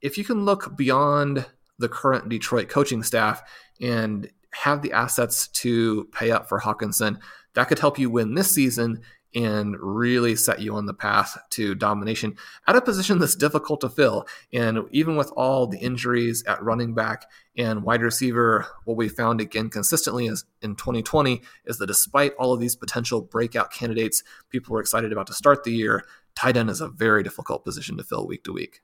if 0.02 0.18
you 0.18 0.24
can 0.24 0.46
look 0.46 0.78
beyond 0.78 1.46
the 1.80 1.90
current 1.90 2.30
Detroit 2.30 2.70
coaching 2.70 3.04
staff 3.04 3.42
and 3.82 4.30
have 4.52 4.82
the 4.82 4.94
assets 4.94 5.48
to 5.48 6.06
pay 6.12 6.32
up 6.32 6.48
for 6.48 6.60
Hockenson, 6.60 7.20
that 7.54 7.68
could 7.68 7.80
help 7.80 7.98
you 7.98 8.10
win 8.10 8.36
this 8.36 8.52
season 8.52 9.02
and 9.36 9.76
really 9.80 10.36
set 10.36 10.60
you 10.60 10.76
on 10.76 10.86
the 10.86 10.94
path 10.94 11.38
to 11.52 11.76
domination 11.76 12.36
at 12.68 12.76
a 12.76 12.82
position 12.82 13.20
that's 13.20 13.36
difficult 13.36 13.82
to 13.82 13.90
fill. 13.90 14.28
And 14.52 14.80
even 14.92 15.16
with 15.16 15.32
all 15.36 15.68
the 15.68 15.78
injuries 15.78 16.44
at 16.48 16.64
running 16.64 16.94
back 16.96 17.26
and 17.56 17.84
wide 17.84 18.02
receiver, 18.02 18.66
what 18.86 18.98
we 18.98 19.08
found 19.08 19.40
again 19.42 19.70
consistently 19.70 20.28
is 20.28 20.46
in 20.62 20.76
2020 20.76 21.42
is 21.66 21.78
that 21.78 21.88
despite 21.88 22.34
all 22.36 22.54
of 22.54 22.60
these 22.60 22.76
potential 22.76 23.22
breakout 23.22 23.72
candidates 23.72 24.24
people 24.50 24.74
were 24.74 24.82
excited 24.82 25.12
about 25.12 25.28
to 25.28 25.34
start 25.34 25.64
the 25.64 25.72
year, 25.72 26.06
tight 26.36 26.58
end 26.58 26.70
is 26.70 26.82
a 26.82 26.88
very 26.88 27.22
difficult 27.22 27.64
position 27.64 27.98
to 27.98 28.04
fill 28.04 28.26
week 28.26 28.44
to 28.46 28.54
week. 28.54 28.82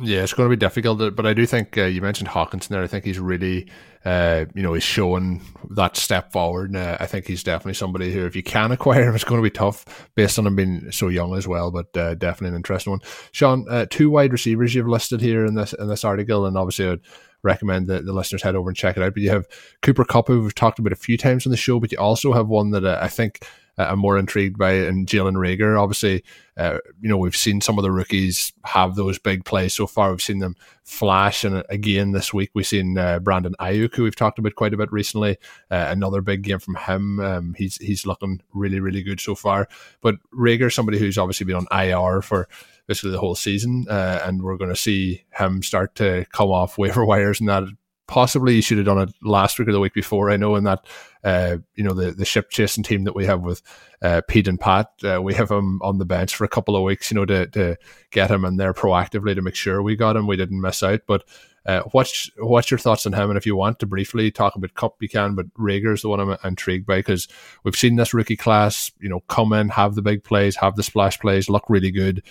Yeah, 0.00 0.22
it's 0.22 0.32
going 0.32 0.48
to 0.48 0.56
be 0.56 0.58
difficult, 0.58 1.16
but 1.16 1.26
I 1.26 1.34
do 1.34 1.44
think 1.44 1.76
uh, 1.76 1.84
you 1.84 2.00
mentioned 2.00 2.28
Hockenson 2.28 2.68
there. 2.68 2.82
I 2.82 2.86
think 2.86 3.04
he's 3.04 3.18
really, 3.18 3.68
uh, 4.04 4.44
you 4.54 4.62
know, 4.62 4.74
he's 4.74 4.84
showing 4.84 5.42
that 5.70 5.96
step 5.96 6.30
forward. 6.30 6.70
And 6.70 6.76
uh, 6.76 6.98
I 7.00 7.06
think 7.06 7.26
he's 7.26 7.42
definitely 7.42 7.74
somebody 7.74 8.12
who, 8.12 8.24
if 8.24 8.36
you 8.36 8.42
can 8.44 8.70
acquire 8.70 9.08
him, 9.08 9.14
it's 9.14 9.24
going 9.24 9.40
to 9.40 9.42
be 9.42 9.50
tough 9.50 10.08
based 10.14 10.38
on 10.38 10.46
him 10.46 10.54
being 10.54 10.92
so 10.92 11.08
young 11.08 11.34
as 11.36 11.48
well. 11.48 11.72
But 11.72 11.96
uh, 11.96 12.14
definitely 12.14 12.50
an 12.50 12.56
interesting 12.56 12.92
one. 12.92 13.00
Shawn, 13.32 13.66
uh, 13.68 13.86
two 13.90 14.08
wide 14.08 14.32
receivers 14.32 14.74
you've 14.74 14.86
listed 14.86 15.20
here 15.20 15.44
in 15.44 15.54
this 15.54 15.72
in 15.72 15.88
this 15.88 16.04
article, 16.04 16.46
and 16.46 16.56
obviously 16.56 16.88
I'd 16.88 17.00
recommend 17.42 17.88
that 17.88 18.04
the 18.04 18.12
listeners 18.12 18.42
head 18.42 18.54
over 18.54 18.70
and 18.70 18.76
check 18.76 18.96
it 18.96 19.02
out. 19.02 19.14
But 19.14 19.22
you 19.22 19.30
have 19.30 19.46
Cooper 19.82 20.04
Kupp, 20.04 20.28
who 20.28 20.42
we've 20.42 20.54
talked 20.54 20.78
about 20.78 20.92
a 20.92 20.96
few 20.96 21.16
times 21.16 21.44
on 21.44 21.50
the 21.50 21.56
show, 21.56 21.80
but 21.80 21.90
you 21.90 21.98
also 21.98 22.32
have 22.32 22.46
one 22.48 22.70
that 22.70 22.84
uh, 22.84 22.98
I 23.02 23.08
think 23.08 23.44
uh, 23.78 23.86
I'm 23.90 23.98
more 23.98 24.18
intrigued 24.18 24.58
by 24.58 24.72
and 24.72 25.06
Jalen 25.06 25.34
Reagor, 25.34 25.80
Obviously, 25.80 26.24
uh, 26.56 26.78
you 27.00 27.08
know, 27.08 27.16
we've 27.16 27.36
seen 27.36 27.60
some 27.60 27.78
of 27.78 27.84
the 27.84 27.92
rookies 27.92 28.52
have 28.64 28.96
those 28.96 29.18
big 29.18 29.44
plays 29.44 29.74
so 29.74 29.86
far. 29.86 30.10
We've 30.10 30.20
seen 30.20 30.40
them 30.40 30.56
flash. 30.82 31.44
And 31.44 31.62
again, 31.68 32.10
this 32.12 32.34
week, 32.34 32.50
we've 32.54 32.66
seen 32.66 32.98
uh, 32.98 33.20
Brandon 33.20 33.54
Aiyuk, 33.60 33.94
who 33.94 34.02
we've 34.02 34.16
talked 34.16 34.40
about 34.40 34.56
quite 34.56 34.74
a 34.74 34.76
bit 34.76 34.90
recently. 34.90 35.38
Uh, 35.70 35.86
another 35.88 36.20
big 36.20 36.42
game 36.42 36.58
from 36.58 36.74
him. 36.74 37.20
Um, 37.20 37.54
he's, 37.56 37.76
he's 37.76 38.06
looking 38.06 38.42
really, 38.52 38.80
really 38.80 39.02
good 39.02 39.20
so 39.20 39.36
far. 39.36 39.68
But 40.00 40.16
Reagor, 40.34 40.72
somebody 40.72 40.98
who's 40.98 41.18
obviously 41.18 41.46
been 41.46 41.56
on 41.56 41.66
IR 41.70 42.22
for 42.22 42.48
basically 42.88 43.12
the 43.12 43.20
whole 43.20 43.36
season. 43.36 43.86
Uh, 43.88 44.20
and 44.24 44.42
we're 44.42 44.56
going 44.56 44.70
to 44.70 44.76
see 44.76 45.24
him 45.34 45.62
start 45.62 45.94
to 45.96 46.26
come 46.32 46.50
off 46.50 46.78
waiver 46.78 47.04
wires 47.04 47.38
and 47.38 47.48
that 47.48 47.64
possibly 48.08 48.56
you 48.56 48.62
should 48.62 48.78
have 48.78 48.86
done 48.86 48.98
it 48.98 49.14
last 49.22 49.58
week 49.58 49.68
or 49.68 49.72
the 49.72 49.78
week 49.78 49.94
before. 49.94 50.30
I 50.30 50.36
know 50.36 50.56
in 50.56 50.64
that 50.64 50.84
uh, 51.24 51.58
you 51.74 51.84
know 51.84 51.94
the 51.94 52.12
the 52.12 52.24
ship 52.24 52.50
chasing 52.50 52.84
team 52.84 53.04
that 53.04 53.14
we 53.14 53.26
have 53.26 53.40
with 53.40 53.62
uh, 54.02 54.20
Pete 54.28 54.48
and 54.48 54.60
Pat, 54.60 54.90
uh, 55.04 55.20
we 55.22 55.34
have 55.34 55.50
him 55.50 55.80
on 55.82 55.98
the 55.98 56.04
bench 56.04 56.34
for 56.34 56.44
a 56.44 56.48
couple 56.48 56.76
of 56.76 56.82
weeks, 56.82 57.10
you 57.10 57.16
know, 57.16 57.24
to 57.24 57.46
to 57.48 57.76
get 58.10 58.30
him 58.30 58.44
in 58.44 58.56
there 58.56 58.74
proactively 58.74 59.34
to 59.34 59.42
make 59.42 59.54
sure 59.54 59.82
we 59.82 59.96
got 59.96 60.16
him, 60.16 60.26
we 60.26 60.36
didn't 60.36 60.60
miss 60.60 60.82
out. 60.82 61.00
But 61.06 61.24
uh, 61.66 61.82
what's 61.92 62.30
what's 62.38 62.70
your 62.70 62.78
thoughts 62.78 63.04
on 63.06 63.12
him? 63.12 63.30
And 63.30 63.36
if 63.36 63.44
you 63.44 63.56
want 63.56 63.78
to 63.80 63.86
briefly 63.86 64.30
talk 64.30 64.54
about 64.56 64.74
Kupp, 64.74 65.02
you 65.02 65.08
can. 65.08 65.34
But 65.34 65.52
Reagor 65.54 65.92
is 65.92 66.02
the 66.02 66.08
one 66.08 66.20
I'm 66.20 66.36
intrigued 66.44 66.86
by 66.86 66.98
because 66.98 67.28
we've 67.64 67.76
seen 67.76 67.96
this 67.96 68.14
rookie 68.14 68.36
class, 68.36 68.90
you 69.00 69.08
know, 69.08 69.20
come 69.28 69.52
in, 69.52 69.68
have 69.70 69.94
the 69.94 70.02
big 70.02 70.24
plays, 70.24 70.56
have 70.56 70.76
the 70.76 70.82
splash 70.82 71.18
plays, 71.18 71.50
look 71.50 71.68
really 71.68 71.90
good. 71.90 72.22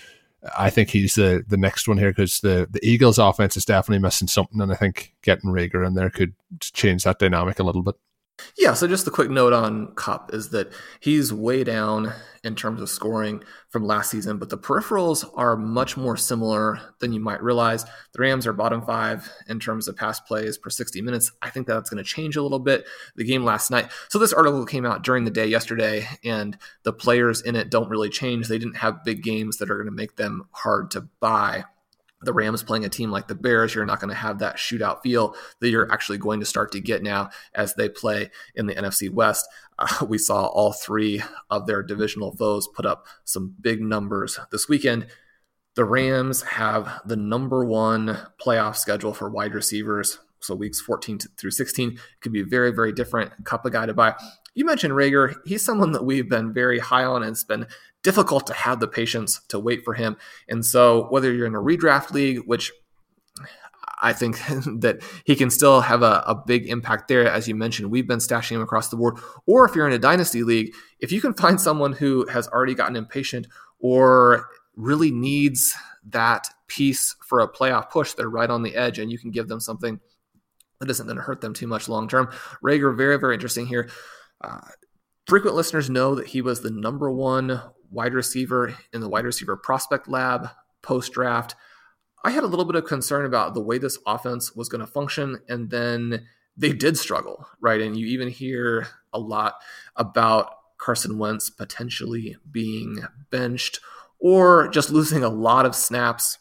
I 0.58 0.70
think 0.70 0.90
he's 0.90 1.16
the 1.16 1.44
the 1.48 1.58
next 1.58 1.88
one 1.88 1.98
here 1.98 2.12
because 2.12 2.40
the 2.40 2.68
the 2.70 2.84
Eagles' 2.84 3.20
offense 3.20 3.58
is 3.58 3.66
definitely 3.66 4.02
missing 4.02 4.28
something, 4.28 4.62
and 4.62 4.72
I 4.72 4.76
think 4.76 5.14
getting 5.22 5.52
Reagor 5.52 5.86
in 5.86 5.94
there 5.94 6.10
could 6.10 6.34
change 6.62 7.04
that 7.04 7.20
dynamic 7.20 7.60
a 7.60 7.64
little 7.64 7.84
bit. 7.84 7.96
Yeah, 8.58 8.74
so 8.74 8.88
just 8.88 9.08
a 9.08 9.12
quick 9.12 9.30
note 9.30 9.54
on 9.54 9.94
Kupp 9.96 10.34
is 10.34 10.50
that 10.50 10.72
he's 11.00 11.34
way 11.34 11.64
down 11.64 12.14
in 12.44 12.56
terms 12.56 12.82
of 12.82 12.90
scoring 12.90 13.44
from 13.70 13.86
last 13.86 14.12
season, 14.12 14.38
but 14.38 14.50
the 14.50 14.58
peripherals 14.58 15.26
are 15.36 15.56
much 15.56 15.98
more 15.98 16.18
similar 16.18 16.80
than 17.00 17.12
you 17.14 17.20
might 17.20 17.42
realize. 17.42 17.84
The 17.84 18.20
Rams 18.20 18.48
are 18.48 18.54
bottom 18.54 18.82
five 18.82 19.30
in 19.48 19.60
terms 19.60 19.88
of 19.88 19.98
pass 19.98 20.20
plays 20.20 20.58
per 20.58 20.70
60 20.70 21.02
minutes. 21.02 21.32
I 21.42 21.50
think 21.50 21.68
that's 21.68 21.90
going 21.90 22.04
to 22.04 22.10
change 22.10 22.36
a 22.36 22.42
little 22.42 22.60
bit. 22.60 22.86
The 23.16 23.24
game 23.24 23.44
last 23.44 23.70
night. 23.70 23.92
So 24.10 24.18
this 24.20 24.34
article 24.34 24.66
came 24.66 24.86
out 24.86 25.04
during 25.04 25.26
the 25.26 25.32
day 25.32 25.48
yesterday, 25.48 26.08
and 26.24 26.58
the 26.84 26.94
players 26.94 27.42
in 27.42 27.56
it 27.56 27.70
don't 27.70 27.90
really 27.90 28.10
change. 28.10 28.48
They 28.48 28.60
didn't 28.60 28.78
have 28.78 29.04
big 29.04 29.24
games 29.24 29.58
that 29.58 29.70
are 29.70 29.76
going 29.76 29.86
to 29.86 29.92
make 29.92 30.16
them 30.16 30.48
hard 30.52 30.92
to 30.92 31.02
buy 31.20 31.66
the 32.22 32.34
Rams 32.34 32.64
playing 32.64 32.86
a 32.86 32.90
team 32.90 33.12
like 33.12 33.28
the 33.28 33.36
Bears, 33.36 33.76
you're 33.76 33.86
not 33.86 34.00
going 34.00 34.10
to 34.10 34.16
have 34.16 34.40
that 34.40 34.58
shootout 34.58 35.02
feel 35.02 35.36
that 35.60 35.70
you're 35.70 35.92
actually 35.92 36.18
going 36.18 36.40
to 36.40 36.46
start 36.46 36.72
to 36.72 36.80
get 36.80 37.04
now 37.04 37.30
as 37.54 37.76
they 37.76 37.90
play 37.90 38.32
in 38.56 38.66
the 38.66 38.76
NFC 38.76 39.10
West. 39.10 39.48
Uh, 39.80 40.08
we 40.10 40.18
saw 40.18 40.48
all 40.48 40.74
three 40.74 41.22
of 41.52 41.68
their 41.68 41.84
divisional 41.84 42.32
foes 42.36 42.68
put 42.68 42.84
up 42.84 43.06
some 43.26 43.54
big 43.62 43.80
numbers 43.80 44.40
this 44.52 44.68
weekend. 44.68 45.06
The 45.76 45.86
Rams 45.86 46.42
have 46.42 47.00
the 47.06 47.16
number 47.16 47.64
one 47.64 48.18
playoff 48.44 48.76
schedule 48.76 49.14
for 49.14 49.30
wide 49.30 49.54
receivers. 49.54 50.18
So 50.40 50.56
weeks 50.56 50.82
14 50.82 51.20
through 51.38 51.52
16 51.52 52.00
could 52.22 52.32
be 52.32 52.42
a 52.42 52.44
very, 52.44 52.72
very 52.72 52.92
different. 52.92 53.32
Kupp 53.46 53.68
of 53.68 53.72
guy 53.72 53.86
to 53.86 53.94
buy. 53.94 54.16
You 54.56 54.66
mentioned 54.66 54.94
Reagor. 54.94 55.36
He's 55.46 55.64
someone 55.64 55.92
that 55.92 56.06
we've 56.06 56.28
been 56.28 56.52
very 56.54 56.80
high 56.80 57.04
on 57.04 57.22
and 57.22 57.34
it's 57.34 57.44
been 57.44 57.68
difficult 58.04 58.48
to 58.48 58.54
have 58.54 58.80
the 58.80 58.88
patience 58.88 59.42
to 59.50 59.60
wait 59.60 59.84
for 59.84 59.94
him. 59.94 60.18
And 60.48 60.66
so, 60.66 61.08
whether 61.10 61.34
you're 61.34 61.48
in 61.48 61.56
a 61.56 61.60
redraft 61.60 62.12
league, 62.12 62.40
which 62.46 62.72
I 64.02 64.14
think 64.14 64.38
that 64.82 65.00
he 65.26 65.36
can 65.36 65.50
still 65.50 65.82
have 65.82 66.04
a, 66.04 66.24
a, 66.28 66.36
big 66.36 66.68
impact 66.68 67.08
there. 67.08 67.28
As 67.28 67.48
you 67.48 67.56
mentioned, 67.56 67.92
we've 67.92 68.08
been 68.08 68.20
stashing 68.20 68.52
him 68.52 68.62
across 68.62 68.90
the 68.90 68.98
board. 68.98 69.18
Or 69.46 69.66
if 69.66 69.76
you're 69.76 69.88
in 69.88 69.94
a 69.94 70.00
dynasty 70.00 70.44
league, 70.44 70.74
if 71.00 71.12
you 71.12 71.22
can 71.22 71.34
find 71.34 71.60
someone 71.60 71.94
who 71.94 72.28
has 72.28 72.48
already 72.48 72.76
gotten 72.76 72.96
impatient 72.96 73.48
or 73.80 74.48
really 74.76 75.12
needs 75.12 75.74
that 76.10 76.48
piece 76.68 77.16
for 77.28 77.40
a 77.40 77.52
playoff 77.52 77.90
push, 77.90 78.14
they're 78.14 78.30
right 78.30 78.50
on 78.50 78.62
the 78.62 78.76
edge, 78.76 79.00
and 79.00 79.12
you 79.12 79.18
can 79.18 79.32
give 79.32 79.48
them 79.48 79.60
something 79.60 80.00
that 80.80 80.90
isn't 80.90 81.08
going 81.08 81.18
to 81.18 81.24
hurt 81.24 81.42
them 81.42 81.54
too 81.54 81.68
much 81.68 81.90
long 81.90 82.08
term. 82.08 82.28
Reagor, 82.64 82.96
very, 82.96 83.18
very 83.18 83.34
interesting 83.34 83.66
here. 83.66 83.90
Uh, 84.42 84.60
frequent 85.26 85.56
listeners 85.56 85.90
know 85.90 86.16
that 86.16 86.28
he 86.28 86.42
was 86.42 86.62
the 86.62 86.70
number 86.70 87.10
one 87.12 87.62
wide 87.92 88.14
receiver 88.14 88.76
in 88.94 89.02
the 89.02 89.10
wide 89.10 89.26
receiver 89.26 89.56
prospect 89.56 90.08
lab 90.08 90.50
post 90.82 91.14
draft. 91.14 91.56
I 92.24 92.32
had 92.32 92.44
a 92.44 92.48
little 92.48 92.66
bit 92.66 92.76
of 92.76 92.86
concern 92.86 93.26
about 93.26 93.54
the 93.54 93.62
way 93.62 93.78
this 93.78 93.98
offense 94.06 94.56
was 94.56 94.70
going 94.70 94.82
to 94.82 94.88
function. 94.88 95.40
And 95.48 95.70
then 95.70 96.28
they 96.58 96.74
did 96.74 96.98
struggle, 96.98 97.48
right? 97.62 97.82
And 97.82 97.96
you 97.96 98.08
even 98.08 98.30
hear 98.30 98.88
a 99.14 99.20
lot 99.20 99.56
about 99.96 100.52
Carson 100.78 101.18
Wentz 101.18 101.50
potentially 101.50 102.38
being 102.50 103.00
benched 103.30 103.80
or 104.20 104.68
just 104.70 104.90
losing 104.90 105.24
a 105.24 105.30
lot 105.30 105.66
of 105.66 105.76
snaps 105.76 106.40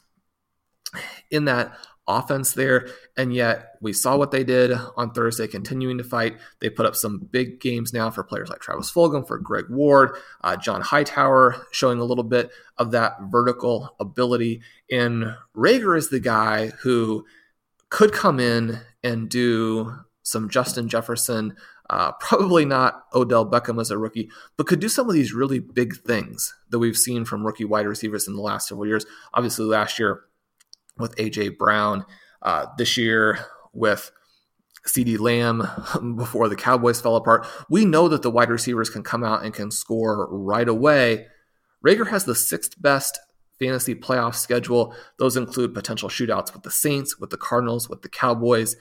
in 1.30 1.44
that 1.44 1.76
offense 2.08 2.52
there. 2.52 2.88
And 3.16 3.34
yet 3.34 3.74
we 3.80 3.92
saw 3.92 4.16
what 4.16 4.30
they 4.30 4.44
did 4.44 4.72
on 4.96 5.10
Thursday, 5.12 5.46
continuing 5.46 5.98
to 5.98 6.04
fight. 6.04 6.36
They 6.60 6.70
put 6.70 6.86
up 6.86 6.96
some 6.96 7.28
big 7.30 7.60
games 7.60 7.92
now 7.92 8.10
for 8.10 8.22
players 8.22 8.48
like 8.48 8.60
Travis 8.60 8.90
Fulgham, 8.90 9.26
for 9.26 9.38
Greg 9.38 9.66
Ward, 9.68 10.16
uh, 10.42 10.56
John 10.56 10.80
Hightower, 10.80 11.66
showing 11.72 11.98
a 11.98 12.04
little 12.04 12.24
bit 12.24 12.50
of 12.78 12.92
that 12.92 13.16
vertical 13.30 13.94
ability. 13.98 14.62
And 14.90 15.36
Reagor 15.56 15.96
is 15.96 16.10
the 16.10 16.20
guy 16.20 16.68
who 16.82 17.24
could 17.88 18.12
come 18.12 18.40
in 18.40 18.80
and 19.02 19.28
do 19.28 19.94
some 20.22 20.50
Justin 20.50 20.88
Jefferson, 20.88 21.54
uh, 21.88 22.12
probably 22.20 22.64
not 22.64 23.04
Odell 23.14 23.48
Beckham 23.48 23.80
as 23.80 23.90
a 23.90 23.98
rookie, 23.98 24.28
but 24.56 24.66
could 24.66 24.80
do 24.80 24.88
some 24.88 25.08
of 25.08 25.14
these 25.14 25.32
really 25.32 25.60
big 25.60 25.96
things 25.98 26.54
that 26.70 26.80
we've 26.80 26.98
seen 26.98 27.24
from 27.24 27.46
rookie 27.46 27.64
wide 27.64 27.86
receivers 27.86 28.26
in 28.26 28.34
the 28.34 28.42
last 28.42 28.68
several 28.68 28.86
years. 28.86 29.06
Obviously, 29.34 29.64
last 29.64 29.98
year 29.98 30.24
with 30.98 31.16
AJ 31.16 31.58
Brown, 31.58 32.04
uh, 32.42 32.66
this 32.78 32.96
year 32.96 33.38
with 33.72 34.10
CeeDee 34.86 35.18
Lamb 35.18 35.68
before 36.16 36.48
the 36.48 36.56
Cowboys 36.56 37.00
fell 37.00 37.16
apart. 37.16 37.46
We 37.68 37.84
know 37.84 38.08
that 38.08 38.22
the 38.22 38.30
wide 38.30 38.50
receivers 38.50 38.90
can 38.90 39.02
come 39.02 39.24
out 39.24 39.44
and 39.44 39.52
can 39.52 39.70
score 39.70 40.28
right 40.30 40.68
away. 40.68 41.26
Reagor 41.84 42.08
has 42.08 42.24
the 42.24 42.34
sixth 42.34 42.80
best 42.80 43.18
fantasy 43.58 43.94
playoff 43.94 44.34
schedule. 44.34 44.94
Those 45.18 45.36
include 45.36 45.74
potential 45.74 46.08
shootouts 46.08 46.52
with 46.52 46.62
the 46.62 46.70
Saints, 46.70 47.18
with 47.18 47.30
the 47.30 47.36
Cardinals, 47.36 47.88
with 47.88 48.02
the 48.02 48.08
Cowboys. 48.08 48.76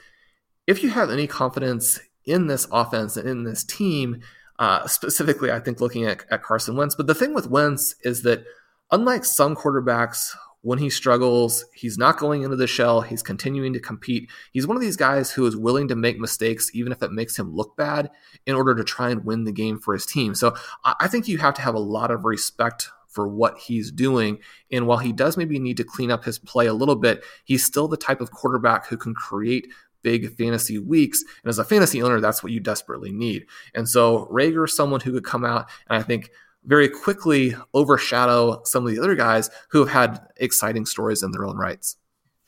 If 0.68 0.84
you 0.84 0.89
have 0.89 1.09
any 1.09 1.28
confidence 1.28 1.99
in 2.26 2.47
this 2.47 2.68
offense 2.72 3.18
and 3.18 3.30
in 3.30 3.43
this 3.43 3.63
team, 3.63 4.22
uh, 4.57 4.88
specifically, 4.88 5.51
I 5.51 5.59
think 5.59 5.82
looking 5.82 6.05
at, 6.05 6.26
at 6.32 6.43
Carson 6.43 6.76
Wentz, 6.76 6.95
but 6.95 7.07
the 7.07 7.16
thing 7.16 7.34
with 7.34 7.49
Wentz 7.49 7.95
is 8.03 8.24
that 8.24 8.45
unlike 8.91 9.26
some 9.26 9.55
quarterbacks 9.55 10.36
when 10.66 10.80
he 10.80 10.89
struggles, 10.89 11.63
he's 11.76 11.95
not 11.95 12.18
going 12.18 12.41
into 12.41 12.55
the 12.55 12.66
shell. 12.66 13.01
He's 13.01 13.22
continuing 13.22 13.72
to 13.74 13.80
compete. 13.80 14.32
He's 14.51 14.66
one 14.66 14.76
of 14.76 14.82
these 14.82 14.97
guys 14.97 15.30
who 15.30 15.45
is 15.45 15.55
willing 15.55 15.88
to 15.89 15.95
make 15.95 16.18
mistakes, 16.18 16.72
even 16.74 16.91
if 16.91 17.03
it 17.03 17.11
makes 17.11 17.38
him 17.38 17.55
look 17.55 17.78
bad, 17.78 18.09
in 18.47 18.55
order 18.55 18.74
to 18.74 18.84
try 18.84 19.11
and 19.11 19.24
win 19.24 19.43
the 19.43 19.51
game 19.51 19.80
for 19.80 19.93
his 19.93 20.07
team. 20.07 20.34
So 20.34 20.55
I 20.84 21.07
think 21.07 21.28
you 21.28 21.38
have 21.38 21.53
to 21.53 21.61
have 21.61 21.76
a 21.76 21.80
lot 21.80 22.09
of 22.09 22.26
respect 22.26 22.89
for 23.07 23.28
what 23.28 23.59
he's 23.59 23.91
doing. 23.91 24.39
And 24.72 24.88
while 24.88 24.97
he 24.97 25.13
does 25.13 25.38
maybe 25.38 25.59
need 25.59 25.78
to 25.78 25.84
clean 25.84 26.09
up 26.09 26.24
his 26.26 26.39
play 26.39 26.66
a 26.66 26.74
little 26.74 26.95
bit, 26.95 27.24
he's 27.43 27.63
still 27.63 27.88
the 27.88 27.95
type 27.95 28.20
of 28.20 28.32
quarterback 28.32 28.88
who 28.88 28.97
can 28.97 29.13
create 29.13 29.68
big 30.01 30.36
fantasy 30.36 30.80
weeks. 30.80 31.24
And 31.43 31.49
as 31.49 31.59
a 31.59 31.63
fantasy 31.63 32.01
owner, 32.01 32.20
that's 32.20 32.41
what 32.41 32.51
you 32.51 32.59
desperately 32.59 33.11
need. 33.11 33.45
And 33.76 33.88
so 33.88 34.28
Reagor 34.32 34.66
is 34.66 34.76
someone 34.76 35.01
who 35.01 35.13
could 35.13 35.26
come 35.26 35.45
out 35.45 35.70
and 35.88 35.99
I 35.99 36.01
think 36.01 36.32
very 36.66 36.89
quickly 36.89 37.55
overshadow 37.74 38.61
some 38.63 38.86
of 38.86 38.91
the 38.91 38.99
other 38.99 39.16
guys 39.16 39.49
who 39.70 39.86
have 39.86 39.89
had 39.89 40.28
exciting 40.38 40.86
stories 40.86 41.24
in 41.24 41.32
their 41.32 41.45
own 41.45 41.57
rights. 41.57 41.97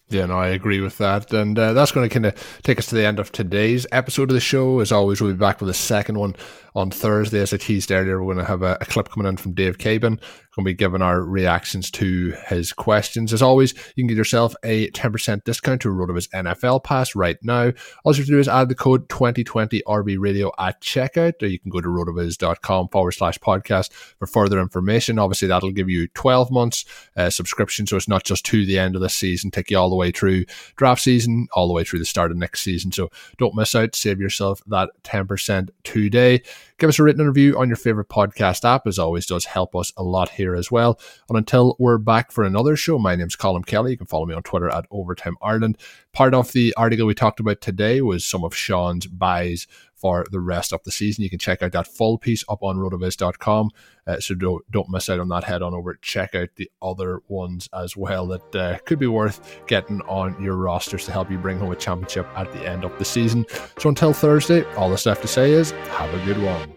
Yeah, 0.10 0.26
no, 0.28 0.38
I 0.38 0.48
agree 0.48 0.80
with 0.80 0.98
that. 1.00 1.34
And 1.34 1.60
uh, 1.60 1.74
that's 1.74 1.92
going 1.92 2.08
to 2.08 2.14
kind 2.14 2.26
of 2.28 2.62
take 2.64 2.80
us 2.80 2.86
to 2.88 2.96
the 2.96 3.06
end 3.06 3.20
of 3.20 3.32
today's 3.34 3.86
episode 3.92 4.30
of 4.30 4.36
the 4.36 4.40
show. 4.40 4.80
As 4.80 4.94
always, 4.94 5.20
we'll 5.20 5.34
be 5.34 5.38
back 5.38 5.60
with 5.60 5.70
a 5.70 5.74
second 5.74 6.18
one 6.18 6.34
on 6.76 6.92
Thursday. 6.92 7.42
As 7.42 7.54
I 7.54 7.58
teased 7.58 7.92
earlier, 7.92 8.24
we're 8.24 8.34
going 8.34 8.46
to 8.46 8.50
have 8.50 8.62
a, 8.62 8.78
a 8.80 8.86
clip 8.86 9.10
coming 9.10 9.28
in 9.28 9.36
from 9.36 9.54
Dave 9.54 9.78
Cabin 9.78 10.22
going 10.58 10.66
to 10.66 10.70
be 10.72 10.74
giving 10.74 11.02
our 11.02 11.22
reactions 11.22 11.92
to 11.92 12.34
his 12.48 12.74
questions. 12.74 13.32
As 13.32 13.42
always, 13.42 13.74
you 13.96 14.04
can 14.04 14.08
get 14.08 14.18
yourself 14.18 14.56
a 14.64 14.90
10% 14.92 15.44
discount 15.44 15.82
to 15.82 15.90
RotoViz 15.90 16.30
NFL 16.30 16.84
Pass 16.84 17.16
right 17.16 17.38
now. 17.44 17.72
All 18.04 18.14
you 18.14 18.18
have 18.18 18.26
to 18.26 18.32
do 18.32 18.40
is 18.40 18.48
add 18.48 18.70
the 18.70 18.76
code 18.76 19.08
2020 19.10 19.84
RV 19.88 20.18
Radio 20.20 20.52
at 20.58 20.82
checkout, 20.82 21.42
or 21.44 21.46
you 21.46 21.60
can 21.60 21.70
go 21.70 21.80
to 21.80 21.88
rotoviz.com 21.88 22.90
forward 22.90 23.12
slash 23.12 23.38
podcast 23.40 23.92
for 23.94 24.26
further 24.26 24.60
information. 24.60 25.20
Obviously, 25.20 25.48
that'll 25.48 25.72
give 25.72 25.90
you 25.90 26.08
12 26.10 26.52
months 26.52 26.86
uh, 27.16 27.30
subscription, 27.30 27.86
so 27.86 27.96
it's 27.96 28.08
not 28.08 28.24
just 28.24 28.46
to 28.48 28.66
the 28.66 28.80
end 28.80 28.96
of 28.96 29.02
the 29.02 29.10
season, 29.10 29.52
take 29.52 29.70
you 29.70 29.78
all 29.78 29.90
the 29.90 29.96
way 29.98 30.12
through 30.12 30.46
draft 30.76 31.02
season, 31.02 31.48
all 31.54 31.68
the 31.68 31.74
way 31.74 31.84
through 31.84 32.00
the 32.00 32.06
start 32.06 32.32
of 32.32 32.38
next 32.38 32.62
season. 32.62 32.92
So 32.92 33.10
don't 33.38 33.56
miss 33.56 33.76
out, 33.76 33.96
save 33.96 34.22
yourself 34.22 34.62
that 34.68 34.92
10% 35.04 35.70
today. 35.84 36.42
Give 36.78 36.90
us 36.90 37.00
a 37.00 37.04
written 37.04 37.26
review 37.26 37.58
on 37.58 37.68
your 37.68 37.76
favorite 37.76 38.10
podcast 38.10 38.64
app, 38.64 38.86
as 38.86 39.00
always, 39.00 39.26
does 39.26 39.46
help 39.46 39.76
us 39.76 39.92
a 39.98 40.04
lot 40.04 40.30
here 40.30 40.56
as 40.56 40.72
well. 40.72 41.00
And 41.28 41.38
until 41.38 41.76
we're 41.80 41.98
back 41.98 42.32
for 42.32 42.44
another 42.44 42.76
show, 42.76 43.00
my 43.00 43.16
name's 43.16 43.36
Colm 43.36 43.66
Kelly. 43.66 43.92
You 43.92 43.98
can 43.98 44.08
follow 44.08 44.26
me 44.26 44.36
on 44.36 44.44
Twitter 44.44 44.70
at 44.70 44.86
Overtime 44.92 45.38
Ireland. 45.42 45.78
Part 46.14 46.34
of 46.34 46.52
the 46.52 46.74
article 46.78 47.08
we 47.08 47.16
talked 47.16 47.40
about 47.40 47.62
today 47.62 48.02
was 48.02 48.24
some 48.24 48.44
of 48.44 48.56
Shawn's 48.56 49.08
buys 49.08 49.68
for 49.98 50.26
the 50.32 50.40
rest 50.40 50.72
of 50.72 50.84
the 50.84 50.92
season. 50.92 51.24
You 51.24 51.30
can 51.30 51.40
check 51.40 51.62
out 51.62 51.72
that 51.74 51.88
full 51.88 52.18
piece 52.18 52.44
up 52.48 52.64
on 52.64 52.78
rotoviz.com. 52.78 53.72
Uh, 54.06 54.20
so 54.20 54.36
don't, 54.36 54.70
don't 54.72 54.90
miss 54.90 55.10
out 55.10 55.20
on 55.20 55.28
that. 55.30 55.44
Head 55.44 55.62
on 55.62 55.74
over, 55.74 55.96
check 56.02 56.36
out 56.36 56.50
the 56.56 56.72
other 56.82 57.22
ones 57.28 57.68
as 57.74 57.98
well 57.98 58.28
that 58.28 58.56
uh, 58.56 58.78
could 58.86 59.00
be 59.00 59.08
worth 59.08 59.62
getting 59.68 60.02
on 60.02 60.42
your 60.42 60.56
rosters 60.56 61.06
to 61.06 61.12
help 61.12 61.30
you 61.30 61.38
bring 61.38 61.60
home 61.60 61.72
a 61.72 61.76
championship 61.76 62.28
at 62.36 62.52
the 62.54 62.68
end 62.68 62.86
of 62.86 62.98
the 63.00 63.06
season. 63.06 63.46
So 63.80 63.90
until 63.90 64.14
Thursday, 64.14 64.64
all 64.76 64.90
that's 64.90 65.06
left 65.06 65.22
to 65.24 65.28
say 65.28 65.52
is 65.52 65.72
have 65.72 66.14
a 66.14 66.26
good 66.26 66.42
one. 66.42 66.77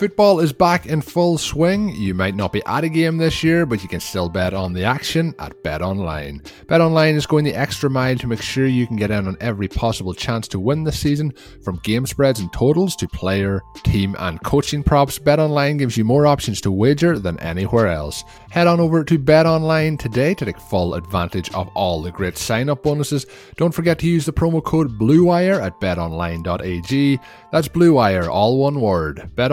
Football 0.00 0.40
is 0.40 0.54
back 0.54 0.86
in 0.86 1.02
full 1.02 1.36
swing. 1.36 1.90
You 1.90 2.14
might 2.14 2.34
not 2.34 2.54
be 2.54 2.62
at 2.64 2.84
a 2.84 2.88
game 2.88 3.18
this 3.18 3.44
year, 3.44 3.66
but 3.66 3.82
you 3.82 3.88
can 3.90 4.00
still 4.00 4.30
bet 4.30 4.54
on 4.54 4.72
the 4.72 4.82
action 4.82 5.34
at 5.38 5.62
Bet 5.62 5.82
Online. 5.82 6.42
Bet 6.68 6.80
Online 6.80 7.16
is 7.16 7.26
going 7.26 7.44
the 7.44 7.54
extra 7.54 7.90
mile 7.90 8.16
to 8.16 8.26
make 8.26 8.40
sure 8.40 8.66
you 8.66 8.86
can 8.86 8.96
get 8.96 9.10
in 9.10 9.28
on 9.28 9.36
every 9.42 9.68
possible 9.68 10.14
chance 10.14 10.48
to 10.48 10.58
win 10.58 10.84
this 10.84 10.98
season, 10.98 11.34
from 11.62 11.80
game 11.82 12.06
spreads 12.06 12.40
and 12.40 12.50
totals 12.50 12.96
to 12.96 13.06
player, 13.08 13.60
team, 13.82 14.16
and 14.20 14.42
coaching 14.42 14.82
props. 14.82 15.18
Bet 15.18 15.38
Online 15.38 15.76
gives 15.76 15.98
you 15.98 16.04
more 16.06 16.26
options 16.26 16.62
to 16.62 16.72
wager 16.72 17.18
than 17.18 17.38
anywhere 17.40 17.88
else. 17.88 18.24
Head 18.48 18.68
on 18.68 18.80
over 18.80 19.04
to 19.04 19.18
Bet 19.18 19.44
Online 19.44 19.98
today 19.98 20.32
to 20.32 20.46
take 20.46 20.58
full 20.58 20.94
advantage 20.94 21.52
of 21.52 21.68
all 21.74 22.00
the 22.00 22.10
great 22.10 22.38
sign-up 22.38 22.82
bonuses. 22.82 23.26
Don't 23.58 23.74
forget 23.74 23.98
to 23.98 24.08
use 24.08 24.24
the 24.24 24.32
promo 24.32 24.64
code 24.64 24.98
BlueWire 24.98 25.62
at 25.62 25.78
betonline.ag. 25.78 27.20
That's 27.52 27.68
BlueWire, 27.68 28.28
all 28.28 28.56
one 28.56 28.80
word. 28.80 29.30
Bet 29.36 29.52